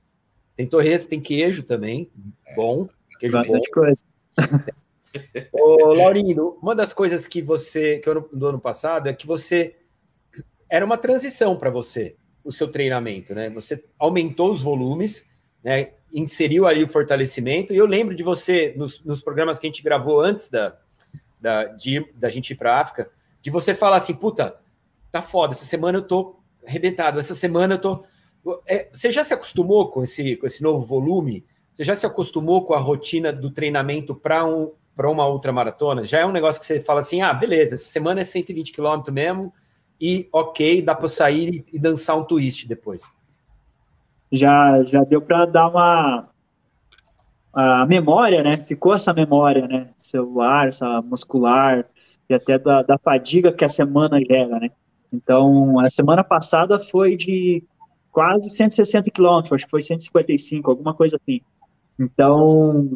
Tem 0.56 0.68
torresmo, 0.68 1.08
tem 1.08 1.20
queijo 1.20 1.64
também, 1.64 2.10
é. 2.46 2.56
bom. 2.56 2.88
Queijo 3.20 3.38
Bastante 3.38 3.70
bom. 3.74 3.82
coisa. 3.82 4.04
Ô, 5.52 5.94
Laurindo, 5.94 6.58
uma 6.62 6.74
das 6.74 6.94
coisas 6.94 7.28
que 7.28 7.42
você, 7.42 8.00
que 8.00 8.08
eu 8.08 8.30
do 8.32 8.48
ano 8.48 8.60
passado, 8.60 9.08
é 9.08 9.14
que 9.14 9.28
você 9.28 9.76
era 10.70 10.86
uma 10.86 10.98
transição 10.98 11.58
para 11.58 11.70
você, 11.70 12.16
o 12.44 12.52
seu 12.52 12.70
treinamento, 12.70 13.36
né? 13.36 13.50
Você 13.50 13.84
aumentou 14.00 14.52
os 14.52 14.62
volumes, 14.62 15.26
né? 15.64 15.92
Inseriu 16.14 16.66
ali 16.66 16.84
o 16.84 16.88
fortalecimento, 16.88 17.74
e 17.74 17.78
eu 17.78 17.86
lembro 17.86 18.16
de 18.16 18.24
você, 18.24 18.74
nos, 18.78 19.04
nos 19.04 19.22
programas 19.22 19.60
que 19.60 19.68
a 19.68 19.70
gente 19.70 19.84
gravou 19.84 20.22
antes 20.22 20.50
da, 20.50 20.78
da, 21.40 21.66
de, 21.66 22.06
da 22.16 22.30
gente 22.30 22.52
ir 22.52 22.56
para 22.56 22.76
a 22.76 22.82
África, 22.82 23.12
de 23.42 23.50
você 23.50 23.74
falar 23.74 23.98
assim, 23.98 24.14
puta, 24.14 24.60
tá 25.12 25.22
foda, 25.22 25.54
essa 25.54 25.66
semana 25.66 25.98
eu 25.98 26.02
tô 26.04 26.41
arrebentado. 26.65 27.19
Essa 27.19 27.36
semana 27.36 27.76
eu 27.76 27.80
tô. 27.80 28.04
É, 28.67 28.89
você 28.91 29.12
já 29.12 29.24
se 29.24 29.34
acostumou 29.34 29.89
com 29.91 30.04
esse, 30.04 30.36
com 30.36 30.47
esse 30.47 30.63
novo 30.63 30.86
volume? 30.86 31.45
Você 31.74 31.84
já 31.84 31.95
se 31.95 32.06
acostumou 32.06 32.65
com 32.65 32.74
a 32.74 32.80
rotina 32.80 33.32
do 33.32 33.50
treinamento 33.52 34.15
para 34.15 34.45
um, 34.45 34.71
uma 34.97 35.26
outra 35.26 35.52
maratona? 35.52 36.04
Já 36.04 36.19
é 36.19 36.26
um 36.26 36.32
negócio 36.32 36.60
que 36.60 36.65
você 36.65 36.80
fala 36.80 37.00
assim: 37.00 37.21
ah, 37.21 37.34
beleza, 37.34 37.76
essa 37.76 37.86
semana 37.86 38.21
é 38.21 38.24
120 38.24 38.71
km 38.74 39.12
mesmo, 39.12 39.54
e 40.00 40.28
ok, 40.32 40.82
dá 40.82 40.95
para 40.95 41.08
sair 41.08 41.63
e 41.71 41.80
dançar 41.80 42.17
um 42.17 42.24
twist 42.24 42.67
depois. 42.67 43.10
Já, 44.32 44.84
já 44.84 45.04
deu 45.04 45.21
para 45.21 45.45
dar 45.45 45.67
uma. 45.67 46.30
A 47.53 47.86
memória, 47.86 48.41
né? 48.41 48.57
Ficou 48.57 48.93
essa 48.93 49.14
memória, 49.14 49.68
né? 49.68 49.89
Celular, 49.97 50.70
essa 50.70 51.01
muscular, 51.01 51.86
e 52.30 52.34
até 52.34 52.57
da, 52.57 52.82
da 52.82 52.97
fadiga 52.97 53.51
que 53.51 53.66
a 53.66 53.70
semana 53.70 54.20
gera, 54.22 54.57
né? 54.57 54.70
Então, 55.12 55.80
a 55.80 55.89
semana 55.89 56.24
passada 56.24 56.80
foi 56.80 57.16
de 57.16 57.64
quase 58.12 58.49
160 58.49 59.12
quilômetros, 59.12 59.53
acho 59.53 59.66
que 59.66 59.72
foi 59.72 59.82
155, 59.82 60.70
alguma 60.70 60.93
coisa 60.93 61.18
assim. 61.18 61.41
Então, 61.99 62.89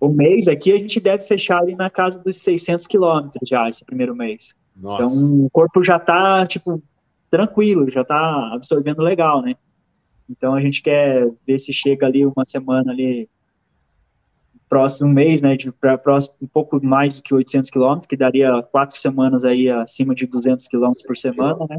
o 0.00 0.08
mês 0.08 0.48
aqui 0.48 0.72
a 0.72 0.78
gente 0.78 1.00
deve 1.00 1.24
fechar 1.24 1.58
ali 1.58 1.74
na 1.74 1.90
casa 1.90 2.18
dos 2.22 2.36
600 2.36 2.86
quilômetros 2.86 3.48
já, 3.48 3.68
esse 3.68 3.84
primeiro 3.84 4.14
mês. 4.14 4.54
Nossa. 4.76 5.02
Então, 5.02 5.44
o 5.46 5.50
corpo 5.50 5.84
já 5.84 5.98
tá, 5.98 6.46
tipo, 6.46 6.82
tranquilo, 7.30 7.88
já 7.88 8.04
tá 8.04 8.52
absorvendo 8.52 9.02
legal, 9.02 9.42
né? 9.42 9.54
Então, 10.28 10.54
a 10.54 10.60
gente 10.60 10.82
quer 10.82 11.28
ver 11.46 11.58
se 11.58 11.72
chega 11.72 12.06
ali 12.06 12.26
uma 12.26 12.44
semana 12.44 12.92
ali 12.92 13.28
próximo 14.68 15.08
mês, 15.08 15.40
né, 15.42 15.56
de 15.56 15.70
pra, 15.70 15.96
próximo, 15.96 16.34
um 16.42 16.46
pouco 16.46 16.84
mais 16.84 17.16
do 17.16 17.22
que 17.22 17.34
800 17.34 17.70
quilômetros, 17.70 18.06
que 18.06 18.16
daria 18.16 18.62
quatro 18.62 18.98
semanas 18.98 19.44
aí 19.44 19.70
acima 19.70 20.14
de 20.14 20.26
200 20.26 20.66
quilômetros 20.66 21.06
por 21.06 21.16
semana, 21.16 21.66
né, 21.68 21.78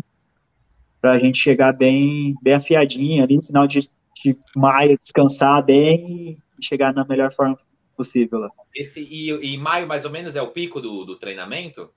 para 1.01 1.11
a 1.11 1.19
gente 1.19 1.37
chegar 1.37 1.73
bem, 1.73 2.33
bem 2.41 2.53
afiadinho 2.53 3.23
ali 3.23 3.35
no 3.35 3.43
final 3.43 3.67
de, 3.67 3.79
de 3.79 4.37
maio, 4.55 4.97
descansar 4.97 5.63
bem 5.63 6.37
e 6.59 6.65
chegar 6.65 6.93
na 6.93 7.05
melhor 7.05 7.31
forma 7.31 7.55
possível. 7.95 8.39
Lá. 8.39 8.49
Esse, 8.75 9.01
e, 9.01 9.53
e 9.53 9.57
maio, 9.57 9.87
mais 9.87 10.05
ou 10.05 10.11
menos, 10.11 10.35
é 10.35 10.41
o 10.41 10.47
pico 10.47 10.79
do, 10.79 11.03
do 11.03 11.15
treinamento? 11.15 11.89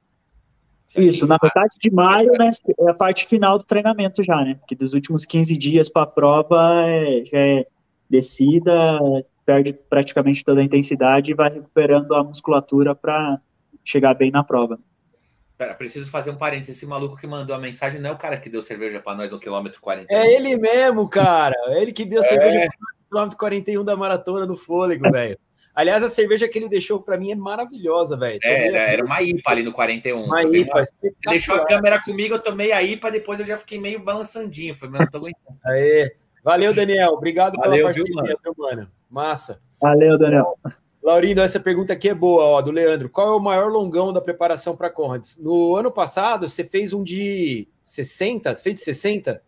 Isso, 0.97 1.25
na 1.27 1.39
metade 1.41 1.77
de 1.81 1.91
maio, 1.91 2.33
né, 2.33 2.51
é 2.81 2.91
a 2.91 2.95
parte 2.95 3.27
final 3.27 3.57
do 3.59 3.65
treinamento 3.65 4.25
já, 4.25 4.45
né? 4.45 4.59
Que 4.67 4.75
dos 4.75 4.93
últimos 4.93 5.25
15 5.25 5.57
dias 5.57 5.89
para 5.89 6.03
a 6.03 6.07
prova 6.07 6.83
é, 6.85 7.25
já 7.25 7.39
é 7.39 7.67
descida, 8.09 8.99
perde 9.51 9.73
praticamente 9.73 10.45
toda 10.45 10.61
a 10.61 10.65
intensidade 10.65 11.33
e 11.33 11.35
vai 11.35 11.51
recuperando 11.51 12.15
a 12.15 12.23
musculatura 12.23 12.95
para 12.95 13.41
chegar 13.85 14.15
bem 14.15 14.31
na 14.31 14.45
prova. 14.45 14.79
Pera, 15.59 15.75
preciso 15.75 16.09
fazer 16.09 16.31
um 16.31 16.37
parênteses. 16.37 16.77
Esse 16.77 16.87
maluco 16.87 17.17
que 17.17 17.27
mandou 17.27 17.55
a 17.55 17.59
mensagem 17.59 18.01
não 18.01 18.11
é 18.11 18.13
o 18.13 18.17
cara 18.17 18.37
que 18.37 18.49
deu 18.49 18.63
cerveja 18.63 19.01
para 19.01 19.17
nós 19.17 19.33
no 19.33 19.41
quilômetro 19.41 19.81
41. 19.81 20.17
É 20.17 20.33
ele 20.33 20.57
mesmo, 20.57 21.09
cara. 21.09 21.57
É 21.67 21.83
ele 21.83 21.93
que 21.93 22.05
deu 22.05 22.23
é. 22.23 22.27
cerveja 22.27 22.61
no 22.61 23.09
quilômetro 23.09 23.39
41 23.39 23.85
da 23.85 23.97
maratona 23.97 24.47
do 24.47 24.57
fôlego, 24.57 25.03
velho. 25.11 25.37
Aliás, 25.75 26.05
a 26.05 26.09
cerveja 26.09 26.49
que 26.49 26.59
ele 26.59 26.69
deixou 26.69 27.01
para 27.03 27.19
mim 27.19 27.33
é 27.33 27.35
maravilhosa, 27.35 28.17
velho. 28.17 28.39
É, 28.45 28.69
era, 28.69 28.79
era 28.79 29.05
uma 29.05 29.21
IPA 29.21 29.51
ali 29.51 29.63
no 29.65 29.73
41. 29.73 30.25
Uma 30.25 30.45
IPA. 30.45 30.85
Você 30.85 31.13
deixou 31.27 31.57
a 31.57 31.67
câmera 31.67 32.01
comigo, 32.01 32.35
eu 32.35 32.39
tomei 32.39 32.71
a 32.71 32.83
IPA, 32.83 33.11
depois 33.11 33.41
eu 33.41 33.47
já 33.47 33.57
fiquei 33.57 33.81
meio 33.81 33.99
balançandinho. 33.99 34.75
Foi, 34.77 34.89
não 34.89 35.07
tô 35.09 35.19
aguentando. 35.19 35.59
Aê. 35.65 36.15
Valeu, 36.43 36.75
Daniel. 36.75 37.13
Obrigado 37.13 37.57
Valeu, 37.57 37.73
pela 37.73 38.07
parceria, 38.07 38.37
viu, 38.43 38.55
mano? 38.57 38.89
Massa. 39.09 39.61
Valeu, 39.81 40.19
Daniel. 40.19 40.59
Laurindo, 41.03 41.41
essa 41.41 41.59
pergunta 41.59 41.93
aqui 41.93 42.09
é 42.09 42.15
boa, 42.15 42.45
ó, 42.45 42.61
do 42.61 42.71
Leandro. 42.71 43.09
Qual 43.09 43.29
é 43.29 43.37
o 43.37 43.41
maior 43.41 43.71
longão 43.71 44.13
da 44.13 44.21
preparação 44.21 44.77
para 44.77 44.91
Conrads? 44.91 45.39
No 45.39 45.75
ano 45.75 45.91
passado, 45.91 46.49
você 46.49 46.63
fez 46.63 46.93
um 46.93 47.03
de 47.03 47.67
60? 47.83 48.55
Você 48.55 48.63
fez 48.63 48.77
de 48.77 48.83
60? 48.83 49.43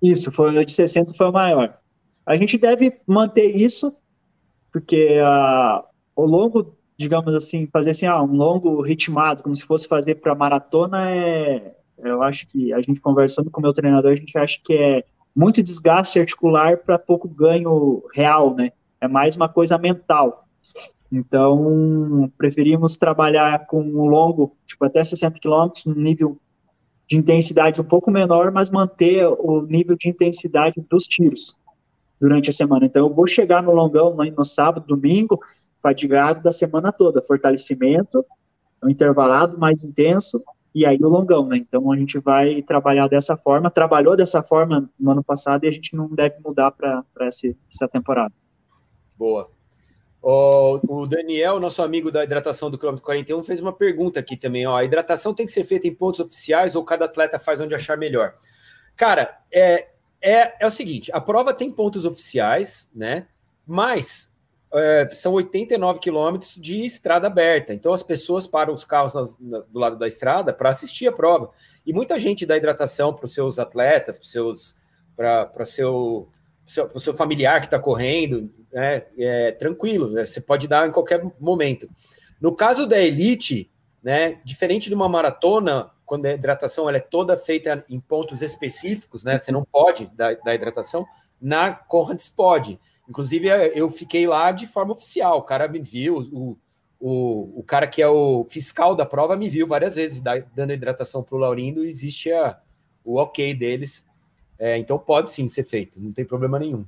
Isso, 0.00 0.32
foi 0.32 0.56
o 0.56 0.64
de 0.64 0.72
60 0.72 1.14
foi 1.14 1.28
o 1.28 1.32
maior. 1.32 1.78
A 2.24 2.36
gente 2.36 2.56
deve 2.56 3.00
manter 3.06 3.56
isso 3.56 3.94
porque 4.72 5.18
uh, 5.20 5.84
o 6.16 6.24
longo, 6.24 6.74
digamos 6.96 7.34
assim, 7.34 7.68
fazer 7.70 7.90
assim, 7.90 8.06
ah, 8.06 8.22
um 8.22 8.34
longo 8.34 8.80
ritmado, 8.80 9.42
como 9.42 9.54
se 9.54 9.66
fosse 9.66 9.86
fazer 9.86 10.16
para 10.16 10.34
maratona, 10.34 11.10
é, 11.10 11.74
eu 11.98 12.22
acho 12.22 12.46
que 12.46 12.72
a 12.72 12.80
gente 12.80 13.00
conversando 13.00 13.50
com 13.50 13.60
o 13.60 13.62
meu 13.62 13.72
treinador, 13.72 14.12
a 14.12 14.16
gente 14.16 14.36
acha 14.38 14.58
que 14.64 14.72
é 14.72 15.04
muito 15.34 15.62
desgaste 15.62 16.20
articular 16.20 16.78
para 16.78 16.98
pouco 16.98 17.28
ganho 17.28 18.02
real, 18.14 18.54
né? 18.54 18.72
É 19.00 19.08
mais 19.08 19.36
uma 19.36 19.48
coisa 19.48 19.78
mental. 19.78 20.46
Então, 21.10 22.32
preferimos 22.38 22.96
trabalhar 22.96 23.66
com 23.66 23.82
um 23.82 24.06
longo, 24.06 24.56
tipo 24.64 24.84
até 24.84 25.04
60 25.04 25.38
quilômetros, 25.38 25.86
um 25.86 25.94
nível 25.94 26.38
de 27.06 27.18
intensidade 27.18 27.80
um 27.80 27.84
pouco 27.84 28.10
menor, 28.10 28.50
mas 28.50 28.70
manter 28.70 29.26
o 29.26 29.62
nível 29.62 29.96
de 29.96 30.08
intensidade 30.08 30.82
dos 30.88 31.04
tiros 31.04 31.58
durante 32.18 32.48
a 32.48 32.52
semana. 32.52 32.86
Então, 32.86 33.06
eu 33.06 33.14
vou 33.14 33.26
chegar 33.26 33.62
no 33.62 33.72
longão 33.72 34.16
no 34.16 34.44
sábado, 34.44 34.86
domingo, 34.86 35.38
fatigado 35.82 36.40
da 36.40 36.52
semana 36.52 36.92
toda, 36.92 37.20
fortalecimento, 37.20 38.24
um 38.82 38.88
intervalado 38.88 39.58
mais 39.58 39.84
intenso, 39.84 40.42
e 40.74 40.86
aí 40.86 40.98
o 41.00 41.08
longão, 41.08 41.46
né? 41.46 41.56
Então, 41.58 41.92
a 41.92 41.96
gente 41.96 42.18
vai 42.18 42.62
trabalhar 42.62 43.06
dessa 43.06 43.36
forma, 43.36 43.70
trabalhou 43.70 44.16
dessa 44.16 44.42
forma 44.42 44.90
no 44.98 45.10
ano 45.10 45.22
passado 45.22 45.64
e 45.64 45.68
a 45.68 45.70
gente 45.70 45.94
não 45.94 46.08
deve 46.08 46.36
mudar 46.44 46.70
para 46.70 47.04
essa 47.20 47.88
temporada. 47.88 48.32
Boa. 49.18 49.50
O, 50.22 51.06
Daniel, 51.06 51.58
nosso 51.58 51.82
amigo 51.82 52.10
da 52.10 52.22
hidratação 52.22 52.70
do 52.70 52.78
quilômetro 52.78 53.04
41, 53.04 53.42
fez 53.42 53.60
uma 53.60 53.72
pergunta 53.72 54.20
aqui 54.20 54.36
também. 54.36 54.66
Ó, 54.66 54.76
a 54.76 54.84
hidratação 54.84 55.34
tem 55.34 55.44
que 55.44 55.52
ser 55.52 55.64
feita 55.64 55.86
em 55.86 55.94
pontos 55.94 56.20
oficiais 56.20 56.76
ou 56.76 56.84
cada 56.84 57.06
atleta 57.06 57.38
faz 57.38 57.60
onde 57.60 57.74
achar 57.74 57.98
melhor? 57.98 58.34
Cara, 58.96 59.36
é, 59.52 59.88
é, 60.22 60.54
é 60.60 60.66
o 60.66 60.70
seguinte: 60.70 61.10
a 61.12 61.20
prova 61.20 61.52
tem 61.52 61.72
pontos 61.72 62.04
oficiais, 62.04 62.88
né? 62.94 63.26
Mas 63.66 64.31
é, 64.74 65.08
são 65.12 65.32
89 65.32 65.98
quilômetros 66.00 66.54
de 66.56 66.84
estrada 66.84 67.26
aberta. 67.26 67.74
Então 67.74 67.92
as 67.92 68.02
pessoas 68.02 68.46
param 68.46 68.72
os 68.72 68.84
carros 68.84 69.14
nas, 69.14 69.36
na, 69.38 69.58
do 69.60 69.78
lado 69.78 69.98
da 69.98 70.06
estrada 70.06 70.52
para 70.52 70.70
assistir 70.70 71.06
a 71.06 71.12
prova. 71.12 71.50
E 71.84 71.92
muita 71.92 72.18
gente 72.18 72.46
dá 72.46 72.56
hidratação 72.56 73.12
para 73.12 73.24
os 73.24 73.34
seus 73.34 73.58
atletas, 73.58 74.16
para 74.16 74.26
seus 74.26 74.74
para 75.14 75.64
seu, 75.64 76.28
seu, 76.64 76.98
seu 76.98 77.14
familiar 77.14 77.60
que 77.60 77.66
está 77.66 77.78
correndo, 77.78 78.52
né? 78.72 79.04
É, 79.18 79.52
tranquilo, 79.52 80.10
né? 80.10 80.24
você 80.24 80.40
pode 80.40 80.66
dar 80.66 80.88
em 80.88 80.92
qualquer 80.92 81.22
momento. 81.38 81.88
No 82.40 82.54
caso 82.54 82.86
da 82.86 82.98
elite, 82.98 83.70
né, 84.02 84.40
diferente 84.42 84.88
de 84.88 84.94
uma 84.94 85.08
maratona, 85.08 85.90
quando 86.04 86.26
a 86.26 86.32
hidratação 86.32 86.88
ela 86.88 86.98
é 86.98 87.00
toda 87.00 87.36
feita 87.36 87.84
em 87.88 88.00
pontos 88.00 88.42
específicos, 88.42 89.22
né? 89.22 89.38
Você 89.38 89.52
não 89.52 89.64
pode 89.64 90.10
dar, 90.14 90.36
dar 90.44 90.54
hidratação. 90.54 91.06
Na 91.40 91.72
Conrads 91.72 92.28
pode. 92.28 92.80
Inclusive, 93.08 93.48
eu 93.74 93.88
fiquei 93.88 94.26
lá 94.26 94.52
de 94.52 94.66
forma 94.66 94.92
oficial. 94.92 95.38
O 95.38 95.42
cara 95.42 95.68
me 95.68 95.80
viu, 95.80 96.18
o, 96.32 96.58
o, 97.00 97.60
o 97.60 97.64
cara 97.64 97.86
que 97.86 98.00
é 98.00 98.08
o 98.08 98.44
fiscal 98.44 98.94
da 98.94 99.04
prova 99.04 99.36
me 99.36 99.48
viu 99.48 99.66
várias 99.66 99.94
vezes 99.96 100.20
dando 100.20 100.72
hidratação 100.72 101.22
para 101.22 101.34
o 101.34 101.38
Laurindo. 101.38 101.84
Existe 101.84 102.32
a, 102.32 102.60
o 103.04 103.18
ok 103.18 103.54
deles. 103.54 104.06
É, 104.58 104.78
então 104.78 104.98
pode 104.98 105.30
sim 105.30 105.48
ser 105.48 105.64
feito, 105.64 106.00
não 106.00 106.12
tem 106.12 106.24
problema 106.24 106.58
nenhum. 106.58 106.86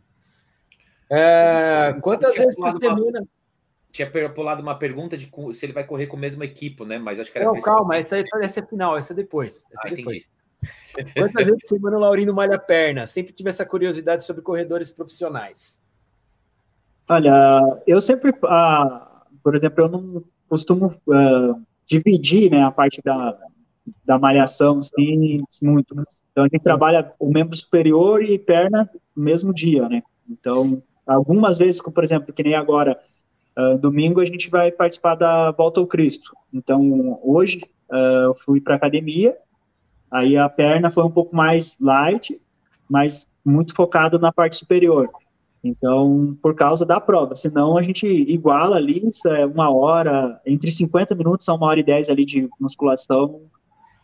É, 1.10 1.96
quantas 2.00 2.34
vezes 2.34 2.54
por 2.54 2.78
semana? 2.78 3.26
tinha 3.94 4.10
pulado 4.30 4.60
uma 4.60 4.76
pergunta 4.76 5.16
de 5.16 5.30
se 5.52 5.66
ele 5.66 5.72
vai 5.72 5.84
correr 5.84 6.08
com 6.08 6.16
o 6.16 6.20
mesmo 6.20 6.42
equipo, 6.42 6.84
né? 6.84 6.98
Mas 6.98 7.20
acho 7.20 7.30
que 7.30 7.38
era. 7.38 7.46
Não, 7.46 7.60
calma, 7.60 7.96
essa, 7.96 8.16
aí, 8.16 8.24
essa 8.42 8.58
é 8.58 8.66
final, 8.66 8.96
essa 8.96 9.12
é 9.12 9.16
depois. 9.16 9.64
Essa 9.70 9.82
ah, 9.84 9.88
é 9.88 9.94
depois. 9.94 10.22
Quantas 11.16 11.44
vezes 11.48 11.70
o 11.70 11.80
Mano 11.80 12.00
Laurino 12.00 12.34
malha 12.34 12.58
perna? 12.58 13.06
Sempre 13.06 13.32
tive 13.32 13.50
essa 13.50 13.64
curiosidade 13.64 14.24
sobre 14.24 14.42
corredores 14.42 14.92
profissionais. 14.92 15.80
Olha, 17.08 17.82
eu 17.86 18.00
sempre, 18.00 18.34
ah, 18.44 19.22
por 19.42 19.54
exemplo, 19.54 19.84
eu 19.84 19.88
não 19.88 20.24
costumo 20.48 20.94
ah, 21.10 21.54
dividir 21.86 22.50
né, 22.50 22.62
a 22.62 22.70
parte 22.70 23.00
da, 23.04 23.36
da 24.04 24.18
malhação 24.18 24.78
assim, 24.78 25.42
muito. 25.62 25.94
Né? 25.94 26.04
Então 26.32 26.44
a 26.44 26.48
gente 26.48 26.62
trabalha 26.62 27.12
o 27.18 27.30
membro 27.30 27.56
superior 27.56 28.22
e 28.22 28.38
perna 28.38 28.88
no 29.14 29.22
mesmo 29.22 29.52
dia, 29.52 29.88
né? 29.88 30.02
Então, 30.28 30.82
algumas 31.06 31.58
vezes, 31.58 31.80
por 31.80 32.02
exemplo, 32.02 32.32
que 32.32 32.42
nem 32.42 32.54
agora, 32.54 32.98
Uh, 33.56 33.78
domingo 33.78 34.20
a 34.20 34.24
gente 34.24 34.50
vai 34.50 34.72
participar 34.72 35.14
da 35.14 35.52
Volta 35.52 35.78
ao 35.78 35.86
Cristo. 35.86 36.36
Então, 36.52 37.20
hoje 37.22 37.62
uh, 37.88 38.24
eu 38.24 38.34
fui 38.34 38.60
para 38.60 38.74
academia, 38.74 39.36
aí 40.10 40.36
a 40.36 40.48
perna 40.48 40.90
foi 40.90 41.04
um 41.04 41.10
pouco 41.10 41.34
mais 41.36 41.76
light, 41.80 42.40
mas 42.88 43.28
muito 43.44 43.72
focado 43.72 44.18
na 44.18 44.32
parte 44.32 44.56
superior. 44.56 45.08
Então, 45.64 46.36
por 46.42 46.54
causa 46.54 46.84
da 46.84 47.00
prova, 47.00 47.34
senão 47.34 47.78
a 47.78 47.82
gente 47.82 48.06
iguala 48.06 48.76
ali, 48.76 49.08
é 49.28 49.46
uma 49.46 49.74
hora, 49.74 50.38
entre 50.44 50.70
50 50.70 51.14
minutos 51.14 51.48
a 51.48 51.54
uma 51.54 51.66
hora 51.66 51.80
e 51.80 51.82
10 51.82 52.10
ali 52.10 52.26
de 52.26 52.46
musculação 52.60 53.40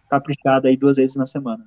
caprichada 0.09 0.69
aí 0.69 0.77
duas 0.77 0.97
vezes 0.97 1.17
na 1.17 1.27
semana. 1.27 1.63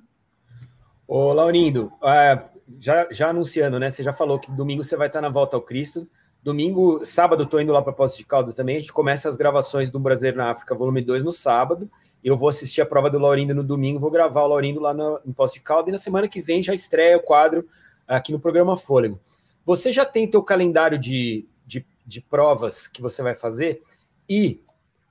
Ô, 1.06 1.32
Laurindo, 1.32 1.92
uh, 2.02 2.42
já, 2.76 3.06
já 3.08 3.30
anunciando, 3.30 3.78
né? 3.78 3.88
Você 3.88 4.02
já 4.02 4.12
falou 4.12 4.38
que 4.38 4.50
domingo 4.50 4.82
você 4.82 4.96
vai 4.96 5.06
estar 5.06 5.20
na 5.20 5.28
Volta 5.28 5.56
ao 5.56 5.62
Cristo. 5.62 6.08
Domingo, 6.42 7.06
sábado, 7.06 7.44
estou 7.44 7.60
indo 7.60 7.72
lá 7.72 7.80
para 7.80 7.92
Poços 7.92 8.18
de 8.18 8.24
Caldas 8.24 8.56
também. 8.56 8.76
A 8.76 8.80
gente 8.80 8.92
começa 8.92 9.28
as 9.28 9.36
gravações 9.36 9.90
do 9.90 10.00
Brasileiro 10.00 10.38
na 10.38 10.50
África, 10.50 10.74
volume 10.74 11.02
2, 11.02 11.22
no 11.22 11.30
sábado. 11.30 11.88
Eu 12.22 12.36
vou 12.36 12.48
assistir 12.48 12.80
a 12.80 12.86
prova 12.86 13.08
do 13.08 13.18
Laurindo 13.18 13.54
no 13.54 13.62
domingo, 13.62 14.00
vou 14.00 14.10
gravar 14.10 14.42
o 14.42 14.48
Laurindo 14.48 14.80
lá 14.80 14.92
no, 14.92 15.20
em 15.24 15.32
Poços 15.32 15.54
de 15.54 15.60
Caldas. 15.60 15.88
E 15.88 15.92
na 15.92 15.98
semana 15.98 16.26
que 16.26 16.42
vem 16.42 16.64
já 16.64 16.74
estreia 16.74 17.16
o 17.16 17.20
quadro 17.20 17.64
aqui 18.08 18.32
no 18.32 18.40
programa 18.40 18.76
Fôlego. 18.76 19.20
Você 19.64 19.92
já 19.92 20.04
tem 20.04 20.30
teu 20.30 20.42
calendário 20.42 20.98
de, 20.98 21.46
de, 21.66 21.86
de 22.06 22.20
provas 22.20 22.86
que 22.88 23.00
você 23.00 23.22
vai 23.22 23.34
fazer 23.34 23.80
e 24.28 24.60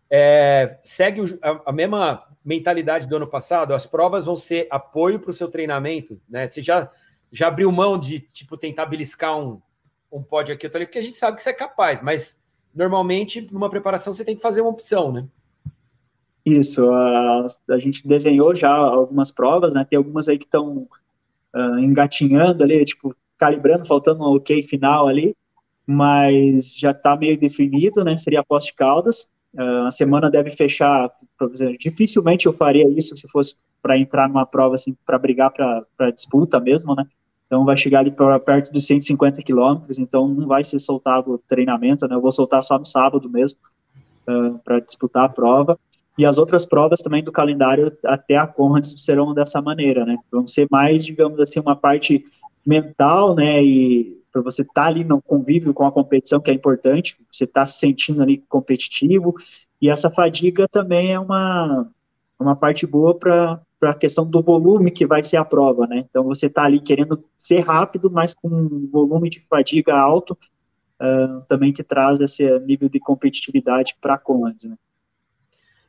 é, 0.10 0.80
segue 0.84 1.39
a, 1.41 1.70
a, 1.70 1.72
mesma 1.72 2.28
mentalidade 2.45 3.08
do 3.08 3.16
ano 3.16 3.28
passado? 3.28 3.74
As 3.74 3.86
provas 3.86 4.26
vão 4.26 4.36
ser 4.36 4.68
apoio 4.70 5.20
para 5.20 5.32
o 5.32 5.34
seu 5.34 5.47
treinamento, 5.47 6.22
né? 6.30 6.47
Você 6.47 6.62
já, 6.62 6.91
já 7.32 7.47
abriu 7.47 7.72
mão 7.72 7.97
de, 7.97 8.20
tipo, 8.20 8.58
tentar 8.58 8.86
beliscar 8.86 9.38
um 9.38 9.62
um 10.14 10.22
pódio 10.22 10.54
aqui, 10.54 10.68
eu 10.68 10.72
ali, 10.76 10.86
porque 10.86 10.99
a 10.99 11.01
gente 11.01 11.16
sabe 11.16 11.38
que 11.38 11.43
você 11.43 11.49
é 11.49 11.54
capaz, 11.54 11.99
mas 12.01 12.39
normalmente 12.74 13.41
numa 13.51 13.70
preparação 13.70 14.14
você 14.14 14.24
tem 14.24 14.36
que 14.36 14.41
fazer 14.41 14.62
uma 14.62 14.70
opção, 14.70 15.12
né? 15.12 15.28
Isso, 16.45 16.88
a, 16.91 17.47
a 17.70 17.80
gente 17.80 18.08
desenhou 18.08 18.54
já 18.54 18.70
algumas 18.70 19.32
provas, 19.32 19.74
né? 19.74 19.86
Tem 19.89 19.97
algumas 19.97 20.30
aí 20.30 20.38
que 20.38 20.45
estão 20.45 20.78
uh, 20.78 20.88
ah, 21.54 21.82
engatinhando 21.82 22.64
ali, 22.64 22.84
tipo, 22.86 23.16
calibrando, 23.43 23.85
faltando 23.85 24.23
um 24.23 24.35
ok 24.35 24.63
final 24.63 25.09
ali, 25.09 25.35
mas 25.85 26.77
já 26.77 26.91
está 26.91 27.13
meio 27.17 27.37
definido, 27.37 28.01
né? 28.01 28.17
Seria 28.17 28.39
a 28.39 28.57
de 28.57 28.73
Caldas. 28.73 29.27
Uh, 29.53 29.85
a 29.85 29.91
semana 29.91 30.31
deve 30.31 30.49
fechar, 30.49 31.11
exemplo, 31.51 31.77
dificilmente 31.77 32.45
eu 32.45 32.53
faria 32.53 32.87
isso 32.87 33.15
se 33.17 33.27
fosse 33.27 33.55
para 33.81 33.97
entrar 33.97 34.29
numa 34.29 34.45
prova 34.45 34.75
assim, 34.75 34.95
para 35.05 35.19
brigar 35.19 35.51
para 35.51 36.09
disputa 36.11 36.57
mesmo, 36.59 36.95
né? 36.95 37.05
Então 37.45 37.65
vai 37.65 37.75
chegar 37.75 37.99
ali 37.99 38.11
para 38.11 38.39
perto 38.39 38.71
dos 38.71 38.87
150 38.87 39.43
quilômetros, 39.43 39.99
então 39.99 40.27
não 40.27 40.47
vai 40.47 40.63
ser 40.63 40.79
soltado 40.79 41.37
treinamento, 41.47 42.07
né? 42.07 42.15
Eu 42.15 42.21
vou 42.21 42.31
soltar 42.31 42.63
só 42.63 42.79
no 42.79 42.85
sábado 42.85 43.29
mesmo 43.29 43.59
uh, 44.27 44.57
para 44.63 44.79
disputar 44.79 45.25
a 45.25 45.29
prova. 45.29 45.77
E 46.18 46.26
as 46.26 46.38
outras 46.38 46.66
provas 46.66 47.01
também 47.01 47.24
do 47.24 47.32
calendário 47.32 47.95
até 48.05 48.38
a 48.38 48.45
Conrads 48.45 49.03
serão 49.03 49.34
dessa 49.34 49.61
maneira, 49.61 50.05
né? 50.05 50.18
Vão 50.32 50.45
ser 50.45 50.68
mais, 50.70 51.03
digamos 51.03 51.39
assim, 51.39 51.59
uma 51.59 51.76
parte 51.76 52.24
mental, 52.66 53.36
né? 53.36 53.64
E 53.64 54.22
para 54.32 54.41
você 54.41 54.61
estar 54.61 54.84
tá 54.84 54.88
ali 54.88 55.03
no 55.03 55.22
convívio 55.22 55.74
com 55.74 55.86
a 55.86 55.91
competição, 55.91 56.39
que 56.39 56.51
é 56.51 56.53
importante, 56.53 57.18
você 57.32 57.45
está 57.45 57.66
se 57.66 57.80
sentindo 57.80 58.22
ali 58.22 58.38
competitivo. 58.49 59.36
E 59.82 59.89
essa 59.89 60.09
fadiga 60.09 60.68
também 60.68 61.14
é 61.14 61.20
uma, 61.20 61.88
uma 62.39 62.55
parte 62.55 62.86
boa 62.86 63.16
para 63.16 63.59
a 63.82 63.93
questão 63.93 64.26
do 64.26 64.41
volume 64.41 64.91
que 64.91 65.05
vai 65.05 65.24
ser 65.24 65.38
a 65.38 65.45
prova, 65.45 65.88
né? 65.88 66.05
Então 66.09 66.24
você 66.24 66.45
está 66.45 66.64
ali 66.64 66.80
querendo 66.80 67.24
ser 67.38 67.59
rápido, 67.59 68.09
mas 68.09 68.36
com 68.36 68.47
um 68.47 68.88
volume 68.91 69.30
de 69.30 69.39
fadiga 69.49 69.95
alto, 69.95 70.38
uh, 71.01 71.41
também 71.47 71.72
te 71.72 71.84
traz 71.84 72.20
esse 72.20 72.59
nível 72.59 72.88
de 72.88 72.99
competitividade 72.99 73.95
para 73.99 74.16
a 74.16 74.68
né? 74.68 74.76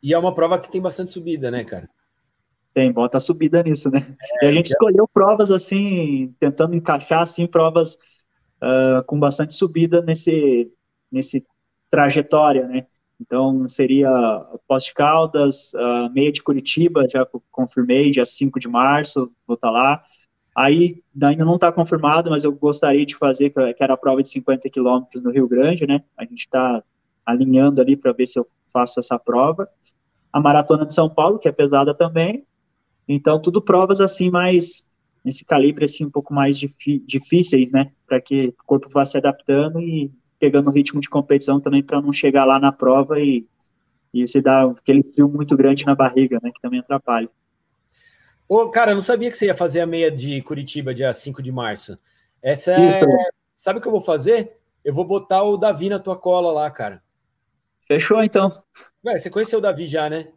E 0.04 0.12
é 0.12 0.18
uma 0.18 0.34
prova 0.34 0.58
que 0.58 0.70
tem 0.70 0.82
bastante 0.82 1.10
subida, 1.10 1.50
né, 1.50 1.64
cara? 1.64 1.88
Tem, 2.74 2.92
bota 2.92 3.18
subida 3.18 3.62
nisso, 3.62 3.90
né? 3.90 4.00
É, 4.42 4.46
e 4.46 4.48
a 4.50 4.52
gente 4.52 4.66
é... 4.66 4.68
escolheu 4.68 5.08
provas 5.08 5.50
assim, 5.50 6.34
tentando 6.38 6.76
encaixar 6.76 7.22
assim 7.22 7.46
provas 7.46 7.94
uh, 8.60 9.02
com 9.06 9.18
bastante 9.18 9.54
subida 9.54 10.02
nesse 10.02 10.70
nesse 11.10 11.46
trajetória, 11.88 12.68
né? 12.68 12.86
Então 13.18 13.66
seria 13.66 14.10
Poste 14.68 14.92
Caldas, 14.92 15.72
uh, 15.72 16.12
meia 16.12 16.30
de 16.30 16.42
Curitiba, 16.42 17.08
já 17.08 17.26
confirmei, 17.50 18.10
dia 18.10 18.26
5 18.26 18.60
de 18.60 18.68
março, 18.68 19.32
vou 19.46 19.54
estar 19.54 19.68
tá 19.68 19.72
lá. 19.72 20.04
Aí 20.54 21.02
ainda 21.22 21.46
não 21.46 21.54
está 21.54 21.72
confirmado, 21.72 22.28
mas 22.28 22.44
eu 22.44 22.52
gostaria 22.52 23.06
de 23.06 23.16
fazer, 23.16 23.48
que 23.50 23.82
era 23.82 23.94
a 23.94 23.96
prova 23.96 24.22
de 24.22 24.28
50 24.28 24.68
quilômetros 24.68 25.22
no 25.22 25.30
Rio 25.30 25.48
Grande, 25.48 25.86
né? 25.86 26.04
A 26.14 26.24
gente 26.24 26.40
está 26.40 26.82
alinhando 27.24 27.80
ali 27.80 27.96
para 27.96 28.12
ver 28.12 28.26
se 28.26 28.38
eu 28.38 28.46
faço 28.72 29.00
essa 29.00 29.18
prova. 29.18 29.68
A 30.32 30.40
Maratona 30.40 30.84
de 30.84 30.94
São 30.94 31.08
Paulo, 31.08 31.38
que 31.38 31.48
é 31.48 31.52
pesada 31.52 31.94
também. 31.94 32.44
Então, 33.08 33.40
tudo 33.40 33.62
provas 33.62 34.00
assim 34.00 34.30
mais 34.30 34.86
nesse 35.24 35.44
calibre 35.44 35.86
assim 35.86 36.04
um 36.04 36.10
pouco 36.10 36.34
mais 36.34 36.58
difíceis, 36.58 37.72
né, 37.72 37.90
para 38.06 38.20
que 38.20 38.48
o 38.48 38.64
corpo 38.66 38.90
vá 38.90 39.06
se 39.06 39.16
adaptando 39.16 39.80
e 39.80 40.12
pegando 40.38 40.68
o 40.68 40.72
ritmo 40.72 41.00
de 41.00 41.08
competição 41.08 41.58
também 41.58 41.82
para 41.82 42.02
não 42.02 42.12
chegar 42.12 42.44
lá 42.44 42.58
na 42.58 42.70
prova 42.70 43.18
e 43.18 43.46
e 44.14 44.28
você 44.28 44.40
dá 44.40 44.62
aquele 44.62 45.02
frio 45.02 45.28
muito 45.28 45.56
grande 45.56 45.84
na 45.84 45.94
barriga, 45.94 46.38
né, 46.40 46.52
que 46.52 46.60
também 46.60 46.78
atrapalha. 46.78 47.28
Ô, 48.48 48.68
cara, 48.68 48.92
eu 48.92 48.94
não 48.94 49.02
sabia 49.02 49.28
que 49.28 49.36
você 49.36 49.46
ia 49.46 49.54
fazer 49.54 49.80
a 49.80 49.86
meia 49.86 50.08
de 50.08 50.40
Curitiba 50.42 50.94
dia 50.94 51.12
5 51.12 51.42
de 51.42 51.50
março. 51.50 51.98
Essa 52.40 52.74
é... 52.74 52.86
Isso. 52.86 52.98
Sabe 53.56 53.80
o 53.80 53.82
que 53.82 53.88
eu 53.88 53.92
vou 53.92 54.00
fazer? 54.00 54.56
Eu 54.84 54.94
vou 54.94 55.04
botar 55.04 55.42
o 55.42 55.56
Davi 55.56 55.88
na 55.88 55.98
tua 55.98 56.16
cola 56.16 56.52
lá, 56.52 56.70
cara. 56.70 57.02
Fechou, 57.94 58.24
então. 58.24 58.50
Ué, 59.04 59.16
você 59.16 59.30
conheceu 59.30 59.60
o 59.60 59.62
Davi 59.62 59.86
já, 59.86 60.10
né? 60.10 60.28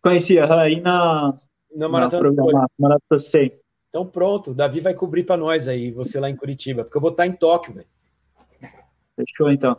Conhecia, 0.00 0.44
aí 0.54 0.80
na... 0.80 1.36
Na 1.74 1.88
Maratona 1.88 2.30
na 2.30 2.68
Maratona, 2.78 3.18
sei. 3.18 3.60
Então 3.88 4.06
pronto, 4.06 4.52
o 4.52 4.54
Davi 4.54 4.80
vai 4.80 4.94
cobrir 4.94 5.24
para 5.24 5.36
nós 5.36 5.66
aí, 5.66 5.90
você 5.90 6.20
lá 6.20 6.30
em 6.30 6.36
Curitiba, 6.36 6.84
porque 6.84 6.96
eu 6.96 7.00
vou 7.00 7.10
estar 7.10 7.26
em 7.26 7.32
Tóquio, 7.32 7.74
velho. 7.74 7.88
Fechou, 9.16 9.50
então. 9.50 9.76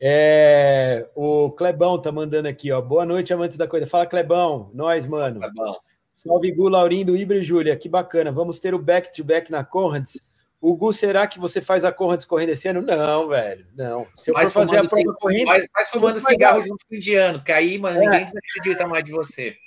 É, 0.00 1.08
o 1.14 1.50
Clebão 1.50 2.00
tá 2.00 2.10
mandando 2.10 2.48
aqui, 2.48 2.72
ó. 2.72 2.80
Boa 2.80 3.04
noite, 3.04 3.34
amantes 3.34 3.56
da 3.56 3.68
coisa. 3.68 3.86
Fala, 3.86 4.06
Clebão. 4.06 4.70
Nós, 4.72 5.06
mano. 5.06 5.40
Clebão. 5.40 5.76
Salve, 6.12 6.52
Gu, 6.52 6.68
Laurindo, 6.68 7.16
Ibra 7.16 7.38
e 7.38 7.42
Júlia. 7.42 7.76
Que 7.76 7.88
bacana. 7.88 8.30
Vamos 8.30 8.58
ter 8.58 8.74
o 8.74 8.78
back-to-back 8.78 9.48
-back 9.48 9.50
na 9.50 9.64
Conrads. 9.64 10.20
O 10.64 10.74
Gu, 10.74 10.94
será 10.94 11.26
que 11.26 11.38
você 11.38 11.60
faz 11.60 11.84
a 11.84 11.92
Conrads 11.92 12.24
correndo 12.24 12.48
esse 12.48 12.66
ano? 12.66 12.80
Não, 12.80 13.28
velho. 13.28 13.66
Não. 13.76 14.06
Se 14.14 14.30
eu 14.30 14.34
for 14.34 14.48
fazer 14.48 14.78
a 14.78 14.84
prova 14.88 15.14
correndo. 15.20 15.48
Mas, 15.48 15.68
mas 15.74 15.90
fumando 15.90 16.18
cigarro 16.18 16.62
junto 16.62 16.86
com 16.88 16.94
o 16.94 16.96
indiano, 16.96 17.38
porque 17.38 17.52
aí, 17.52 17.76
mano, 17.76 17.98
é. 17.98 18.00
ninguém 18.00 18.24
acredita 18.24 18.86
mais 18.86 19.04
de 19.04 19.12
você. 19.12 19.58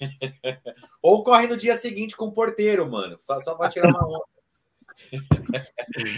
Ou 1.02 1.22
corre 1.22 1.46
no 1.46 1.58
dia 1.58 1.76
seguinte 1.76 2.16
com 2.16 2.24
o 2.24 2.32
porteiro, 2.32 2.90
mano. 2.90 3.18
Só 3.42 3.54
para 3.54 3.68
tirar 3.68 3.90
uma 3.90 4.02
onda. 4.02 4.24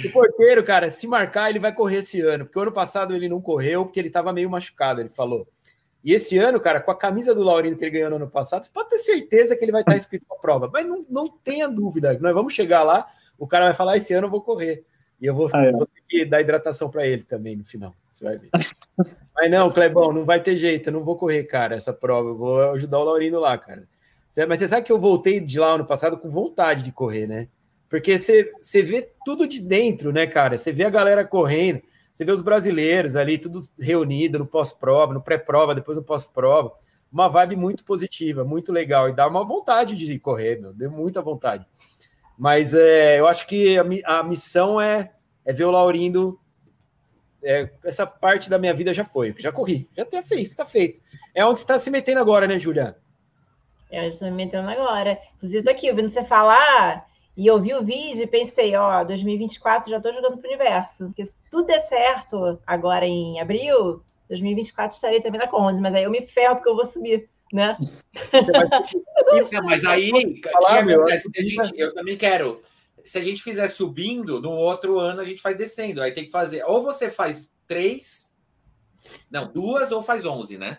o 0.07 0.13
porteiro, 0.13 0.63
cara, 0.63 0.89
se 0.89 1.09
marcar, 1.09 1.51
ele 1.51 1.59
vai 1.59 1.75
correr 1.75 1.97
esse 1.97 2.21
ano. 2.21 2.45
Porque 2.45 2.61
o 2.61 2.63
ano 2.63 2.73
passado 2.73 3.17
ele 3.17 3.29
não 3.29 3.41
correu, 3.41 3.87
porque 3.87 3.99
ele 3.99 4.07
estava 4.07 4.33
meio 4.33 4.49
machucado, 4.49 5.01
ele 5.01 5.09
falou. 5.09 5.49
E 6.05 6.15
esse 6.15 6.39
ano, 6.39 6.61
cara, 6.61 6.81
com 6.81 6.93
a 6.93 6.97
camisa 6.97 7.35
do 7.35 7.43
Laurino 7.43 7.77
que 7.77 7.85
ele 7.85 7.91
ganhou 7.91 8.11
no 8.11 8.17
ano 8.17 8.31
passado, 8.31 8.65
você 8.65 8.71
pode 8.71 8.91
ter 8.91 8.99
certeza 8.99 9.57
que 9.57 9.65
ele 9.65 9.73
vai 9.73 9.83
estar 9.83 9.97
inscrito 9.99 10.27
na 10.31 10.37
prova. 10.37 10.71
Mas 10.73 10.87
não, 10.87 11.05
não 11.11 11.29
tenha 11.29 11.69
dúvida, 11.69 12.17
nós 12.21 12.33
vamos 12.33 12.55
chegar 12.55 12.85
lá, 12.85 13.05
o 13.39 13.47
cara 13.47 13.67
vai 13.67 13.75
falar: 13.75 13.97
esse 13.97 14.13
ano 14.13 14.27
eu 14.27 14.31
vou 14.31 14.43
correr. 14.43 14.85
E 15.21 15.27
eu 15.27 15.35
vou, 15.35 15.49
ah, 15.53 15.65
é. 15.65 15.73
vou 15.73 15.87
ter 15.87 16.03
que 16.09 16.25
dar 16.25 16.41
hidratação 16.41 16.89
para 16.89 17.07
ele 17.07 17.25
também 17.25 17.57
no 17.57 17.65
final. 17.65 17.95
Você 18.11 18.25
vai 18.25 18.37
ver. 18.37 18.49
Mas 19.35 19.51
não, 19.51 19.71
Clebão, 19.71 20.13
não 20.13 20.25
vai 20.25 20.41
ter 20.41 20.57
jeito, 20.57 20.89
eu 20.89 20.93
não 20.93 21.05
vou 21.05 21.17
correr, 21.17 21.45
cara, 21.45 21.75
essa 21.75 21.93
prova. 21.93 22.31
Eu 22.31 22.37
vou 22.37 22.71
ajudar 22.73 22.99
o 22.99 23.05
Laurino 23.05 23.41
lá, 23.41 23.57
cara. 23.57 23.89
Mas 24.49 24.61
você 24.61 24.69
sabe 24.69 24.87
que 24.87 24.93
eu 24.93 24.99
voltei 24.99 25.41
de 25.41 25.59
lá 25.59 25.75
ano 25.75 25.85
passado 25.85 26.17
com 26.17 26.31
vontade 26.31 26.83
de 26.83 26.93
correr, 26.93 27.27
né? 27.27 27.49
Porque 27.89 28.17
você, 28.17 28.53
você 28.61 28.83
vê 28.83 29.09
tudo 29.25 29.47
de 29.47 29.61
dentro, 29.61 30.13
né, 30.13 30.27
cara? 30.27 30.57
Você 30.57 30.71
vê 30.71 30.85
a 30.85 30.91
galera 30.91 31.25
correndo, 31.25 31.83
você 32.13 32.25
vê 32.25 32.31
os 32.31 32.43
brasileiros 32.43 33.17
ali, 33.17 33.39
tudo 33.39 33.63
reunido 33.79 34.39
no 34.39 34.47
pós-prova, 34.47 35.15
no 35.15 35.23
pré-prova, 35.23 35.75
depois 35.75 35.97
no 35.97 36.05
pós-prova. 36.05 36.73
Uma 37.11 37.29
vibe 37.29 37.57
muito 37.57 37.85
positiva, 37.85 38.45
muito 38.45 38.71
legal. 38.71 39.09
E 39.09 39.15
dá 39.15 39.27
uma 39.27 39.45
vontade 39.45 39.97
de 39.97 40.19
correr, 40.19 40.61
meu. 40.61 40.73
Deu 40.73 40.91
muita 40.91 41.23
vontade. 41.23 41.67
Mas 42.39 42.73
é, 42.73 43.19
eu 43.19 43.27
acho 43.27 43.47
que 43.47 43.77
a, 43.79 44.19
a 44.21 44.23
missão 44.23 44.81
é, 44.81 45.11
é 45.45 45.53
ver 45.53 45.65
o 45.65 45.71
Laurindo. 45.73 46.39
É, 47.43 47.71
essa 47.85 48.07
parte 48.07 48.49
da 48.49 48.59
minha 48.59 48.75
vida 48.75 48.93
já 48.93 49.05
foi, 49.05 49.35
já 49.39 49.53
corri, 49.53 49.89
já, 49.97 50.07
já 50.11 50.23
fez, 50.23 50.49
está 50.49 50.65
feito. 50.65 51.01
É 51.35 51.45
onde 51.45 51.61
está 51.61 51.79
se 51.79 51.91
metendo 51.91 52.21
agora, 52.21 52.47
né, 52.47 52.59
Julia? 52.59 52.97
É 53.91 54.01
onde 54.01 54.09
estou 54.09 54.29
me 54.29 54.37
metendo 54.37 54.69
agora. 54.69 55.19
Inclusive, 55.37 55.59
estou 55.59 55.73
aqui 55.73 55.91
ouvindo 55.91 56.11
você 56.11 56.25
falar 56.25 57.07
e 57.37 57.47
eu 57.47 57.61
vi 57.61 57.75
o 57.75 57.83
vídeo 57.83 58.23
e 58.23 58.27
pensei, 58.27 58.75
ó, 58.77 59.05
2024 59.05 59.91
já 59.91 59.97
estou 59.97 60.13
jogando 60.13 60.39
para 60.39 60.49
o 60.49 60.53
universo. 60.53 61.07
Porque 61.07 61.27
se 61.27 61.35
tudo 61.51 61.67
der 61.67 61.81
certo 61.81 62.59
agora 62.67 63.07
em 63.07 63.41
abril, 63.41 64.03
2024 64.29 64.95
estarei 64.95 65.21
também 65.21 65.41
na 65.41 65.49
Conde, 65.49 65.81
mas 65.81 65.95
aí 65.95 66.05
eu 66.05 66.11
me 66.11 66.23
ferro 66.23 66.57
porque 66.57 66.69
eu 66.69 66.77
vou 66.77 66.85
subir 66.85 67.29
né? 67.53 67.77
Vai... 68.33 69.63
mas 69.65 69.85
aí, 69.85 70.41
falar, 70.53 70.85
meu, 70.85 71.05
gente, 71.09 71.73
eu 71.75 71.95
também 71.95 72.17
quero. 72.17 72.63
Se 73.05 73.19
a 73.19 73.23
gente 73.23 73.43
fizer 73.43 73.69
subindo, 73.69 74.41
no 74.41 74.51
outro 74.51 74.99
ano 74.99 75.21
a 75.21 75.25
gente 75.25 75.41
faz 75.41 75.57
descendo. 75.57 76.03
Aí 76.03 76.13
tem 76.13 76.25
que 76.25 76.31
fazer. 76.31 76.63
Ou 76.65 76.83
você 76.83 77.11
faz 77.11 77.51
três, 77.67 78.37
não, 79.31 79.51
duas 79.51 79.93
ou 79.93 80.03
faz 80.03 80.27
onze, 80.27 80.59
né? 80.59 80.79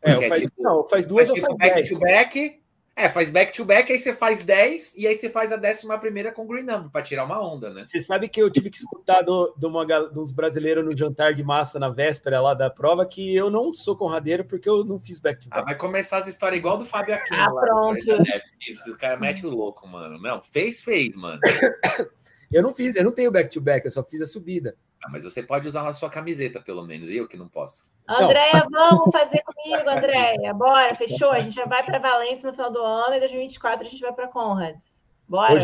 É, 0.00 0.28
faz, 0.28 0.42
tipo, 0.42 0.62
não, 0.62 0.86
faz 0.88 1.06
duas 1.06 1.28
faz, 1.28 1.30
ou 1.30 1.34
tipo, 1.36 1.46
faz 1.46 1.58
back 1.58 1.74
dez. 1.74 1.88
to 1.88 1.98
back, 1.98 2.61
é, 2.94 3.08
faz 3.08 3.30
back-to-back, 3.30 3.84
-back, 3.84 3.92
aí 3.92 3.98
você 3.98 4.14
faz 4.14 4.44
10 4.44 4.94
e 4.96 5.06
aí 5.06 5.16
você 5.16 5.30
faz 5.30 5.50
a 5.50 5.56
décima 5.56 5.98
primeira 5.98 6.30
com 6.30 6.46
green 6.46 6.62
number 6.62 6.90
para 6.90 7.02
tirar 7.02 7.24
uma 7.24 7.40
onda, 7.40 7.70
né? 7.70 7.84
Você 7.86 8.00
sabe 8.00 8.28
que 8.28 8.40
eu 8.40 8.50
tive 8.50 8.68
que 8.68 8.76
escutar 8.76 9.22
do, 9.22 9.54
do 9.56 9.68
uma, 9.68 9.84
dos 10.08 10.30
brasileiros 10.30 10.84
no 10.84 10.94
jantar 10.94 11.32
de 11.32 11.42
massa 11.42 11.78
na 11.78 11.88
véspera 11.88 12.40
lá 12.40 12.52
da 12.52 12.68
prova 12.68 13.06
que 13.06 13.34
eu 13.34 13.50
não 13.50 13.72
sou 13.72 13.96
conradeiro 13.96 14.44
porque 14.44 14.68
eu 14.68 14.84
não 14.84 14.98
fiz 14.98 15.18
back-to-back. 15.18 15.62
-back. 15.62 15.62
Ah, 15.62 15.64
vai 15.64 15.74
começar 15.74 16.18
as 16.18 16.26
histórias 16.28 16.58
igual 16.58 16.76
do 16.76 16.84
Fábio 16.84 17.14
Aquino. 17.14 17.40
Ah, 17.40 17.50
lá, 17.50 17.62
pronto. 17.62 18.06
o 18.88 18.96
cara 18.98 19.18
mete 19.18 19.46
o 19.46 19.50
louco, 19.50 19.88
mano. 19.88 20.20
Não, 20.20 20.42
fez, 20.42 20.82
fez, 20.82 21.16
mano. 21.16 21.40
eu 22.52 22.62
não 22.62 22.74
fiz, 22.74 22.94
eu 22.94 23.04
não 23.04 23.12
tenho 23.12 23.32
back-to-back, 23.32 23.80
-back, 23.80 23.86
eu 23.86 23.90
só 23.90 24.04
fiz 24.04 24.20
a 24.20 24.26
subida. 24.26 24.74
Ah, 25.02 25.08
mas 25.10 25.24
você 25.24 25.42
pode 25.42 25.66
usar 25.66 25.82
na 25.82 25.94
sua 25.94 26.10
camiseta, 26.10 26.60
pelo 26.60 26.86
menos. 26.86 27.08
Eu 27.08 27.26
que 27.26 27.38
não 27.38 27.48
posso. 27.48 27.86
Andréia, 28.08 28.66
vamos 28.70 29.10
fazer 29.12 29.42
comigo, 29.42 29.88
Andréia. 29.88 30.52
Bora, 30.52 30.94
fechou? 30.94 31.30
A 31.30 31.40
gente 31.40 31.54
já 31.54 31.64
vai 31.64 31.84
para 31.84 31.98
Valência 31.98 32.46
no 32.46 32.54
final 32.54 32.70
do 32.70 32.80
ano 32.80 33.14
e 33.14 33.16
em 33.16 33.20
2024 33.20 33.86
a 33.86 33.90
gente 33.90 34.00
vai 34.00 34.12
para 34.12 34.28
Conrads. 34.28 34.92
Bora. 35.28 35.54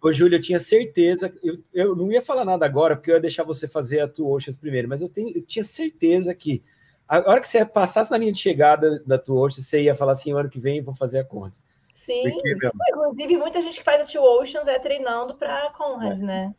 Ô, 0.00 0.12
Júlio, 0.12 0.36
eu 0.36 0.40
tinha 0.40 0.58
certeza, 0.58 1.32
eu, 1.42 1.58
eu 1.74 1.96
não 1.96 2.10
ia 2.10 2.22
falar 2.22 2.44
nada 2.44 2.64
agora, 2.64 2.96
porque 2.96 3.10
eu 3.10 3.16
ia 3.16 3.20
deixar 3.20 3.42
você 3.42 3.68
fazer 3.68 4.00
a 4.00 4.08
Two 4.08 4.30
Oceans 4.30 4.56
primeiro, 4.56 4.88
mas 4.88 5.02
eu, 5.02 5.08
tenho, 5.08 5.36
eu 5.36 5.42
tinha 5.42 5.64
certeza 5.64 6.34
que 6.34 6.62
a 7.06 7.18
hora 7.18 7.40
que 7.40 7.48
você 7.48 7.64
passasse 7.64 8.10
na 8.10 8.18
linha 8.18 8.32
de 8.32 8.38
chegada 8.38 9.02
da 9.04 9.18
Two 9.18 9.36
Oceans, 9.36 9.66
você 9.66 9.82
ia 9.82 9.94
falar 9.94 10.12
assim, 10.12 10.32
ano 10.32 10.48
que 10.48 10.60
vem 10.60 10.82
vou 10.82 10.94
fazer 10.94 11.18
a 11.18 11.24
Conrads. 11.24 11.60
Sim, 11.92 12.22
porque, 12.22 12.56
inclusive 12.90 13.36
muita 13.36 13.60
gente 13.60 13.78
que 13.78 13.84
faz 13.84 14.00
a 14.00 14.06
Two 14.06 14.22
Oceans 14.22 14.66
é 14.66 14.78
treinando 14.78 15.34
para 15.34 15.70
Conrads, 15.72 16.22
é. 16.22 16.24
né? 16.24 16.54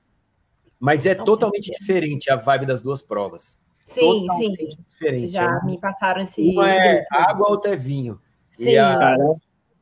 Mas 0.79 1.05
é 1.05 1.15
totalmente 1.15 1.71
diferente 1.71 2.31
a 2.31 2.35
vibe 2.35 2.65
das 2.65 2.81
duas 2.81 3.01
provas. 3.01 3.57
Sim, 3.93 4.27
sim. 4.37 4.53
Diferente. 4.89 5.27
Já 5.27 5.59
é. 5.61 5.65
me 5.65 5.79
passaram 5.79 6.21
esse. 6.21 6.41
Uma 6.49 6.71
é 6.71 7.05
água, 7.11 7.49
outra 7.49 7.73
é 7.73 7.75
vinho. 7.75 8.19
Sim. 8.51 8.77
A, 8.77 9.15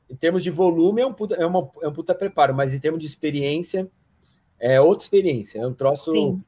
em 0.10 0.16
termos 0.16 0.44
de 0.44 0.50
volume, 0.50 1.02
é 1.02 1.06
um, 1.06 1.14
puta, 1.14 1.36
é, 1.36 1.46
uma, 1.46 1.70
é 1.82 1.88
um 1.88 1.94
puta 1.94 2.16
preparo, 2.16 2.54
mas 2.54 2.74
em 2.74 2.80
termos 2.80 3.02
de 3.02 3.06
experiência, 3.06 3.90
é 4.60 4.80
outra 4.80 5.04
experiência. 5.04 5.60
É 5.60 5.68
um 5.68 5.74
troço. 5.74 6.12
Sim. 6.12 6.44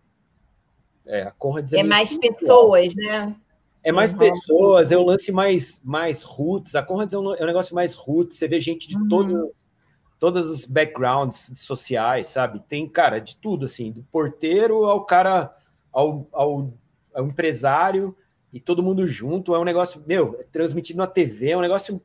É, 1.05 1.23
a 1.23 1.31
Conrad 1.31 1.71
é, 1.73 1.79
é 1.79 1.83
mais 1.83 2.15
pessoas, 2.17 2.95
né? 2.95 3.35
É 3.83 3.91
mais 3.91 4.11
uhum. 4.11 4.17
pessoas, 4.17 4.91
é 4.91 4.97
um 4.97 5.05
lance 5.05 5.31
mais, 5.31 5.81
mais 5.83 6.23
roots. 6.23 6.75
A 6.75 6.83
Conrad 6.83 7.11
é 7.11 7.17
um, 7.17 7.33
é 7.33 7.43
um 7.43 7.47
negócio 7.47 7.73
mais 7.73 7.93
roots. 7.93 8.37
Você 8.37 8.47
vê 8.47 8.59
gente 8.59 8.87
de 8.87 8.95
uhum. 8.95 9.07
todos, 9.07 9.67
todos 10.19 10.49
os 10.49 10.65
backgrounds 10.65 11.51
sociais, 11.55 12.27
sabe? 12.27 12.61
Tem, 12.67 12.87
cara, 12.87 13.19
de 13.19 13.37
tudo, 13.37 13.65
assim, 13.65 13.91
do 13.91 14.03
porteiro 14.03 14.85
ao 14.85 15.05
cara, 15.05 15.55
ao, 15.91 16.27
ao 16.31 16.73
ao 17.19 17.27
empresário, 17.27 18.15
e 18.51 18.59
todo 18.59 18.83
mundo 18.83 19.07
junto. 19.07 19.55
É 19.55 19.59
um 19.59 19.63
negócio, 19.63 20.03
meu, 20.05 20.37
é 20.39 20.43
transmitido 20.43 20.97
na 20.97 21.07
TV, 21.07 21.51
é 21.51 21.57
um 21.57 21.61
negócio, 21.61 22.01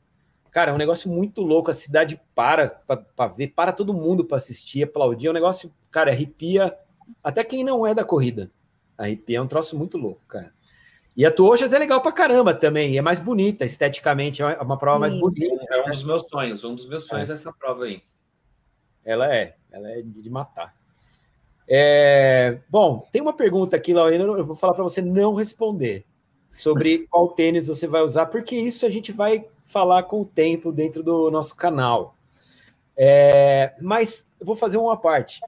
cara, 0.50 0.70
é 0.70 0.74
um 0.74 0.78
negócio 0.78 1.10
muito 1.10 1.42
louco. 1.42 1.70
A 1.70 1.74
cidade 1.74 2.20
para 2.34 2.68
para 2.68 3.26
ver, 3.28 3.48
para 3.48 3.72
todo 3.72 3.94
mundo 3.94 4.24
para 4.24 4.36
assistir, 4.36 4.82
aplaudir. 4.82 5.26
É 5.26 5.30
um 5.30 5.34
negócio, 5.34 5.72
cara, 5.90 6.10
arrepia 6.10 6.76
até 7.22 7.44
quem 7.44 7.64
não 7.64 7.86
é 7.86 7.94
da 7.94 8.04
corrida. 8.04 8.50
Arrepia, 8.96 9.38
é 9.38 9.42
um 9.42 9.48
troço 9.48 9.76
muito 9.76 9.98
louco, 9.98 10.22
cara. 10.28 10.52
E 11.16 11.24
a 11.24 11.30
Tuojas 11.30 11.72
é 11.72 11.78
legal 11.78 12.00
pra 12.00 12.10
caramba 12.10 12.52
também, 12.52 12.98
é 12.98 13.02
mais 13.02 13.20
bonita 13.20 13.64
esteticamente, 13.64 14.42
é 14.42 14.60
uma 14.60 14.76
prova 14.76 14.96
Sim. 14.96 15.00
mais 15.00 15.14
bonita. 15.14 15.64
É 15.70 15.82
um 15.82 15.90
dos 15.90 16.02
meus 16.02 16.22
sonhos, 16.22 16.64
um 16.64 16.74
dos 16.74 16.88
meus 16.88 17.06
sonhos 17.06 17.30
é. 17.30 17.32
essa 17.32 17.52
prova 17.52 17.84
aí. 17.84 18.02
Ela 19.04 19.32
é, 19.32 19.56
ela 19.70 19.88
é 19.90 20.02
de 20.02 20.28
matar. 20.28 20.74
É, 21.66 22.58
bom, 22.68 23.06
tem 23.10 23.22
uma 23.22 23.32
pergunta 23.32 23.76
aqui, 23.76 23.94
Laurina, 23.94 24.24
eu 24.24 24.44
vou 24.44 24.56
falar 24.56 24.74
para 24.74 24.84
você 24.84 25.00
não 25.00 25.34
responder 25.34 26.04
sobre 26.50 27.06
qual 27.10 27.28
tênis 27.28 27.66
você 27.66 27.86
vai 27.86 28.02
usar, 28.02 28.26
porque 28.26 28.54
isso 28.54 28.84
a 28.84 28.90
gente 28.90 29.12
vai 29.12 29.46
falar 29.64 30.04
com 30.04 30.20
o 30.20 30.26
tempo 30.26 30.70
dentro 30.70 31.02
do 31.02 31.30
nosso 31.30 31.56
canal. 31.56 32.16
É, 32.96 33.74
mas 33.80 34.26
eu 34.38 34.46
vou 34.46 34.54
fazer 34.54 34.76
uma 34.76 34.96
parte. 34.96 35.40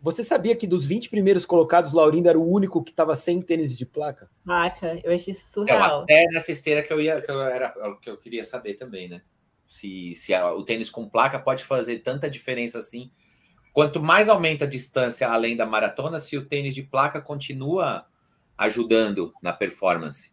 Você 0.00 0.22
sabia 0.22 0.54
que 0.54 0.66
dos 0.66 0.86
20 0.86 1.10
primeiros 1.10 1.44
colocados, 1.44 1.92
Laurindo 1.92 2.28
era 2.28 2.38
o 2.38 2.48
único 2.48 2.84
que 2.84 2.92
estava 2.92 3.16
sem 3.16 3.40
tênis 3.42 3.76
de 3.76 3.84
placa? 3.84 4.30
Placa, 4.44 5.00
eu 5.02 5.12
achei 5.12 5.34
surreal. 5.34 6.06
É 6.08 6.20
até 6.20 6.32
nessa 6.32 6.52
esteira 6.52 6.82
que 6.82 6.92
eu 6.92 7.00
ia, 7.00 7.20
que 7.20 7.30
eu 7.30 7.40
era, 7.40 7.74
que 8.00 8.08
eu 8.08 8.16
queria 8.16 8.44
saber 8.44 8.74
também, 8.74 9.08
né? 9.08 9.22
Se, 9.66 10.14
se 10.14 10.32
a, 10.32 10.52
o 10.54 10.64
tênis 10.64 10.90
com 10.90 11.08
placa 11.08 11.40
pode 11.40 11.64
fazer 11.64 11.98
tanta 12.00 12.30
diferença 12.30 12.78
assim. 12.78 13.10
Quanto 13.76 14.02
mais 14.02 14.30
aumenta 14.30 14.64
a 14.64 14.66
distância 14.66 15.28
além 15.28 15.54
da 15.54 15.66
maratona, 15.66 16.18
se 16.18 16.34
o 16.34 16.46
tênis 16.46 16.74
de 16.74 16.82
placa 16.82 17.20
continua 17.20 18.06
ajudando 18.56 19.34
na 19.42 19.52
performance. 19.52 20.32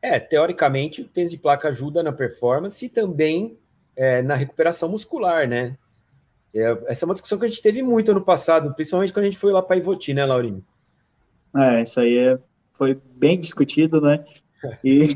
É, 0.00 0.18
teoricamente, 0.18 1.02
o 1.02 1.04
tênis 1.06 1.30
de 1.30 1.36
placa 1.36 1.68
ajuda 1.68 2.02
na 2.02 2.10
performance 2.10 2.82
e 2.82 2.88
também 2.88 3.58
é, 3.94 4.22
na 4.22 4.34
recuperação 4.34 4.88
muscular, 4.88 5.46
né? 5.46 5.76
É, 6.54 6.62
essa 6.86 7.04
é 7.04 7.06
uma 7.06 7.12
discussão 7.12 7.38
que 7.38 7.44
a 7.44 7.48
gente 7.48 7.60
teve 7.60 7.82
muito 7.82 8.10
ano 8.10 8.24
passado, 8.24 8.72
principalmente 8.74 9.12
quando 9.12 9.26
a 9.26 9.30
gente 9.30 9.38
foi 9.38 9.52
lá 9.52 9.60
para 9.60 9.76
Ivoti, 9.76 10.14
né, 10.14 10.24
Laurinho? 10.24 10.64
É, 11.54 11.82
isso 11.82 12.00
aí 12.00 12.16
é, 12.16 12.38
foi 12.72 12.98
bem 13.16 13.38
discutido, 13.38 14.00
né? 14.00 14.24
E. 14.82 15.14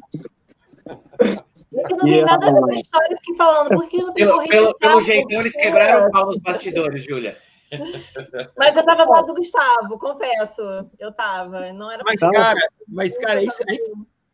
Eu 1.76 1.96
não 1.96 2.04
tem 2.04 2.24
nada 2.24 2.48
a 2.48 2.52
ver 2.52 2.60
com 2.60 2.70
a 2.70 2.74
história, 2.74 3.12
eu 3.12 3.18
fiquei 3.18 3.36
falando, 3.36 3.68
porque 3.68 3.98
não 3.98 4.12
tem 4.12 4.26
Pelo, 4.26 4.48
pelo, 4.48 4.74
pelo 4.78 5.02
jeitão, 5.02 5.40
eles 5.40 5.54
quebraram 5.54 6.08
o 6.08 6.10
pau 6.10 6.26
nos 6.26 6.38
bastidores, 6.38 7.04
Júlia. 7.04 7.36
Mas 8.56 8.76
eu 8.76 8.84
tava 8.84 9.04
do 9.04 9.12
lado 9.12 9.26
do 9.26 9.34
Gustavo, 9.34 9.98
confesso. 9.98 10.62
Eu 10.98 11.12
tava. 11.12 11.72
Não 11.72 11.90
era 11.90 12.02
mas, 12.04 12.20
cara, 12.20 12.68
mas, 12.86 13.18
cara, 13.18 13.42
isso 13.42 13.60
aí, 13.68 13.80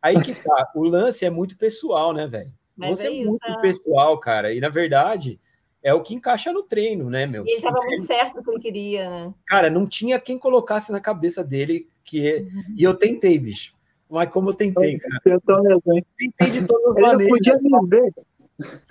aí 0.03 0.21
que 0.21 0.35
tá. 0.35 0.71
O 0.75 0.85
lance 0.85 1.25
é 1.25 1.31
muito 1.31 1.57
pessoal, 1.57 2.13
né, 2.13 2.27
velho? 2.27 2.53
Você 2.77 3.07
é, 3.07 3.21
é 3.21 3.25
muito 3.25 3.47
é... 3.47 3.61
pessoal, 3.61 4.19
cara. 4.19 4.53
E 4.53 4.61
na 4.61 4.69
verdade, 4.69 5.41
é 5.83 5.95
o 5.95 6.03
que 6.03 6.15
encaixa 6.15 6.53
no 6.53 6.63
treino, 6.63 7.09
né, 7.09 7.27
meu? 7.27 7.45
E 7.47 7.51
ele 7.51 7.57
estava 7.57 7.81
muito 7.81 8.03
certo 8.03 8.35
do 8.35 8.43
que 8.43 8.51
ele 8.51 8.61
queria, 8.61 9.09
né? 9.09 9.35
Cara, 9.47 9.71
não 9.71 9.87
tinha 9.87 10.21
quem 10.21 10.39
colocasse 10.39 10.93
na 10.93 11.01
cabeça 11.01 11.43
dele 11.43 11.89
que. 12.05 12.29
É, 12.29 12.41
uhum. 12.41 12.75
E 12.77 12.85
eu 12.85 12.95
tentei, 12.95 13.39
bicho. 13.39 13.75
Mas 14.13 14.31
como 14.31 14.51
eu 14.51 14.55
tentei, 14.55 14.99
cara. 14.99 15.21
Eu 15.25 15.41
tô 15.41 15.63
mesmo, 15.63 15.95
hein? 15.95 16.05
Tentei 16.19 16.61
de 16.61 16.67
todas 16.67 16.95
as 16.95 17.03
maneiras. 17.03 17.29
podia 17.29 17.55
me 17.55 17.89
ver. 17.89 18.13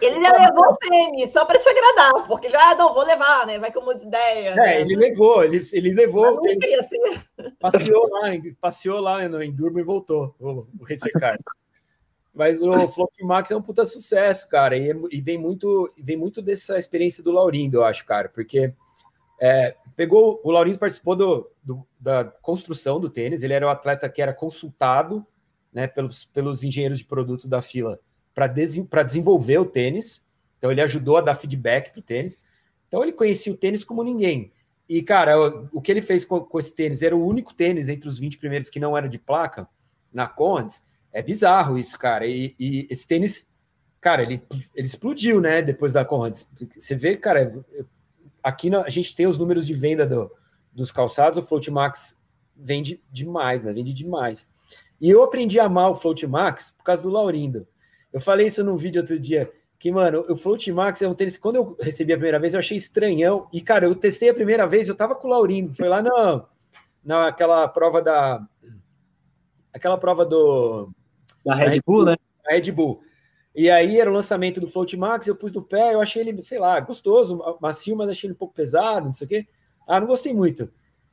Ele 0.01 0.19
já 0.19 0.31
levou 0.31 0.65
o 0.65 0.77
tênis 0.77 1.29
só 1.29 1.45
para 1.45 1.59
te 1.59 1.69
agradar, 1.69 2.27
porque 2.27 2.47
ele, 2.47 2.55
ah, 2.57 2.73
não, 2.73 2.91
vou 2.91 3.05
levar, 3.05 3.45
né? 3.45 3.59
Vai 3.59 3.71
como 3.71 3.93
de 3.93 4.07
ideia. 4.07 4.49
É, 4.49 4.55
né? 4.55 4.81
ele 4.81 4.95
levou, 4.95 5.43
ele, 5.43 5.61
ele 5.71 5.93
levou 5.93 6.25
o 6.25 6.41
tênis. 6.41 6.87
Passeou 7.59 8.09
lá, 8.09 8.21
passeou 8.59 8.99
lá 8.99 9.29
no 9.29 9.43
Endurmo 9.43 9.79
e 9.79 9.83
voltou, 9.83 10.35
o, 10.39 10.67
o 10.79 10.83
Ressecar. 10.83 11.39
Mas 12.33 12.59
o 12.59 12.87
Flock 12.87 13.23
Max 13.23 13.51
é 13.51 13.55
um 13.55 13.61
puta 13.61 13.85
sucesso, 13.85 14.49
cara, 14.49 14.75
e, 14.75 14.91
e, 15.11 15.21
vem 15.21 15.37
muito 15.37 15.93
vem 15.97 16.17
muito 16.17 16.41
dessa 16.41 16.77
experiência 16.77 17.23
do 17.23 17.31
Laurindo, 17.31 17.77
eu 17.77 17.83
acho, 17.83 18.05
cara, 18.05 18.27
porque 18.27 18.73
é, 19.39 19.75
pegou 19.95 20.41
o 20.43 20.51
Laurindo 20.51 20.79
participou 20.79 21.15
do, 21.15 21.51
do, 21.63 21.87
da 21.99 22.25
construção 22.25 22.99
do 22.99 23.09
tênis, 23.09 23.43
ele 23.43 23.53
era 23.53 23.65
o 23.65 23.69
atleta 23.69 24.09
que 24.09 24.21
era 24.21 24.33
consultado, 24.33 25.25
né, 25.71 25.87
pelos, 25.87 26.25
pelos 26.25 26.63
engenheiros 26.63 26.97
de 26.97 27.05
produto 27.05 27.47
da 27.47 27.61
fila 27.61 27.99
para 28.33 28.47
des, 28.47 28.75
desenvolver 29.05 29.57
o 29.57 29.65
tênis, 29.65 30.23
então 30.57 30.71
ele 30.71 30.81
ajudou 30.81 31.17
a 31.17 31.21
dar 31.21 31.35
feedback 31.35 31.91
para 31.91 31.99
o 31.99 32.03
tênis, 32.03 32.37
então 32.87 33.03
ele 33.03 33.13
conhecia 33.13 33.51
o 33.53 33.57
tênis 33.57 33.83
como 33.83 34.03
ninguém. 34.03 34.51
E, 34.87 35.01
cara, 35.01 35.39
o, 35.39 35.69
o 35.73 35.81
que 35.81 35.91
ele 35.91 36.01
fez 36.01 36.25
com, 36.25 36.41
com 36.41 36.59
esse 36.59 36.73
tênis 36.73 37.01
era 37.01 37.15
o 37.15 37.25
único 37.25 37.53
tênis 37.53 37.87
entre 37.87 38.09
os 38.09 38.19
20 38.19 38.37
primeiros 38.37 38.69
que 38.69 38.79
não 38.79 38.97
era 38.97 39.07
de 39.07 39.17
placa 39.17 39.67
na 40.11 40.27
Condes, 40.27 40.83
é 41.13 41.21
bizarro 41.21 41.77
isso, 41.77 41.97
cara. 41.97 42.25
E, 42.25 42.55
e 42.59 42.87
esse 42.89 43.05
tênis, 43.05 43.47
cara, 43.99 44.23
ele, 44.23 44.41
ele 44.75 44.87
explodiu, 44.87 45.41
né? 45.41 45.61
Depois 45.61 45.93
da 45.93 46.05
Conrads. 46.05 46.47
Você 46.77 46.95
vê, 46.95 47.17
cara, 47.17 47.63
aqui 48.43 48.73
a 48.75 48.89
gente 48.89 49.15
tem 49.15 49.27
os 49.27 49.37
números 49.37 49.65
de 49.65 49.73
venda 49.73 50.05
do, 50.05 50.31
dos 50.71 50.91
calçados, 50.91 51.39
o 51.39 51.45
Float 51.45 51.69
Max 51.69 52.17
vende 52.55 53.01
demais, 53.11 53.63
né? 53.63 53.73
Vende 53.73 53.93
demais. 53.93 54.47
E 54.99 55.09
eu 55.09 55.23
aprendi 55.23 55.59
a 55.59 55.65
amar 55.65 55.91
o 55.91 55.95
Float 55.95 56.25
Max 56.27 56.71
por 56.71 56.83
causa 56.83 57.01
do 57.01 57.09
Laurindo. 57.09 57.67
Eu 58.13 58.19
falei 58.19 58.47
isso 58.47 58.63
num 58.63 58.75
vídeo 58.75 59.01
outro 59.01 59.19
dia, 59.19 59.51
que, 59.79 59.91
mano, 59.91 60.23
o 60.29 60.35
Float 60.35 60.71
Max 60.71 61.01
é 61.01 61.07
um 61.07 61.15
tênis 61.15 61.37
quando 61.37 61.55
eu 61.55 61.77
recebi 61.79 62.13
a 62.13 62.17
primeira 62.17 62.39
vez, 62.39 62.53
eu 62.53 62.59
achei 62.59 62.77
estranhão. 62.77 63.47
E, 63.51 63.61
cara, 63.61 63.85
eu 63.85 63.95
testei 63.95 64.29
a 64.29 64.33
primeira 64.33 64.67
vez, 64.67 64.87
eu 64.87 64.95
tava 64.95 65.15
com 65.15 65.27
o 65.27 65.31
Laurindo, 65.31 65.73
foi 65.73 65.87
lá 65.87 66.01
na, 66.01 66.45
naquela 67.03 67.67
prova 67.67 68.01
da. 68.01 68.45
Aquela 69.73 69.97
prova 69.97 70.25
do 70.25 70.91
da 71.45 71.55
Red 71.55 71.81
Bull, 71.85 72.05
né? 72.05 72.15
A 72.47 72.53
Red 72.53 72.71
Bull. 72.71 73.01
E 73.53 73.69
aí 73.69 73.99
era 73.99 74.09
o 74.09 74.13
lançamento 74.13 74.61
do 74.61 74.67
Float 74.67 74.95
Max, 74.95 75.27
eu 75.27 75.35
pus 75.35 75.51
no 75.51 75.61
pé, 75.61 75.93
eu 75.93 76.01
achei 76.01 76.21
ele, 76.21 76.41
sei 76.41 76.57
lá, 76.57 76.79
gostoso, 76.79 77.41
macio, 77.59 77.95
mas 77.95 78.09
achei 78.09 78.27
ele 78.27 78.33
um 78.33 78.37
pouco 78.37 78.53
pesado, 78.53 79.07
não 79.07 79.13
sei 79.13 79.25
o 79.25 79.29
quê. 79.29 79.47
Ah, 79.87 79.99
não 79.99 80.07
gostei 80.07 80.33
muito. 80.33 80.71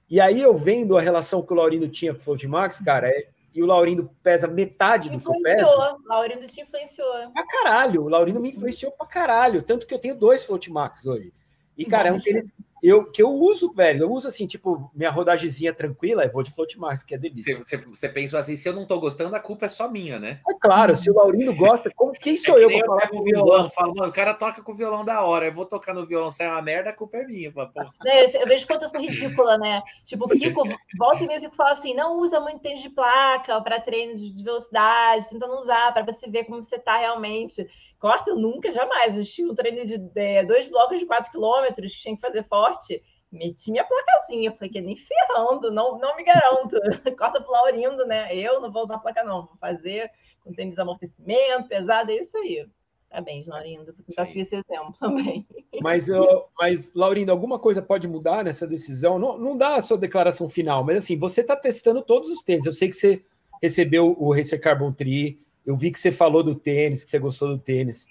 E 0.08 0.20
aí 0.20 0.40
eu 0.40 0.56
vendo 0.56 0.96
a 0.96 1.00
relação 1.00 1.42
que 1.42 1.52
o 1.52 1.56
Laurindo 1.56 1.88
tinha 1.88 2.14
com 2.14 2.20
o 2.20 2.22
Float 2.22 2.46
Max, 2.46 2.80
cara, 2.80 3.08
é, 3.08 3.28
e 3.52 3.62
o 3.62 3.66
Laurindo 3.66 4.08
pesa 4.22 4.46
metade 4.46 5.10
do 5.10 5.20
que 5.20 5.28
eu 5.28 5.42
peso. 5.42 5.66
O 5.66 6.08
Laurindo 6.08 6.46
te 6.46 6.60
influenciou. 6.60 7.12
Pra 7.32 7.46
caralho, 7.46 8.04
o 8.04 8.08
Laurindo 8.08 8.40
me 8.40 8.50
influenciou 8.50 8.92
pra 8.92 9.06
caralho, 9.06 9.60
tanto 9.60 9.86
que 9.86 9.92
eu 9.92 9.98
tenho 9.98 10.14
dois 10.14 10.44
Float 10.44 10.70
Max 10.70 11.04
hoje. 11.04 11.32
E, 11.76 11.84
cara, 11.84 12.08
é 12.08 12.12
um 12.12 12.20
tênis 12.20 12.52
eu, 12.82 13.10
que 13.10 13.22
eu 13.22 13.30
uso, 13.30 13.72
velho. 13.72 14.02
Eu 14.02 14.12
uso 14.12 14.28
assim, 14.28 14.46
tipo, 14.46 14.90
minha 14.94 15.10
rodagemzinha 15.10 15.72
tranquila, 15.72 16.24
eu 16.24 16.32
vou 16.32 16.42
de 16.42 16.50
float 16.50 16.78
max, 16.78 17.02
que 17.02 17.14
é 17.14 17.18
delícia. 17.18 17.58
Você, 17.58 18.08
pensou 18.08 18.38
assim, 18.38 18.56
se 18.56 18.68
eu 18.68 18.72
não 18.72 18.86
tô 18.86 18.98
gostando, 19.00 19.34
a 19.34 19.40
culpa 19.40 19.66
é 19.66 19.68
só 19.68 19.88
minha, 19.88 20.18
né? 20.18 20.40
É 20.48 20.54
claro, 20.54 20.96
se 20.96 21.10
o 21.10 21.14
Laurindo 21.14 21.54
gosta, 21.54 21.90
como, 21.94 22.12
quem 22.12 22.36
sou 22.36 22.58
é 22.58 22.64
eu 22.64 22.68
pra 22.68 22.86
falar 22.86 23.08
com 23.08 23.18
o 23.18 23.24
violão? 23.24 23.70
Falo, 23.70 23.94
mano, 23.94 24.08
o 24.08 24.12
cara 24.12 24.34
toca 24.34 24.62
com 24.62 24.72
o 24.72 24.74
violão 24.74 25.04
da 25.04 25.22
hora, 25.22 25.46
eu 25.46 25.52
vou 25.52 25.66
tocar 25.66 25.94
no 25.94 26.06
violão, 26.06 26.30
sai 26.30 26.48
uma 26.48 26.62
merda, 26.62 26.90
a 26.90 26.92
culpa 26.94 27.18
é 27.18 27.26
minha. 27.26 27.52
Pô. 27.52 27.62
É, 28.06 28.42
eu 28.42 28.46
vejo 28.46 28.66
quanto 28.66 28.82
eu 28.82 28.88
sou 28.88 29.00
ridícula, 29.00 29.58
né? 29.58 29.82
Tipo, 30.04 30.26
o 30.26 30.28
Kiko, 30.28 30.62
volta 30.98 31.24
e 31.24 31.26
meio 31.26 31.40
que 31.40 31.56
fala 31.56 31.72
assim, 31.72 31.94
não 31.94 32.20
usa 32.20 32.40
muito 32.40 32.60
tênis 32.60 32.82
de 32.82 32.90
placa 32.90 33.60
para 33.60 33.80
treino 33.80 34.14
de 34.14 34.42
velocidade, 34.42 35.28
tentando 35.28 35.54
usar 35.60 35.92
para 35.92 36.04
você 36.04 36.28
ver 36.28 36.44
como 36.44 36.62
você 36.62 36.78
tá 36.78 36.96
realmente. 36.96 37.66
Corta, 37.98 38.30
eu 38.30 38.36
nunca, 38.36 38.70
jamais. 38.70 39.18
Eu 39.18 39.24
tinha 39.24 39.50
um 39.50 39.54
treino 39.54 39.84
de 39.84 40.10
é, 40.14 40.44
dois 40.44 40.68
blocos 40.68 40.98
de 40.98 41.06
quatro 41.06 41.30
quilômetros, 41.30 41.92
tinha 41.92 42.14
que 42.14 42.20
fazer 42.20 42.44
forte 42.44 43.02
meti 43.30 43.70
minha 43.70 43.84
placazinha. 43.84 44.52
Falei 44.52 44.70
que 44.70 44.80
nem 44.80 44.96
ferrando, 44.96 45.70
não, 45.70 45.98
não 45.98 46.16
me 46.16 46.24
garanto. 46.24 46.76
Corta 47.16 47.40
pro 47.40 47.52
Laurindo, 47.52 48.06
né? 48.06 48.34
Eu 48.34 48.60
não 48.60 48.70
vou 48.70 48.84
usar 48.84 48.98
placa, 48.98 49.22
não. 49.22 49.46
Vou 49.46 49.56
fazer 49.60 50.10
com 50.42 50.52
tênis 50.52 50.78
amortecimento, 50.78 51.68
pesado, 51.68 52.10
é 52.10 52.16
isso 52.16 52.36
aí. 52.38 52.66
Parabéns, 53.10 53.46
Laurindo. 53.46 53.92
Vou 53.94 54.04
tentar 54.06 54.26
seguir 54.26 54.40
esse 54.40 54.56
exemplo 54.56 54.94
também. 54.98 55.46
Mas, 55.80 56.08
eu, 56.08 56.46
mas, 56.58 56.92
Laurindo, 56.92 57.30
alguma 57.30 57.56
coisa 57.56 57.80
pode 57.80 58.08
mudar 58.08 58.42
nessa 58.42 58.66
decisão? 58.66 59.16
Não, 59.16 59.38
não 59.38 59.56
dá 59.56 59.76
a 59.76 59.82
sua 59.82 59.96
declaração 59.96 60.48
final, 60.48 60.82
mas 60.82 60.96
assim, 60.96 61.16
você 61.16 61.40
está 61.40 61.54
testando 61.54 62.02
todos 62.02 62.28
os 62.28 62.42
tênis. 62.42 62.66
Eu 62.66 62.72
sei 62.72 62.88
que 62.88 62.96
você 62.96 63.24
recebeu 63.62 64.16
o 64.18 64.34
Racer 64.34 64.60
Carbon 64.60 64.92
Tree, 64.92 65.40
eu 65.68 65.76
vi 65.76 65.90
que 65.90 65.98
você 65.98 66.10
falou 66.10 66.42
do 66.42 66.54
tênis, 66.54 67.04
que 67.04 67.10
você 67.10 67.18
gostou 67.18 67.48
do 67.48 67.58
tênis, 67.58 68.06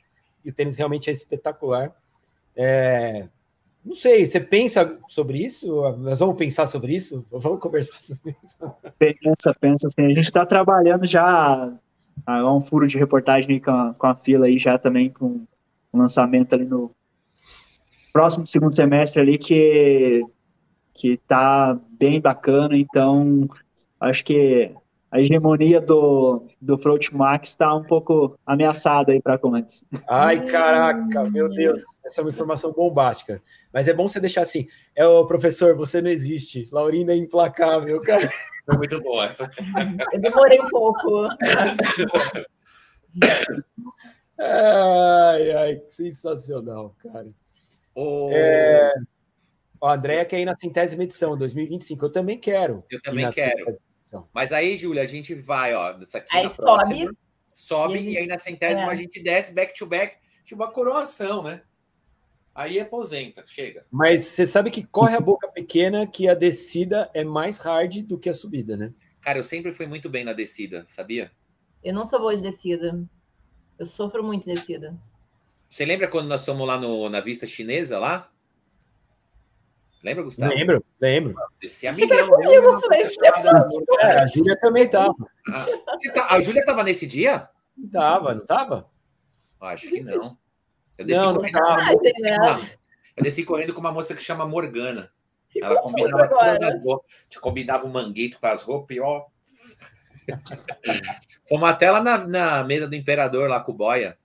e 0.45 0.49
o 0.49 0.53
tênis 0.53 0.76
realmente 0.76 1.10
é 1.10 1.12
espetacular. 1.12 1.91
É, 2.55 3.28
não 3.84 3.95
sei, 3.95 4.28
você 4.28 4.39
pensa 4.39 4.95
sobre 5.08 5.43
isso? 5.43 5.68
Nós 5.97 6.20
vamos 6.20 6.38
pensar 6.38 6.68
sobre 6.68 6.93
isso? 6.93 7.26
Vamos 7.32 7.60
conversar 7.60 7.99
sobre 7.99 8.38
isso? 8.43 8.58
Pensa, 8.99 9.55
pensa 9.60 9.88
assim. 9.88 10.05
A 10.05 10.10
gente 10.10 10.20
está 10.20 10.45
trabalhando 10.45 11.08
já 11.08 11.74
há 12.28 12.53
um 12.53 12.62
furo 12.62 12.86
de 12.86 12.99
reportagem 12.99 13.60
com 13.60 13.72
a, 13.72 13.95
com 13.97 14.05
a 14.05 14.14
fila 14.14 14.45
aí 14.45 14.60
já 14.60 14.78
também 14.78 15.10
com 15.10 15.41
um 15.91 15.97
lançamento 15.97 16.53
ali 16.53 16.66
no 16.66 16.91
próximo 18.14 18.45
segundo 18.45 18.76
semestre 18.76 19.20
ali 19.20 19.38
que 19.38 20.24
que 20.93 21.18
tá 21.28 21.80
bem 21.91 22.22
bacana, 22.22 22.78
então 22.78 23.47
acho 23.99 24.24
que 24.24 24.72
a 25.10 25.20
hegemonia 25.20 25.80
do, 25.80 26.45
do 26.62 26.78
Float 26.78 27.16
Max 27.16 27.49
está 27.49 27.74
um 27.74 27.84
pouco 27.84 28.38
ameaçada 28.45 29.14
aí 29.14 29.22
para 29.22 29.38
Contes. 29.38 29.86
Ai, 30.08 30.45
caraca, 30.45 31.30
meu 31.30 31.47
Deus, 31.49 31.82
essa 32.05 32.20
é 32.20 32.24
uma 32.24 32.30
informação 32.30 32.74
bombástica. 32.74 33.41
Mas 33.72 33.88
é 33.88 33.93
bom 33.93 34.08
você 34.08 34.20
deixar 34.20 34.41
assim. 34.41 34.68
É 34.95 35.05
o 35.05 35.26
professor, 35.26 35.76
você 35.76 36.01
não 36.01 36.10
existe. 36.10 36.68
Laurinda 36.72 37.14
é 37.14 37.18
implacável, 37.18 37.99
cara. 38.01 38.30
Foi 38.66 38.78
muito 38.78 39.01
boa. 39.01 39.32
Eu 40.12 40.20
demorei 40.20 40.60
um 40.60 40.68
pouco. 40.68 41.28
ai, 44.39 45.51
ai, 45.51 45.82
sensacional, 45.88 46.93
cara. 46.99 47.28
O... 47.95 48.30
É... 48.34 48.93
O 49.80 49.88
Andréia 49.88 50.26
quer 50.26 50.39
ir 50.39 50.45
na 50.45 50.58
centésima 50.58 51.03
edição, 51.03 51.38
2025. 51.38 52.05
Eu 52.05 52.12
também 52.12 52.39
quero. 52.39 52.84
Eu 52.89 52.99
também 52.99 53.30
quero. 53.30 53.78
Mas 54.34 54.51
aí, 54.51 54.78
Júlia, 54.78 55.03
a 55.03 55.08
gente 55.08 55.34
vai, 55.36 55.74
ó, 55.74 55.91
dessa 55.93 56.20
aqui 56.20 56.36
aí 56.36 56.49
sobe. 56.49 56.64
Próxima, 56.64 57.18
sobe 57.53 57.99
e, 57.99 58.14
e, 58.14 58.18
aí 58.18 58.28
na 58.28 58.38
centésima 58.38 58.88
é. 58.88 58.89
a 58.89 58.95
gente 58.95 59.22
desce 59.22 59.53
back 59.53 59.78
to 59.78 59.86
back, 59.86 60.16
tipo 60.43 60.62
uma 60.62 60.72
coroação, 60.72 61.43
né? 61.43 61.62
Aí 62.53 62.80
aposenta, 62.80 63.43
chega. 63.45 63.86
Mas 63.91 64.26
você 64.26 64.45
sabe 64.45 64.72
que 64.72 64.84
corre 64.84 65.16
a 65.16 65.20
boca 65.20 65.47
pequena 65.47 66.08
que 66.08 66.28
a 66.28 66.34
descida 66.34 67.10
é 67.14 67.24
mais 67.24 67.60
hard 67.60 68.01
do 68.03 68.18
que 68.18 68.30
a 68.30 68.34
subida, 68.34 68.76
né? 68.76 68.93
Cara, 69.22 69.38
eu 69.39 69.43
sempre 69.43 69.74
fui 69.74 69.86
muito 69.86 70.10
bem 70.10 70.24
na 70.24 70.34
descida, 70.34 70.86
sabia? 70.88 71.32
Eu 71.84 71.93
não 71.93 72.05
sou 72.05 72.20
boa 72.20 72.36
de 72.36 72.41
descida. 72.41 72.99
Eu 73.78 73.86
sofro 73.86 74.24
muito 74.24 74.45
descida. 74.45 74.97
Você 75.70 75.86
lembra 75.86 76.08
quando 76.08 76.28
nós 76.28 76.43
fomos 76.45 76.68
lá 76.68 76.80
no, 76.80 77.10
na 77.10 77.20
vista 77.20 77.45
chinesa 77.45 77.99
lá? 77.99 78.32
Lembra, 80.04 80.24
Gustavo? 80.24 80.54
Lembro, 80.54 80.86
lembro. 81.02 81.36
Esse 81.62 81.88
amigão. 81.88 82.30
Comigo, 82.30 82.82
falei, 82.82 83.04
é, 84.00 84.20
a 84.20 84.28
Júlia 84.28 84.58
também 84.60 84.88
tava. 84.89 85.16
Ah, 85.50 85.66
tá, 86.14 86.28
a 86.30 86.39
Júlia 86.39 86.64
tava 86.64 86.84
nesse 86.84 87.08
dia? 87.08 87.50
Tava, 87.91 88.36
não 88.36 88.45
tava? 88.45 88.89
Acho 89.60 89.89
que 89.89 90.02
não. 90.02 90.38
Eu 90.98 91.06
desci, 91.06 91.20
não, 91.20 91.36
correndo, 91.36 91.54
não 91.54 91.62
tava. 91.62 92.60
Uma, 92.60 92.70
eu 93.18 93.24
desci 93.24 93.43
correndo 93.43 93.74
com 93.74 93.80
uma 93.80 93.91
moça 93.91 94.14
que 94.14 94.24
chama 94.24 94.45
Morgana. 94.45 95.12
Ela 95.56 95.82
combinava 95.82 96.28
todas 96.28 96.64
as 96.64 96.84
roupas. 96.84 97.12
Combinava 97.39 97.86
o 97.86 97.89
mangueito 97.89 98.39
com 98.39 98.48
as 98.48 98.62
roupas 98.62 98.95
e 98.95 99.00
ó. 99.00 99.26
Fomos 101.50 101.70
até 101.70 101.89
lá 101.89 102.04
na, 102.04 102.18
na 102.28 102.64
mesa 102.64 102.88
do 102.88 102.95
imperador, 102.95 103.50
lá 103.50 103.60
com 103.60 103.72
o 103.72 103.76
Boia. 103.76 104.18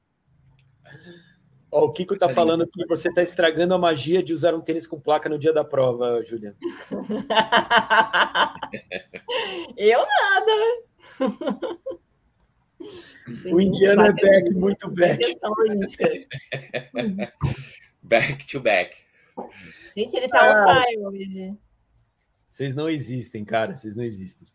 Ó, 1.72 1.86
o 1.86 1.92
Kiko 1.92 2.16
tá 2.18 2.28
falando 2.28 2.66
que 2.66 2.84
você 2.86 3.10
tá 3.10 3.22
estragando 3.22 3.72
a 3.72 3.78
magia 3.78 4.22
de 4.22 4.34
usar 4.34 4.54
um 4.54 4.60
tênis 4.60 4.86
com 4.86 5.00
placa 5.00 5.26
no 5.26 5.38
dia 5.38 5.54
da 5.54 5.64
prova, 5.64 6.22
Juliana. 6.22 6.54
Eu 9.74 10.00
nada. 10.00 10.52
o 13.46 13.58
indiano 13.58 14.02
é 14.02 14.12
back, 14.12 14.50
muito 14.50 14.90
back. 14.90 15.38
back 18.02 18.46
to 18.46 18.60
back. 18.60 18.94
Gente, 19.96 20.14
ele 20.14 20.28
tá 20.28 20.42
ah, 20.42 20.84
on 20.98 21.08
hoje. 21.08 21.56
Vocês 22.50 22.74
não 22.74 22.90
existem, 22.90 23.46
cara. 23.46 23.74
Vocês 23.74 23.96
não 23.96 24.04
existem. 24.04 24.46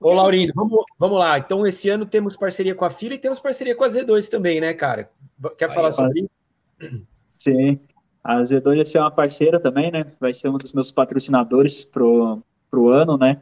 Ô, 0.00 0.14
Laurindo, 0.14 0.54
vamos, 0.56 0.82
vamos 0.98 1.18
lá. 1.18 1.38
Então, 1.38 1.66
esse 1.66 1.90
ano 1.90 2.06
temos 2.06 2.34
parceria 2.34 2.74
com 2.74 2.86
a 2.86 2.90
Fila 2.90 3.12
e 3.14 3.18
temos 3.18 3.38
parceria 3.38 3.76
com 3.76 3.84
a 3.84 3.90
Z2 3.90 4.26
também, 4.28 4.58
né, 4.58 4.72
cara? 4.72 5.10
Quer 5.58 5.68
Aí, 5.68 5.74
falar 5.74 5.92
sobre 5.92 6.20
isso? 6.20 6.41
Sim, 7.28 7.78
a 8.22 8.40
Z2 8.40 8.76
vai 8.76 8.86
ser 8.86 8.98
uma 8.98 9.10
parceira 9.10 9.60
também, 9.60 9.90
né? 9.90 10.06
Vai 10.20 10.32
ser 10.32 10.48
um 10.48 10.58
dos 10.58 10.72
meus 10.72 10.90
patrocinadores 10.90 11.84
pro, 11.84 12.42
pro 12.70 12.88
ano, 12.88 13.16
né? 13.16 13.40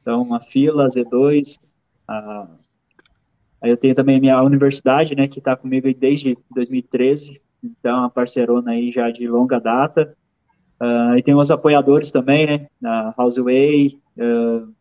Então, 0.00 0.32
a 0.34 0.40
Fila, 0.40 0.86
a 0.86 0.88
Z2, 0.88 1.58
a... 2.06 2.48
aí 3.60 3.70
eu 3.70 3.76
tenho 3.76 3.94
também 3.94 4.16
a 4.16 4.20
minha 4.20 4.42
universidade, 4.42 5.14
né? 5.16 5.26
Que 5.26 5.38
está 5.40 5.56
comigo 5.56 5.92
desde 5.94 6.38
2013, 6.54 7.40
então, 7.62 7.98
uma 7.98 8.10
parcerona 8.10 8.72
aí 8.72 8.90
já 8.90 9.10
de 9.10 9.26
longa 9.26 9.58
data. 9.58 10.16
Uh, 10.80 11.18
e 11.18 11.22
tem 11.22 11.34
os 11.34 11.50
apoiadores 11.50 12.10
também, 12.10 12.46
né? 12.46 12.68
A 12.84 13.14
Houseway, 13.18 14.00
uh, 14.16 14.74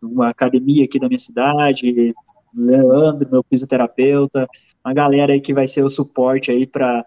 uma 0.00 0.30
academia 0.30 0.84
aqui 0.84 0.98
da 0.98 1.08
minha 1.08 1.18
cidade, 1.18 2.12
Leandro, 2.56 3.28
meu 3.30 3.44
fisioterapeuta, 3.48 4.46
uma 4.84 4.94
galera 4.94 5.32
aí 5.32 5.40
que 5.40 5.54
vai 5.54 5.66
ser 5.66 5.82
o 5.82 5.88
suporte 5.88 6.50
aí 6.50 6.66
para 6.66 7.04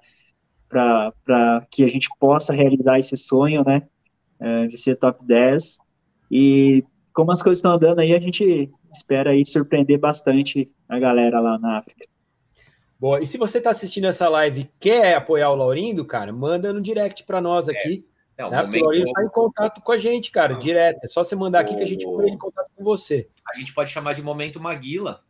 que 1.72 1.84
a 1.84 1.88
gente 1.88 2.08
possa 2.20 2.54
realizar 2.54 3.00
esse 3.00 3.16
sonho, 3.16 3.64
né, 3.66 3.84
é, 4.40 4.68
de 4.68 4.78
ser 4.78 4.96
top 4.96 5.26
10. 5.26 5.78
E 6.30 6.84
como 7.14 7.32
as 7.32 7.42
coisas 7.42 7.60
estão 7.60 7.72
andando 7.72 8.00
aí, 8.00 8.14
a 8.14 8.20
gente 8.20 8.70
espera 8.94 9.32
aí 9.32 9.46
surpreender 9.46 10.00
bastante 10.00 10.72
a 10.88 11.00
galera 11.00 11.40
lá 11.40 11.58
na 11.58 11.78
África. 11.80 12.06
Boa, 13.00 13.22
e 13.22 13.28
se 13.28 13.38
você 13.38 13.60
está 13.60 13.70
assistindo 13.70 14.08
essa 14.08 14.28
live 14.28 14.62
e 14.62 14.70
quer 14.80 15.16
apoiar 15.16 15.52
o 15.52 15.56
Laurindo, 15.56 16.04
cara, 16.04 16.34
manda 16.34 16.74
no 16.74 16.82
direct 16.82 17.24
para 17.24 17.40
nós 17.40 17.70
aqui. 17.70 18.06
É. 18.38 18.44
Não, 18.44 18.50
tá? 18.50 18.64
momento... 18.64 18.82
O 18.82 18.86
Laurindo 18.86 19.08
está 19.08 19.24
em 19.24 19.30
contato 19.30 19.82
com 19.82 19.92
a 19.92 19.98
gente, 19.98 20.32
cara, 20.32 20.56
direto. 20.56 21.04
É 21.04 21.08
só 21.08 21.24
você 21.24 21.36
mandar 21.36 21.60
aqui 21.60 21.76
que 21.76 21.84
a 21.84 21.88
gente 21.88 22.06
põe 22.06 22.30
em 22.30 22.38
contato 22.38 22.70
com 22.76 22.84
você. 22.84 23.30
A 23.48 23.58
gente 23.58 23.74
pode 23.74 23.92
chamar 23.92 24.14
de 24.14 24.22
momento 24.24 24.60
Maguila. 24.60 25.22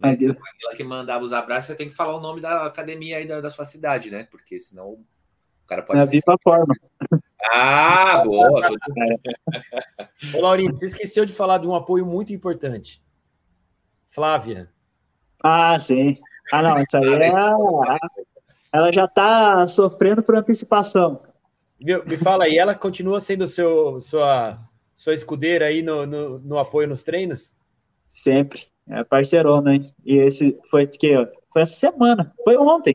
Né? 0.00 0.12
Aquela 0.12 0.76
que 0.76 0.84
mandava 0.84 1.24
os 1.24 1.32
abraços, 1.32 1.66
você 1.66 1.74
tem 1.74 1.88
que 1.88 1.94
falar 1.94 2.16
o 2.16 2.20
nome 2.20 2.40
da 2.40 2.64
academia 2.64 3.18
aí 3.18 3.26
da, 3.26 3.40
da 3.40 3.50
sua 3.50 3.64
cidade, 3.64 4.10
né? 4.10 4.26
Porque 4.30 4.60
senão 4.60 4.92
o 4.92 5.04
cara 5.66 5.82
pode. 5.82 5.98
É 5.98 6.02
a 6.02 6.06
viva 6.06 6.36
forma. 6.42 6.74
Ah, 7.52 8.22
boa! 8.24 8.70
Ô, 10.34 10.40
Laurinho, 10.40 10.74
você 10.74 10.86
esqueceu 10.86 11.24
de 11.24 11.32
falar 11.32 11.58
de 11.58 11.68
um 11.68 11.74
apoio 11.74 12.06
muito 12.06 12.32
importante. 12.32 13.02
Flávia. 14.08 14.70
Ah, 15.42 15.78
sim. 15.78 16.16
Ah, 16.52 16.62
não, 16.62 16.82
isso 16.82 16.96
aí 16.96 17.14
é. 17.14 17.30
Ela 18.72 18.92
já 18.92 19.04
está 19.04 19.66
sofrendo 19.66 20.22
por 20.22 20.36
antecipação. 20.36 21.22
Me, 21.80 21.96
me 22.04 22.16
fala 22.16 22.44
aí, 22.44 22.58
ela 22.58 22.74
continua 22.74 23.20
sendo 23.20 23.46
seu, 23.46 24.00
sua, 24.00 24.58
sua 24.94 25.14
escudeira 25.14 25.66
aí 25.66 25.82
no, 25.82 26.06
no, 26.06 26.38
no 26.38 26.58
apoio 26.58 26.88
nos 26.88 27.02
treinos? 27.02 27.54
Sempre. 28.10 28.62
É 28.88 29.04
parceirona, 29.04 29.76
hein? 29.76 29.82
E 30.04 30.16
esse 30.16 30.58
foi 30.68 30.84
que 30.84 31.14
foi 31.52 31.62
essa 31.62 31.74
semana, 31.74 32.34
foi 32.44 32.56
ontem. 32.56 32.94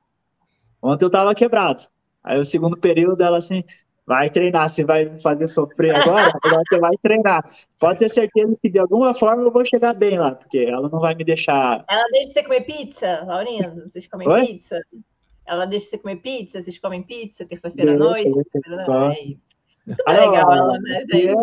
Ontem 0.82 1.05
eu 1.05 1.09
tava 1.09 1.34
quebrado. 1.34 1.84
Aí 2.22 2.38
o 2.38 2.43
segundo 2.43 2.78
período 2.78 3.24
ela 3.24 3.38
assim, 3.38 3.63
vai 4.05 4.30
treinar, 4.30 4.68
você 4.68 4.84
vai 4.84 5.18
fazer 5.20 5.47
sofrer 5.47 5.95
agora, 5.95 6.34
agora 6.43 6.61
você 6.68 6.80
vai 6.80 6.97
treinar. 7.01 7.45
Pode 7.80 7.99
ter 7.99 8.09
certeza 8.09 8.57
que 8.61 8.70
de 8.70 8.78
alguma 8.78 9.13
forma 9.13 9.43
eu 9.43 9.51
vou 9.51 9.63
chegar 9.63 9.93
bem 9.93 10.20
lá, 10.20 10.36
porque 10.36 10.57
ela 10.57 10.89
não 10.89 10.99
vai 10.99 11.16
me 11.16 11.24
deixar. 11.24 11.86
Ela 11.89 12.07
deixa 12.11 12.34
você 12.34 12.43
comer 12.43 12.61
pizza, 12.61 13.24
Laurindo? 13.26 13.89
Vocês 13.89 14.07
comem 14.07 14.28
Oi? 14.28 14.45
pizza? 14.47 14.82
Ela 15.47 15.66
deixa 15.66 15.91
você 15.91 15.97
comer 15.97 16.18
pizza? 16.18 16.61
Vocês 16.61 16.78
comem 16.78 17.03
pizza 17.03 17.45
terça-feira 17.45 17.93
à 17.93 17.97
noite? 17.97 18.36
Muito 19.86 20.03
ah, 20.05 20.11
legal 20.11 20.51
ela, 20.51 20.80
né, 20.80 21.05
gente? 21.09 21.36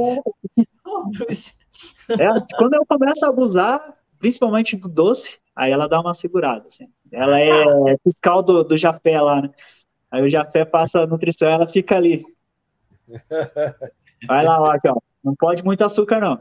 É... 1.31 1.62
é, 2.09 2.57
quando 2.57 2.75
eu 2.75 2.85
começo 2.87 3.25
a 3.25 3.29
abusar, 3.29 3.97
principalmente 4.19 4.77
do 4.77 4.89
doce, 4.89 5.39
aí 5.55 5.73
ela 5.73 5.89
dá 5.89 6.01
uma 6.01 6.15
segurada, 6.15 6.67
assim. 6.69 6.89
Ela 7.11 7.41
é 7.41 7.97
fiscal 8.03 8.43
do, 8.43 8.63
do 8.65 8.77
Jafé 8.77 9.21
lá, 9.21 9.43
né? 9.43 9.51
Aí 10.11 10.23
o 10.23 10.29
Jafé 10.29 10.65
passa 10.65 11.01
a 11.01 11.07
nutrição, 11.07 11.49
ela 11.49 11.67
fica 11.67 11.97
ali. 11.97 12.25
Vai 14.27 14.45
lá, 14.45 14.61
ó, 14.61 14.71
aqui, 14.71 14.89
ó. 14.89 14.97
Não 15.25 15.35
pode 15.35 15.65
muito 15.65 15.85
açúcar, 15.85 16.21
não. 16.21 16.41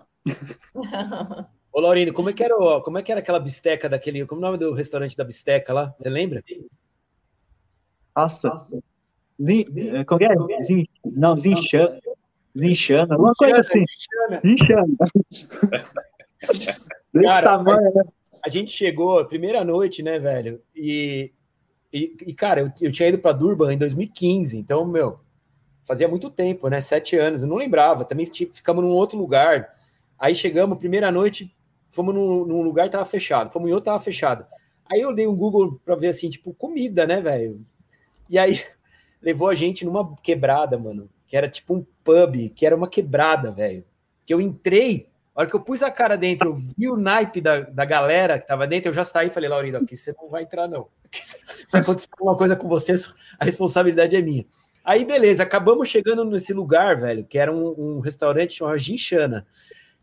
Ô, 1.71 1.79
Laurindo, 1.79 2.13
como 2.13 2.29
é 2.29 2.33
que 2.33 2.43
era, 2.43 2.55
como 2.81 2.97
é 2.97 3.03
que 3.03 3.11
era 3.11 3.21
aquela 3.21 3.39
bisteca 3.39 3.87
daquele. 3.87 4.25
Como 4.25 4.41
é 4.41 4.43
o 4.43 4.47
nome 4.47 4.57
do 4.57 4.73
restaurante 4.73 5.15
da 5.15 5.23
bisteca 5.23 5.73
lá? 5.73 5.93
Você 5.97 6.09
lembra? 6.09 6.43
Nossa. 8.15 8.49
Nossa. 8.49 8.83
Zin, 9.41 9.65
como 10.05 10.23
é? 10.23 10.59
Zin, 10.59 10.85
não, 11.05 11.35
Zinchana. 11.35 11.99
Zinchana, 12.57 13.15
alguma 13.15 13.33
coisa 13.35 13.59
assim. 13.59 13.83
Zinchana. 14.41 14.97
Desse 17.13 17.27
Cara, 17.27 17.57
tamanho, 17.57 17.93
né? 17.93 18.03
A 18.43 18.49
gente 18.49 18.71
chegou, 18.71 19.19
a 19.19 19.25
primeira 19.25 19.63
noite, 19.63 20.01
né, 20.01 20.17
velho? 20.17 20.61
E, 20.75 21.31
e, 21.93 22.15
e 22.25 22.33
cara, 22.33 22.61
eu, 22.61 22.71
eu 22.81 22.91
tinha 22.91 23.09
ido 23.09 23.19
para 23.19 23.33
Durban 23.33 23.73
em 23.73 23.77
2015, 23.77 24.57
então, 24.57 24.85
meu, 24.85 25.19
fazia 25.83 26.07
muito 26.07 26.29
tempo, 26.29 26.67
né? 26.67 26.81
Sete 26.81 27.17
anos, 27.17 27.43
eu 27.43 27.47
não 27.47 27.57
lembrava. 27.57 28.05
Também 28.05 28.25
ficamos 28.25 28.83
num 28.83 28.91
outro 28.91 29.17
lugar. 29.17 29.75
Aí 30.17 30.33
chegamos, 30.33 30.77
primeira 30.77 31.11
noite, 31.11 31.53
fomos 31.89 32.15
num, 32.15 32.45
num 32.45 32.61
lugar 32.61 32.89
tava 32.89 33.05
fechado, 33.05 33.51
fomos 33.51 33.69
em 33.69 33.73
outro, 33.73 33.91
tava 33.91 33.99
fechado. 33.99 34.45
Aí 34.91 35.01
eu 35.01 35.13
dei 35.13 35.27
um 35.27 35.35
Google 35.35 35.79
para 35.85 35.95
ver 35.95 36.07
assim, 36.07 36.29
tipo, 36.29 36.53
comida, 36.53 37.05
né, 37.05 37.21
velho? 37.21 37.65
E 38.29 38.39
aí 38.39 38.63
levou 39.21 39.49
a 39.49 39.53
gente 39.53 39.85
numa 39.85 40.15
quebrada, 40.17 40.77
mano, 40.77 41.09
que 41.31 41.37
era 41.37 41.47
tipo 41.47 41.73
um 41.73 41.85
pub, 42.03 42.49
que 42.49 42.65
era 42.65 42.75
uma 42.75 42.89
quebrada, 42.89 43.53
velho. 43.53 43.85
Que 44.25 44.33
eu 44.33 44.41
entrei, 44.41 45.07
a 45.33 45.39
hora 45.39 45.49
que 45.49 45.55
eu 45.55 45.61
pus 45.61 45.81
a 45.81 45.89
cara 45.89 46.17
dentro, 46.17 46.49
eu 46.49 46.57
vi 46.57 46.89
o 46.89 46.97
naipe 46.97 47.39
da, 47.39 47.61
da 47.61 47.85
galera 47.85 48.37
que 48.37 48.45
tava 48.45 48.67
dentro, 48.67 48.89
eu 48.89 48.93
já 48.93 49.05
saí 49.05 49.27
e 49.27 49.29
falei, 49.29 49.49
Laurindo, 49.49 49.77
aqui 49.77 49.95
você 49.95 50.13
não 50.21 50.27
vai 50.27 50.43
entrar, 50.43 50.67
não. 50.67 50.89
Se 51.09 51.77
acontecer 51.77 52.09
alguma 52.19 52.35
coisa 52.35 52.53
com 52.57 52.67
você, 52.67 52.95
a 53.39 53.45
responsabilidade 53.45 54.13
é 54.13 54.21
minha. 54.21 54.45
Aí, 54.83 55.05
beleza, 55.05 55.41
acabamos 55.41 55.87
chegando 55.87 56.25
nesse 56.25 56.51
lugar, 56.51 56.99
velho, 56.99 57.23
que 57.23 57.37
era 57.37 57.49
um, 57.49 57.75
um 57.77 57.99
restaurante 58.01 58.55
chamado 58.55 58.77
Ginchana. 58.77 59.47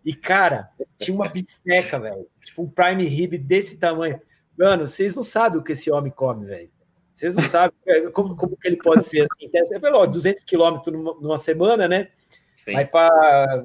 E, 0.02 0.14
cara, 0.14 0.70
tinha 0.96 1.14
uma 1.14 1.28
bisteca, 1.28 2.00
velho. 2.00 2.26
Tipo 2.42 2.62
um 2.62 2.70
prime 2.70 3.04
rib 3.04 3.36
desse 3.36 3.76
tamanho. 3.76 4.18
Mano, 4.58 4.86
vocês 4.86 5.14
não 5.14 5.22
sabem 5.22 5.60
o 5.60 5.62
que 5.62 5.72
esse 5.72 5.90
homem 5.90 6.10
come, 6.10 6.46
velho. 6.46 6.70
Vocês 7.18 7.34
não 7.34 7.42
sabem 7.42 7.76
é, 7.88 8.02
como, 8.10 8.36
como 8.36 8.56
que 8.56 8.68
ele 8.68 8.76
pode 8.76 9.04
ser 9.04 9.22
assim. 9.22 9.74
É 9.74 9.78
pelo 9.80 10.06
200 10.06 10.44
quilômetros 10.44 11.02
numa, 11.20 11.36
semana, 11.36 11.88
né? 11.88 12.10
Sim. 12.54 12.74
Mas 12.74 12.88
para 12.88 13.64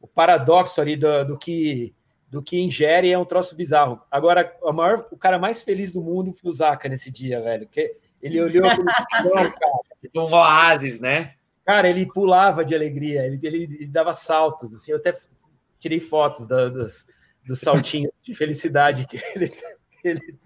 o 0.00 0.08
paradoxo 0.08 0.80
ali 0.80 0.96
do, 0.96 1.26
do, 1.26 1.38
que 1.38 1.94
do 2.30 2.42
que 2.42 2.58
ingere 2.58 3.12
é 3.12 3.18
um 3.18 3.26
troço 3.26 3.54
bizarro. 3.54 4.00
Agora, 4.10 4.56
o 4.62 4.72
maior, 4.72 5.06
o 5.10 5.18
cara 5.18 5.38
mais 5.38 5.62
feliz 5.62 5.92
do 5.92 6.00
mundo 6.00 6.32
foi 6.32 6.50
o 6.50 6.54
Zaka 6.54 6.88
nesse 6.88 7.10
dia, 7.10 7.42
velho. 7.42 7.68
Que 7.68 7.94
ele 8.22 8.40
olhou 8.40 8.62
cara. 8.62 9.54
Tipo 10.00 10.22
um 10.22 10.32
oásis, 10.32 11.00
né? 11.00 11.34
Cara, 11.62 11.90
ele 11.90 12.06
pulava 12.06 12.64
de 12.64 12.74
alegria, 12.74 13.26
ele, 13.26 13.38
ele, 13.42 13.64
ele 13.64 13.86
dava 13.86 14.14
saltos, 14.14 14.72
assim. 14.72 14.92
Eu 14.92 14.96
até 14.96 15.12
tirei 15.78 16.00
fotos 16.00 16.46
da, 16.46 16.70
dos, 16.70 17.06
dos 17.46 17.60
saltinhos 17.60 18.10
de 18.22 18.34
felicidade 18.34 19.06
que 19.06 19.20
ele, 19.34 19.48
que 19.50 19.58
ele, 20.08 20.38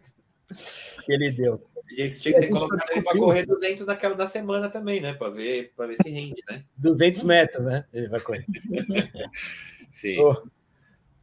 que 1.05 1.12
ele 1.12 1.30
deu. 1.30 1.62
E 1.90 2.09
você 2.09 2.20
tinha 2.20 2.34
que 2.34 2.40
ter 2.40 2.48
colocado 2.48 2.90
ele 2.90 3.03
para 3.03 3.18
correr 3.18 3.46
200 3.46 3.86
naquela 3.86 4.14
da 4.14 4.26
semana 4.26 4.68
também, 4.68 5.00
né? 5.00 5.12
Para 5.12 5.30
ver, 5.30 5.72
ver 5.76 5.94
se 5.94 6.11
rende, 6.11 6.42
né? 6.48 6.64
200 6.76 7.22
metros, 7.22 7.64
né? 7.64 7.84
Ele 7.92 8.09
vai 8.09 8.20
correr. 8.20 8.46
Sim. 9.90 10.18
O, 10.18 10.42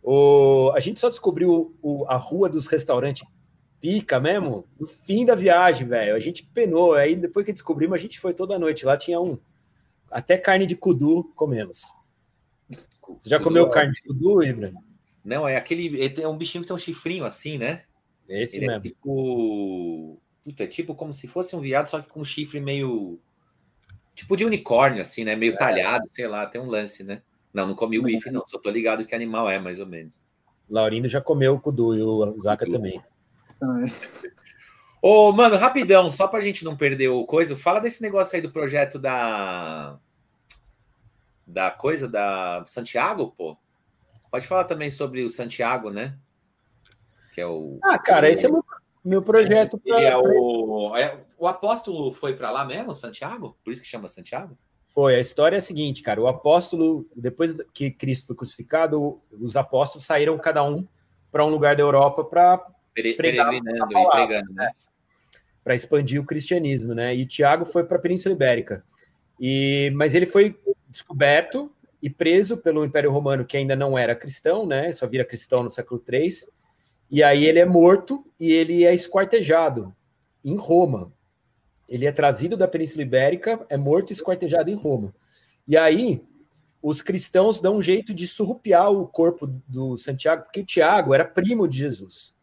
o, 0.03 0.71
a 0.75 0.79
gente 0.79 0.99
só 0.99 1.09
descobriu 1.09 1.75
o, 1.81 2.05
a 2.07 2.17
rua 2.17 2.49
dos 2.49 2.67
restaurantes 2.67 3.27
pica 3.81 4.19
mesmo 4.19 4.67
no 4.79 4.87
fim 4.87 5.25
da 5.25 5.35
viagem, 5.35 5.87
velho. 5.87 6.15
A 6.15 6.19
gente 6.19 6.43
penou. 6.45 6.93
Aí 6.93 7.15
depois 7.15 7.45
que 7.45 7.53
descobrimos, 7.53 7.95
a 7.95 8.01
gente 8.01 8.19
foi 8.19 8.33
toda 8.33 8.59
noite. 8.59 8.85
Lá 8.85 8.97
tinha 8.97 9.19
um. 9.19 9.39
Até 10.11 10.37
carne 10.37 10.65
de 10.65 10.75
kudu 10.75 11.23
comemos. 11.35 11.83
Você 13.17 13.29
já 13.29 13.39
comeu 13.39 13.69
carne 13.69 13.93
de 13.93 14.03
kudu, 14.03 14.43
Ibra? 14.43 14.73
Não, 15.23 15.47
é 15.47 15.55
aquele. 15.55 16.13
É 16.21 16.27
um 16.27 16.37
bichinho 16.37 16.63
que 16.63 16.67
tem 16.67 16.75
um 16.75 16.79
chifrinho 16.79 17.25
assim, 17.25 17.57
né? 17.57 17.83
Esse 18.29 18.57
Ele 18.57 18.65
é 18.65 18.67
mesmo. 18.67 18.85
É 18.85 18.89
tipo 18.89 20.21
Puta, 20.49 20.63
é 20.63 20.67
tipo 20.67 20.95
como 20.95 21.13
se 21.13 21.27
fosse 21.27 21.55
um 21.55 21.59
viado, 21.59 21.87
só 21.87 22.01
que 22.01 22.09
com 22.09 22.21
um 22.21 22.25
chifre 22.25 22.59
meio. 22.59 23.19
Tipo 24.15 24.35
de 24.35 24.45
unicórnio, 24.45 25.01
assim, 25.01 25.23
né? 25.23 25.35
Meio 25.35 25.53
é. 25.53 25.57
talhado, 25.57 26.07
sei 26.11 26.27
lá, 26.27 26.45
tem 26.45 26.59
um 26.59 26.65
lance, 26.65 27.03
né? 27.03 27.21
Não, 27.53 27.67
não 27.67 27.75
comi 27.75 27.99
o 27.99 28.03
bife, 28.03 28.31
não. 28.31 28.45
Só 28.47 28.57
tô 28.57 28.69
ligado 28.69 29.05
que 29.05 29.13
animal 29.13 29.49
é, 29.49 29.59
mais 29.59 29.79
ou 29.79 29.85
menos. 29.85 30.21
Laurindo 30.69 31.07
já 31.07 31.21
comeu 31.21 31.53
o 31.53 31.59
kudu 31.59 31.95
e 31.95 32.01
o 32.01 32.41
Zaka 32.41 32.65
também. 32.65 33.01
Ô, 35.01 35.31
mano, 35.31 35.55
rapidão, 35.55 36.09
só 36.09 36.27
pra 36.27 36.41
gente 36.41 36.65
não 36.65 36.75
perder 36.75 37.09
o 37.09 37.25
coisa, 37.25 37.55
fala 37.55 37.79
desse 37.79 38.01
negócio 38.01 38.35
aí 38.35 38.41
do 38.41 38.51
projeto 38.51 38.97
da. 38.97 39.99
Da 41.45 41.71
coisa 41.71 42.07
da 42.07 42.63
Santiago, 42.67 43.33
pô. 43.37 43.57
Pode 44.29 44.45
falar 44.47 44.65
também 44.65 44.91
sobre 44.91 45.23
o 45.23 45.29
Santiago, 45.29 45.89
né? 45.89 46.17
Que 47.33 47.41
é 47.41 47.47
o. 47.47 47.79
Ah, 47.83 47.97
cara, 47.99 48.29
esse 48.29 48.45
é 48.45 48.49
muito 48.49 48.65
meu 49.03 49.21
projeto. 49.21 49.77
Pra... 49.77 50.01
É 50.01 50.15
o, 50.15 50.95
é, 50.95 51.17
o 51.37 51.47
apóstolo 51.47 52.11
foi 52.13 52.35
para 52.35 52.51
lá 52.51 52.65
mesmo, 52.65 52.93
Santiago? 52.93 53.57
Por 53.63 53.71
isso 53.71 53.81
que 53.81 53.87
chama 53.87 54.07
Santiago? 54.07 54.57
Foi. 54.87 55.15
A 55.15 55.19
história 55.19 55.55
é 55.55 55.59
a 55.59 55.61
seguinte, 55.61 56.01
cara. 56.01 56.21
O 56.21 56.27
apóstolo, 56.27 57.07
depois 57.15 57.55
que 57.73 57.91
Cristo 57.91 58.27
foi 58.27 58.35
crucificado, 58.35 59.21
os 59.31 59.55
apóstolos 59.55 60.05
saíram 60.05 60.37
cada 60.37 60.63
um 60.63 60.87
para 61.31 61.45
um 61.45 61.49
lugar 61.49 61.75
da 61.75 61.83
Europa 61.83 62.23
para 62.23 62.65
peregrinando 62.93 63.55
e 63.55 64.11
pregando, 64.11 64.53
né? 64.53 64.71
Para 65.63 65.75
expandir 65.75 66.19
o 66.19 66.25
cristianismo, 66.25 66.93
né? 66.93 67.15
E 67.15 67.25
Tiago 67.25 67.65
foi 67.65 67.83
para 67.83 67.97
a 67.97 68.01
Península 68.01 68.33
Ibérica. 68.33 68.83
E 69.39 69.91
mas 69.95 70.15
ele 70.15 70.25
foi 70.25 70.59
descoberto 70.87 71.71
e 72.01 72.09
preso 72.09 72.57
pelo 72.57 72.83
Império 72.83 73.11
Romano, 73.11 73.45
que 73.45 73.55
ainda 73.55 73.75
não 73.75 73.97
era 73.97 74.15
cristão, 74.15 74.65
né? 74.65 74.91
Só 74.91 75.07
vira 75.07 75.23
cristão 75.23 75.63
no 75.63 75.71
século 75.71 76.03
III 76.11 76.29
e 77.09 77.23
aí 77.23 77.45
ele 77.45 77.59
é 77.59 77.65
morto 77.65 78.25
e 78.39 78.51
ele 78.51 78.85
é 78.85 78.93
esquartejado 78.93 79.93
em 80.43 80.55
Roma. 80.55 81.11
Ele 81.87 82.05
é 82.05 82.11
trazido 82.11 82.55
da 82.55 82.67
Península 82.67 83.01
Ibérica, 83.01 83.65
é 83.67 83.75
morto 83.75 84.11
e 84.11 84.13
esquartejado 84.13 84.69
em 84.69 84.75
Roma. 84.75 85.13
E 85.67 85.75
aí 85.75 86.21
os 86.81 87.01
cristãos 87.01 87.59
dão 87.59 87.77
um 87.77 87.81
jeito 87.81 88.13
de 88.13 88.27
surrupiar 88.27 88.91
o 88.91 89.07
corpo 89.07 89.47
do 89.67 89.97
Santiago, 89.97 90.43
porque 90.43 90.63
Tiago 90.63 91.13
era 91.13 91.25
primo 91.25 91.67
de 91.67 91.79
Jesus. 91.79 92.33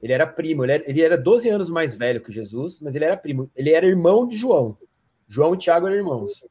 Ele 0.00 0.12
era 0.12 0.26
primo, 0.26 0.64
ele 0.64 0.72
era, 0.72 0.90
ele 0.90 1.02
era 1.02 1.18
12 1.18 1.48
anos 1.48 1.70
mais 1.70 1.94
velho 1.94 2.20
que 2.20 2.30
Jesus, 2.30 2.78
mas 2.80 2.94
ele 2.94 3.04
era 3.04 3.16
primo. 3.16 3.50
Ele 3.54 3.70
era 3.70 3.86
irmão 3.86 4.26
de 4.26 4.36
João. 4.36 4.78
João 5.26 5.54
e 5.54 5.58
Tiago 5.58 5.86
eram 5.86 5.96
irmãos. 5.96 6.44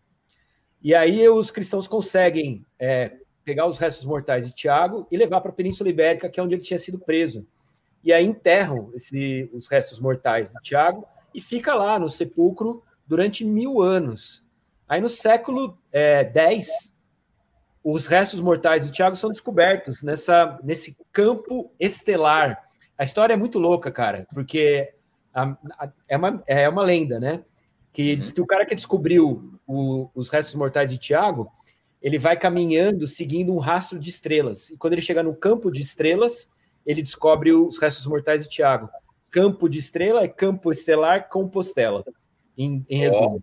E 0.81 0.93
aí 0.93 1.27
os 1.29 1.49
cristãos 1.49 1.87
conseguem 1.87 2.65
é, 2.77 3.17
pegar 3.43 3.67
os 3.67 3.77
restos 3.77 4.05
mortais 4.05 4.47
de 4.47 4.53
Tiago 4.53 5.07
e 5.11 5.17
levar 5.17 5.41
para 5.41 5.51
a 5.51 5.55
Península 5.55 5.89
Ibérica, 5.89 6.29
que 6.29 6.39
é 6.39 6.43
onde 6.43 6.55
ele 6.55 6.61
tinha 6.61 6.79
sido 6.79 6.99
preso 6.99 7.45
e 8.03 8.11
aí 8.11 8.25
enterram 8.25 8.91
esse, 8.93 9.49
os 9.53 9.67
restos 9.67 9.99
mortais 9.99 10.51
de 10.51 10.61
Tiago 10.61 11.07
e 11.33 11.39
fica 11.39 11.73
lá 11.73 11.97
no 11.97 12.09
sepulcro 12.09 12.83
durante 13.07 13.45
mil 13.45 13.81
anos. 13.81 14.43
Aí 14.87 14.99
no 14.99 15.07
século 15.07 15.77
é, 15.91 16.29
X, 16.51 16.93
os 17.83 18.05
restos 18.05 18.41
mortais 18.41 18.85
de 18.85 18.91
Tiago 18.91 19.15
são 19.15 19.29
descobertos 19.29 20.03
nessa, 20.03 20.59
nesse 20.63 20.97
campo 21.11 21.71
estelar. 21.79 22.61
A 22.97 23.03
história 23.03 23.33
é 23.33 23.37
muito 23.37 23.57
louca, 23.57 23.89
cara, 23.89 24.27
porque 24.33 24.93
a, 25.33 25.55
a, 25.79 25.91
é, 26.07 26.17
uma, 26.17 26.43
é 26.45 26.67
uma 26.67 26.83
lenda, 26.83 27.19
né? 27.19 27.43
Que 27.93 28.13
uhum. 28.13 28.19
diz 28.19 28.31
que 28.31 28.41
o 28.41 28.45
cara 28.45 28.65
que 28.65 28.75
descobriu 28.75 29.59
o, 29.65 30.09
os 30.13 30.29
restos 30.29 30.55
mortais 30.55 30.89
de 30.91 30.97
Tiago, 30.97 31.49
ele 32.03 32.19
vai 32.19 32.37
caminhando 32.37 33.07
seguindo 33.07 33.53
um 33.53 33.59
rastro 33.59 33.97
de 33.97 34.09
estrelas. 34.09 34.69
E 34.69 34.77
quando 34.77 34.91
ele 34.91 35.01
chega 35.01 35.23
no 35.23 35.33
campo 35.33 35.71
de 35.71 35.79
estrelas, 35.79 36.49
ele 36.85 37.01
descobre 37.01 37.53
os 37.53 37.79
restos 37.79 38.05
mortais 38.05 38.43
de 38.43 38.49
Tiago. 38.49 38.89
Campo 39.31 39.69
de 39.69 39.79
estrela 39.79 40.21
é 40.21 40.27
campo 40.27 40.69
estelar 40.69 41.29
Compostela, 41.29 42.03
em, 42.57 42.85
em 42.89 42.97
resumo. 42.97 43.41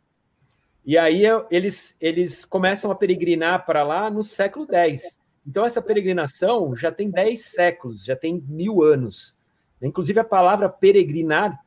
E 0.84 0.98
aí 0.98 1.22
eles, 1.50 1.96
eles 1.98 2.44
começam 2.44 2.90
a 2.90 2.94
peregrinar 2.94 3.64
para 3.64 3.82
lá 3.82 4.10
no 4.10 4.22
século 4.22 4.66
X. 4.70 5.18
Então, 5.46 5.64
essa 5.64 5.80
peregrinação 5.80 6.76
já 6.76 6.92
tem 6.92 7.10
10 7.10 7.40
séculos, 7.40 8.04
já 8.04 8.14
tem 8.14 8.44
mil 8.46 8.82
anos. 8.82 9.34
Inclusive, 9.80 10.20
a 10.20 10.24
palavra 10.24 10.68
peregrinar 10.68 11.58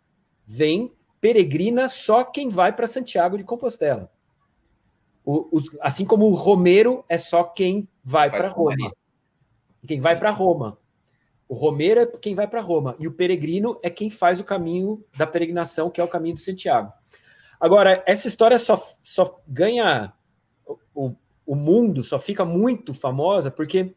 vem 0.46 0.94
peregrina 1.20 1.90
só 1.90 2.24
quem 2.24 2.50
vai 2.50 2.72
para 2.72 2.86
Santiago 2.86 3.36
de 3.36 3.44
Compostela. 3.44 4.12
O, 5.26 5.48
os, 5.52 5.70
assim 5.82 6.06
como 6.06 6.26
o 6.26 6.34
Romero 6.34 7.06
é 7.08 7.18
só 7.18 7.44
quem 7.44 7.88
vai 8.04 8.30
para 8.30 8.50
Roma. 8.50 8.92
Quem 9.88 10.00
vai 10.00 10.18
para 10.18 10.32
Roma. 10.32 10.78
O 11.48 11.56
romeiro 11.56 12.00
é 12.00 12.06
quem 12.06 12.34
vai 12.34 12.48
para 12.48 12.62
Roma 12.62 12.96
e 13.00 13.08
o 13.08 13.12
peregrino 13.12 13.80
é 13.84 13.90
quem 13.90 14.10
faz 14.10 14.40
o 14.40 14.44
caminho 14.44 15.04
da 15.16 15.28
peregrinação, 15.28 15.90
que 15.90 16.02
é 16.02 16.04
o 16.04 16.08
caminho 16.08 16.36
de 16.36 16.42
Santiago. 16.42 16.92
Agora, 17.60 18.04
essa 18.08 18.28
história 18.28 18.58
só, 18.58 18.82
só 19.04 19.40
ganha 19.48 20.14
o, 20.96 21.14
o 21.46 21.56
mundo, 21.56 22.04
só 22.04 22.18
fica 22.18 22.44
muito 22.44 22.94
famosa 22.94 23.52
porque, 23.52 23.94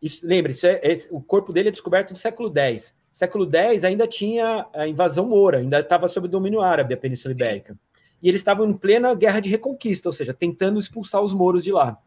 isso, 0.00 0.26
lembre, 0.26 0.52
isso 0.52 0.66
é, 0.66 0.80
é, 0.82 0.94
o 1.10 1.20
corpo 1.20 1.52
dele 1.52 1.68
é 1.68 1.72
descoberto 1.72 2.10
no 2.10 2.16
século 2.16 2.50
X. 2.56 2.94
Século 3.12 3.46
X 3.52 3.84
ainda 3.84 4.06
tinha 4.06 4.66
a 4.72 4.88
invasão 4.88 5.26
moura, 5.26 5.58
ainda 5.58 5.80
estava 5.80 6.08
sob 6.08 6.28
domínio 6.28 6.62
árabe 6.62 6.94
a 6.94 6.96
Península 6.96 7.34
Ibérica. 7.34 7.78
E 8.22 8.28
eles 8.28 8.40
estavam 8.40 8.68
em 8.68 8.72
plena 8.72 9.14
guerra 9.14 9.40
de 9.40 9.48
reconquista, 9.48 10.08
ou 10.08 10.12
seja, 10.12 10.32
tentando 10.32 10.78
expulsar 10.78 11.22
os 11.22 11.32
mouros 11.34 11.62
de 11.62 11.72
lá. 11.72 11.98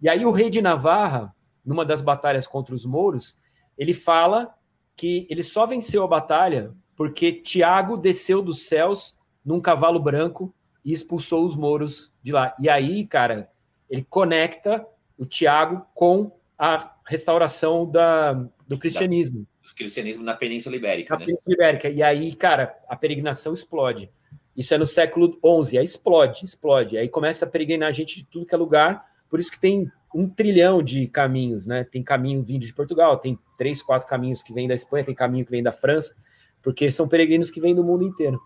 E 0.00 0.08
aí 0.08 0.24
o 0.24 0.30
rei 0.30 0.48
de 0.48 0.62
Navarra, 0.62 1.34
numa 1.64 1.84
das 1.84 2.00
batalhas 2.00 2.46
contra 2.46 2.74
os 2.74 2.84
mouros, 2.84 3.36
ele 3.76 3.92
fala 3.92 4.54
que 4.96 5.26
ele 5.30 5.42
só 5.42 5.66
venceu 5.66 6.02
a 6.02 6.08
batalha 6.08 6.74
porque 6.96 7.32
Tiago 7.32 7.96
desceu 7.96 8.42
dos 8.42 8.66
céus 8.66 9.14
num 9.42 9.60
cavalo 9.60 9.98
branco 9.98 10.54
e 10.84 10.92
expulsou 10.92 11.44
os 11.44 11.56
mouros 11.56 12.12
de 12.22 12.32
lá. 12.32 12.54
E 12.60 12.68
aí, 12.68 13.06
cara, 13.06 13.50
ele 13.88 14.06
conecta 14.08 14.86
o 15.16 15.24
Tiago 15.24 15.86
com 15.94 16.30
a 16.58 16.94
restauração 17.06 17.90
da, 17.90 18.34
do 18.68 18.78
cristianismo. 18.78 19.46
Do 19.64 19.74
cristianismo 19.74 20.22
na 20.22 20.34
Península 20.34 20.76
Ibérica. 20.76 21.14
Na 21.14 21.20
né? 21.20 21.26
Península 21.26 21.54
Ibérica. 21.54 21.88
E 21.88 22.02
aí, 22.02 22.34
cara, 22.34 22.78
a 22.86 22.94
peregrinação 22.94 23.52
explode. 23.52 24.10
Isso 24.56 24.74
é 24.74 24.78
no 24.78 24.86
século 24.86 25.32
XI. 25.64 25.78
Aí 25.78 25.84
explode, 25.84 26.44
explode. 26.44 26.98
Aí 26.98 27.08
começa 27.08 27.44
a 27.44 27.48
peregrinar 27.48 27.92
gente 27.92 28.16
de 28.16 28.24
tudo 28.24 28.46
que 28.46 28.54
é 28.54 28.58
lugar. 28.58 29.04
Por 29.28 29.38
isso 29.38 29.50
que 29.50 29.58
tem 29.58 29.90
um 30.14 30.28
trilhão 30.28 30.82
de 30.82 31.06
caminhos, 31.06 31.66
né? 31.66 31.84
Tem 31.84 32.02
caminho 32.02 32.42
vindo 32.42 32.66
de 32.66 32.74
Portugal, 32.74 33.16
tem 33.16 33.38
três, 33.56 33.80
quatro 33.80 34.08
caminhos 34.08 34.42
que 34.42 34.52
vêm 34.52 34.66
da 34.66 34.74
Espanha, 34.74 35.04
tem 35.04 35.14
caminho 35.14 35.44
que 35.44 35.50
vem 35.50 35.62
da 35.62 35.72
França, 35.72 36.14
porque 36.62 36.90
são 36.90 37.06
peregrinos 37.06 37.50
que 37.50 37.60
vêm 37.60 37.74
do 37.74 37.84
mundo 37.84 38.04
inteiro. 38.04 38.40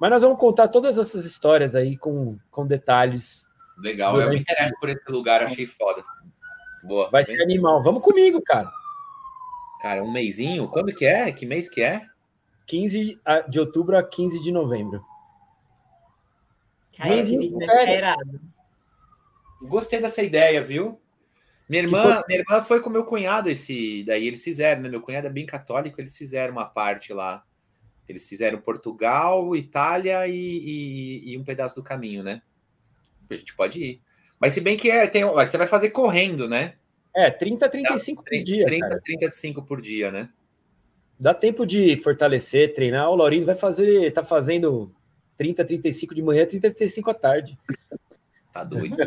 Mas 0.00 0.10
nós 0.10 0.22
vamos 0.22 0.40
contar 0.40 0.68
todas 0.68 0.96
essas 0.96 1.26
histórias 1.26 1.74
aí 1.74 1.96
com, 1.96 2.38
com 2.50 2.66
detalhes. 2.66 3.44
Legal, 3.78 4.12
durante... 4.12 4.28
eu 4.28 4.32
me 4.32 4.40
interesso 4.40 4.74
por 4.80 4.88
esse 4.88 5.12
lugar, 5.12 5.42
achei 5.42 5.66
foda. 5.66 6.02
Boa. 6.82 7.10
Vai 7.10 7.22
ser 7.22 7.40
animal. 7.42 7.82
Vamos 7.82 8.02
comigo, 8.02 8.40
cara. 8.42 8.70
Cara, 9.82 10.02
um 10.02 10.10
mêsinho? 10.10 10.68
Quando 10.68 10.94
que 10.94 11.04
é? 11.04 11.30
Que 11.30 11.44
mês 11.44 11.68
que 11.68 11.82
é? 11.82 12.02
15 12.66 13.20
de 13.48 13.60
outubro 13.60 13.98
a 13.98 14.02
15 14.02 14.40
de 14.40 14.50
novembro. 14.50 15.04
Cara, 17.00 17.14
mêsinho, 17.14 17.58
Gostei 19.62 20.00
dessa 20.00 20.22
ideia, 20.22 20.62
viu? 20.62 21.00
Minha 21.68 21.84
irmã, 21.84 22.22
minha 22.28 22.40
irmã 22.40 22.62
foi 22.62 22.80
com 22.80 22.90
meu 22.90 23.04
cunhado 23.04 23.48
esse. 23.48 24.04
Daí 24.04 24.26
eles 24.26 24.44
fizeram, 24.44 24.82
né? 24.82 24.88
Meu 24.88 25.00
cunhado 25.00 25.26
é 25.26 25.30
bem 25.30 25.46
católico, 25.46 26.00
eles 26.00 26.16
fizeram 26.16 26.52
uma 26.52 26.66
parte 26.66 27.12
lá. 27.12 27.44
Eles 28.08 28.28
fizeram 28.28 28.60
Portugal, 28.60 29.54
Itália 29.54 30.26
e, 30.26 30.34
e, 30.34 31.32
e 31.32 31.38
um 31.38 31.44
pedaço 31.44 31.76
do 31.76 31.82
caminho, 31.82 32.22
né? 32.22 32.42
A 33.30 33.34
gente 33.34 33.54
pode 33.54 33.78
ir. 33.78 34.02
Mas 34.38 34.52
se 34.52 34.60
bem 34.60 34.76
que 34.76 34.90
é, 34.90 35.06
tem, 35.06 35.24
você 35.24 35.56
vai 35.56 35.66
fazer 35.66 35.90
correndo, 35.90 36.48
né? 36.48 36.74
É, 37.14 37.30
30, 37.30 37.68
35 37.68 38.24
30, 38.24 38.40
por 38.40 38.44
dia. 38.44 38.64
30, 38.66 38.88
cara. 38.88 39.00
35 39.00 39.62
por 39.62 39.80
dia, 39.80 40.10
né? 40.10 40.28
Dá 41.18 41.32
tempo 41.32 41.64
de 41.64 41.96
fortalecer, 41.96 42.74
treinar. 42.74 43.10
O 43.10 43.14
Laurindo 43.14 43.46
vai 43.46 43.54
fazer, 43.54 44.10
tá 44.12 44.24
fazendo 44.24 44.92
30, 45.40 45.64
35 45.64 46.14
de 46.14 46.22
manhã, 46.22 46.44
30, 46.44 46.68
35 46.68 47.10
à 47.10 47.14
tarde. 47.14 47.58
Tá 48.52 48.62
doido. 48.62 48.94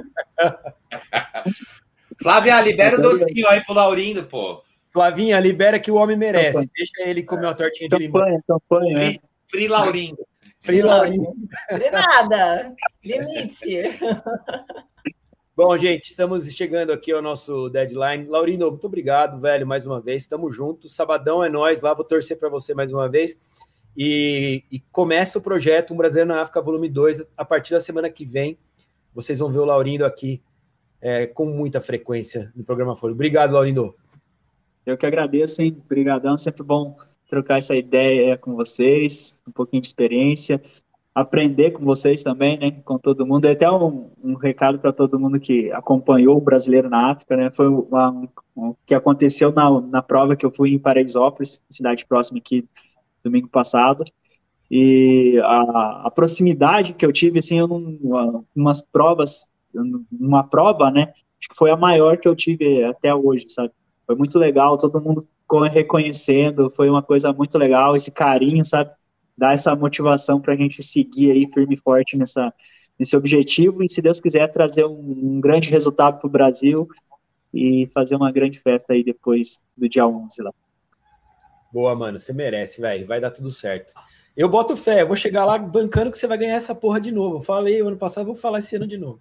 Flávia, 2.20 2.60
libera 2.60 2.98
o 2.98 3.02
docinho 3.02 3.48
aí 3.48 3.64
pro 3.64 3.76
Laurindo, 3.76 4.24
pô. 4.24 4.64
Flavinha, 4.90 5.40
libera 5.40 5.80
que 5.80 5.92
o 5.92 5.96
homem 5.96 6.18
merece. 6.18 6.54
Campanha. 6.54 6.72
Deixa 6.76 7.04
ele 7.08 7.22
comer 7.22 7.46
uma 7.46 7.54
tortinha 7.54 7.88
de 7.88 7.98
limão. 7.98 8.20
Campanha, 8.20 8.44
campanha, 8.48 8.98
né? 8.98 9.06
Free, 9.06 9.22
free 9.48 9.68
Laurindo. 9.68 10.26
Free 10.60 10.82
Laurindo. 10.82 11.36
De 11.72 11.92
nada. 11.92 12.74
Limite. 13.06 13.78
Bom, 15.56 15.78
gente, 15.78 16.06
estamos 16.06 16.52
chegando 16.52 16.92
aqui 16.92 17.12
ao 17.12 17.22
nosso 17.22 17.70
deadline. 17.70 18.26
Laurindo, 18.26 18.72
muito 18.72 18.88
obrigado, 18.88 19.40
velho, 19.40 19.68
mais 19.68 19.86
uma 19.86 20.02
vez. 20.02 20.24
Estamos 20.24 20.56
juntos. 20.56 20.96
Sabadão 20.96 21.44
é 21.44 21.50
nós 21.50 21.84
lá. 21.84 21.94
Vou 21.94 22.04
torcer 22.04 22.40
para 22.40 22.50
você 22.50 22.74
mais 22.74 22.92
uma 22.92 23.08
vez. 23.08 23.38
E, 23.96 24.64
e 24.72 24.80
começa 24.91 25.38
o 25.38 25.41
projeto 25.41 25.94
Um 25.94 25.98
Brasileiro 25.98 26.30
na 26.30 26.41
África, 26.41 26.62
volume 26.62 26.89
2, 26.89 27.26
a 27.38 27.46
partir 27.46 27.74
da 27.74 27.80
semana 27.80 28.10
que 28.10 28.26
vem. 28.26 28.58
Vocês 29.14 29.39
vão 29.39 29.52
ver 29.52 29.60
o 29.60 29.66
Laurindo 29.66 30.06
aqui 30.06 30.41
é, 31.00 31.28
com 31.28 31.46
muita 31.46 31.80
frequência 31.80 32.52
no 32.56 32.64
programa 32.64 32.96
Folha. 32.96 33.14
Obrigado, 33.14 33.54
Laurindo. 33.54 33.96
Eu 34.86 34.98
que 34.98 35.06
agradeço, 35.06 35.62
hein? 35.62 35.78
Obrigadão, 35.86 36.38
sempre 36.38 36.64
bom 36.64 36.96
trocar 37.30 37.58
essa 37.58 37.76
ideia 37.76 38.38
com 38.38 38.56
vocês, 38.56 39.39
um 39.48 39.52
pouquinho 39.52 39.82
de 39.82 39.88
experiência, 39.88 40.62
aprender 41.16 41.72
com 41.72 41.84
vocês 41.84 42.24
também, 42.24 42.58
né? 42.58 42.72
Com 42.84 42.98
todo 42.98 43.26
mundo. 43.26 43.46
E 43.46 43.52
até 43.52 43.70
um, 43.70 44.12
um 44.24 44.34
recado 44.34 44.80
para 44.80 44.91
todo 44.91 45.20
mundo 45.20 45.39
que 45.39 45.72
acompanhou 45.72 46.38
o 46.38 46.41
Brasileiro 46.41 46.89
na 46.89 47.12
África, 47.12 47.36
né? 47.36 47.50
Foi 47.50 47.68
um, 47.68 48.28
que 48.86 48.94
aconteceu 48.94 49.52
na, 49.52 49.82
na 49.82 50.02
prova 50.02 50.36
que 50.36 50.46
eu 50.46 50.52
fui 50.52 50.74
em 50.74 50.80
Paraisópolis, 50.80 51.64
cidade 51.70 52.06
próxima 52.06 52.39
aqui, 52.39 52.66
domingo 53.24 53.48
passado. 53.48 54.04
E 54.70 55.40
a, 55.44 56.08
a 56.08 56.12
proximidade 56.12 56.94
que 56.94 57.06
eu 57.06 57.12
tive, 57.12 57.40
assim, 57.40 57.60
eu 57.60 57.68
não, 57.68 58.46
umas 58.56 58.82
provas, 58.82 59.48
uma 60.12 60.44
prova, 60.44 60.90
né? 60.90 61.14
Acho 61.40 61.50
que 61.50 61.56
foi 61.56 61.72
a 61.72 61.78
maior 61.78 62.18
que 62.18 62.28
eu 62.28 62.36
tive 62.36 62.84
até 62.84 63.14
hoje, 63.14 63.46
sabe? 63.50 63.72
Foi 64.06 64.16
muito 64.16 64.40
legal, 64.40 64.78
todo 64.78 65.02
mundo 65.02 65.28
reconhecendo, 65.72 66.72
foi 66.72 66.90
uma 66.90 67.04
coisa 67.04 67.32
muito 67.32 67.58
legal, 67.58 67.96
esse 67.96 68.12
carinho, 68.12 68.66
sabe? 68.66 68.90
Dar 69.38 69.54
essa 69.54 69.76
motivação 69.76 70.42
para 70.42 70.54
a 70.54 70.58
gente 70.58 70.82
seguir 70.82 71.32
aí 71.32 71.48
firme 71.54 71.76
e 71.76 71.80
forte 71.80 72.18
nessa, 72.18 72.52
nesse 72.98 73.16
objetivo 73.16 73.84
e, 73.84 73.90
se 73.90 74.02
Deus 74.02 74.20
quiser, 74.20 74.48
trazer 74.50 74.86
um, 74.86 75.36
um 75.36 75.42
grande 75.42 75.70
resultado 75.70 76.20
para 76.20 76.28
o 76.28 76.32
Brasil 76.32 76.88
e 77.54 77.86
fazer 77.94 78.16
uma 78.16 78.32
grande 78.32 78.60
festa 78.60 78.94
aí 78.94 79.04
depois 79.04 79.62
do 79.78 79.88
dia 79.88 80.08
11 80.08 80.42
lá. 80.42 80.52
Boa, 81.74 81.96
mano, 81.96 82.20
você 82.20 82.32
merece, 82.32 82.80
velho, 82.80 83.08
vai 83.08 83.20
dar 83.20 83.32
tudo 83.32 83.50
certo. 83.50 83.96
Eu 84.38 84.48
boto 84.48 84.78
fé, 84.78 85.02
eu 85.02 85.08
vou 85.08 85.16
chegar 85.16 85.44
lá 85.44 85.58
bancando 85.58 86.12
que 86.12 86.18
você 86.20 86.28
vai 86.28 86.38
ganhar 86.38 86.54
essa 86.54 86.76
porra 86.76 87.02
de 87.02 87.12
novo. 87.12 87.38
Eu 87.38 87.42
falei 87.42 87.82
ano 87.82 87.98
passado, 87.98 88.28
vou 88.28 88.36
falar 88.36 88.60
esse 88.60 88.76
ano 88.76 88.86
de 88.86 88.96
novo. 88.96 89.20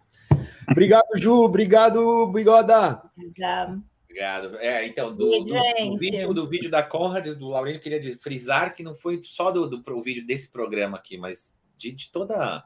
Obrigado, 0.70 1.06
Ju, 1.16 1.32
obrigado, 1.32 2.26
Bigoda. 2.26 3.02
Já. 3.34 3.74
Obrigado. 4.04 4.58
É, 4.58 4.86
então, 4.86 5.16
do, 5.16 5.30
do, 5.30 5.44
do, 5.44 5.96
vídeo, 5.96 6.34
do 6.34 6.46
vídeo 6.46 6.70
da 6.70 6.82
Conrad, 6.82 7.26
do 7.28 7.48
Laurindo, 7.48 7.80
queria 7.80 8.18
frisar 8.18 8.74
que 8.74 8.82
não 8.82 8.94
foi 8.94 9.22
só 9.22 9.50
do, 9.50 9.66
do, 9.66 9.78
do 9.78 10.02
vídeo 10.02 10.26
desse 10.26 10.52
programa 10.52 10.98
aqui, 10.98 11.16
mas 11.16 11.54
de, 11.78 11.90
de, 11.92 12.12
toda. 12.12 12.62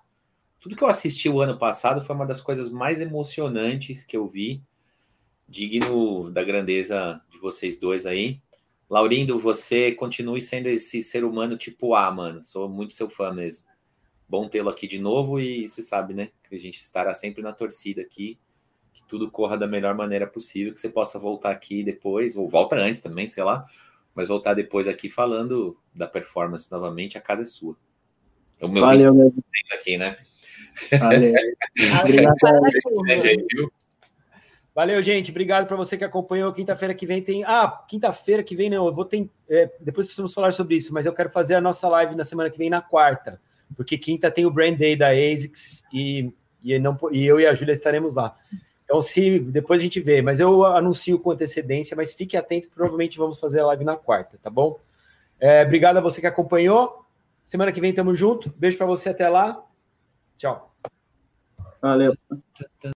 Tudo 0.58 0.74
que 0.74 0.82
eu 0.82 0.88
assisti 0.88 1.28
o 1.28 1.40
ano 1.40 1.56
passado 1.56 2.04
foi 2.04 2.16
uma 2.16 2.26
das 2.26 2.40
coisas 2.40 2.68
mais 2.68 3.00
emocionantes 3.00 4.04
que 4.04 4.16
eu 4.16 4.26
vi, 4.26 4.64
digno 5.48 6.28
da 6.32 6.42
grandeza 6.42 7.20
de 7.30 7.38
vocês 7.38 7.78
dois 7.78 8.04
aí. 8.04 8.42
Laurindo, 8.88 9.38
você 9.38 9.92
continue 9.92 10.40
sendo 10.40 10.68
esse 10.68 11.02
ser 11.02 11.24
humano 11.24 11.56
tipo 11.56 11.94
A, 11.94 12.10
mano. 12.10 12.44
Sou 12.44 12.68
muito 12.68 12.94
seu 12.94 13.08
fã 13.08 13.32
mesmo. 13.32 13.66
Bom 14.28 14.48
tê-lo 14.48 14.68
aqui 14.68 14.86
de 14.86 14.98
novo 14.98 15.40
e 15.40 15.68
você 15.68 15.82
sabe, 15.82 16.14
né? 16.14 16.30
Que 16.48 16.54
a 16.54 16.58
gente 16.58 16.80
estará 16.80 17.14
sempre 17.14 17.42
na 17.42 17.52
torcida 17.52 18.02
aqui 18.02 18.38
que 18.96 19.04
tudo 19.06 19.30
corra 19.30 19.58
da 19.58 19.66
melhor 19.66 19.94
maneira 19.94 20.26
possível, 20.26 20.72
que 20.72 20.80
você 20.80 20.88
possa 20.88 21.18
voltar 21.18 21.50
aqui 21.50 21.82
depois, 21.82 22.34
ou 22.34 22.48
volta 22.48 22.76
antes 22.76 23.00
também, 23.02 23.28
sei 23.28 23.44
lá, 23.44 23.66
mas 24.14 24.28
voltar 24.28 24.54
depois 24.54 24.88
aqui 24.88 25.10
falando 25.10 25.78
da 25.94 26.06
performance 26.06 26.70
novamente, 26.72 27.18
a 27.18 27.20
casa 27.20 27.42
é 27.42 27.44
sua. 27.44 27.76
O 28.60 28.68
meu 28.68 28.82
Valeu, 28.82 29.14
mesmo. 29.14 29.44
aqui, 29.70 29.98
né? 29.98 30.16
Valeu. 30.98 31.34
Obrigado. 32.02 32.36
Valeu, 34.76 35.02
gente. 35.02 35.30
Obrigado 35.30 35.66
para 35.66 35.74
você 35.74 35.96
que 35.96 36.04
acompanhou. 36.04 36.52
Quinta-feira 36.52 36.94
que 36.94 37.06
vem 37.06 37.22
tem. 37.22 37.42
Ah, 37.44 37.82
quinta-feira 37.88 38.42
que 38.42 38.54
vem 38.54 38.68
não. 38.68 38.84
Eu 38.84 38.92
vou 38.92 39.06
ter. 39.06 39.26
É, 39.48 39.72
depois 39.80 40.06
precisamos 40.06 40.34
falar 40.34 40.52
sobre 40.52 40.76
isso, 40.76 40.92
mas 40.92 41.06
eu 41.06 41.14
quero 41.14 41.30
fazer 41.30 41.54
a 41.54 41.62
nossa 41.62 41.88
live 41.88 42.14
na 42.14 42.24
semana 42.24 42.50
que 42.50 42.58
vem 42.58 42.68
na 42.68 42.82
quarta, 42.82 43.40
porque 43.74 43.96
quinta 43.96 44.30
tem 44.30 44.44
o 44.44 44.50
Brand 44.50 44.76
Day 44.76 44.94
da 44.94 45.08
ASICS 45.12 45.82
e, 45.90 46.30
e, 46.62 46.78
não, 46.78 46.94
e 47.10 47.24
eu 47.24 47.40
e 47.40 47.46
a 47.46 47.54
Júlia 47.54 47.72
estaremos 47.72 48.14
lá. 48.14 48.36
Então, 48.84 49.00
se 49.00 49.38
depois 49.38 49.80
a 49.80 49.82
gente 49.82 49.98
vê, 49.98 50.20
mas 50.20 50.40
eu 50.40 50.62
anuncio 50.66 51.18
com 51.20 51.30
antecedência, 51.30 51.96
mas 51.96 52.12
fique 52.12 52.36
atento, 52.36 52.68
provavelmente 52.68 53.16
vamos 53.16 53.40
fazer 53.40 53.60
a 53.60 53.66
live 53.68 53.82
na 53.82 53.96
quarta, 53.96 54.38
tá 54.42 54.50
bom? 54.50 54.78
É, 55.40 55.62
obrigado 55.62 55.96
a 55.96 56.02
você 56.02 56.20
que 56.20 56.26
acompanhou. 56.26 57.02
Semana 57.46 57.72
que 57.72 57.80
vem 57.80 57.94
tamo 57.94 58.14
junto. 58.14 58.52
Beijo 58.58 58.76
para 58.76 58.86
você 58.86 59.08
até 59.08 59.26
lá. 59.26 59.64
Tchau. 60.36 60.76
Valeu. 61.80 62.14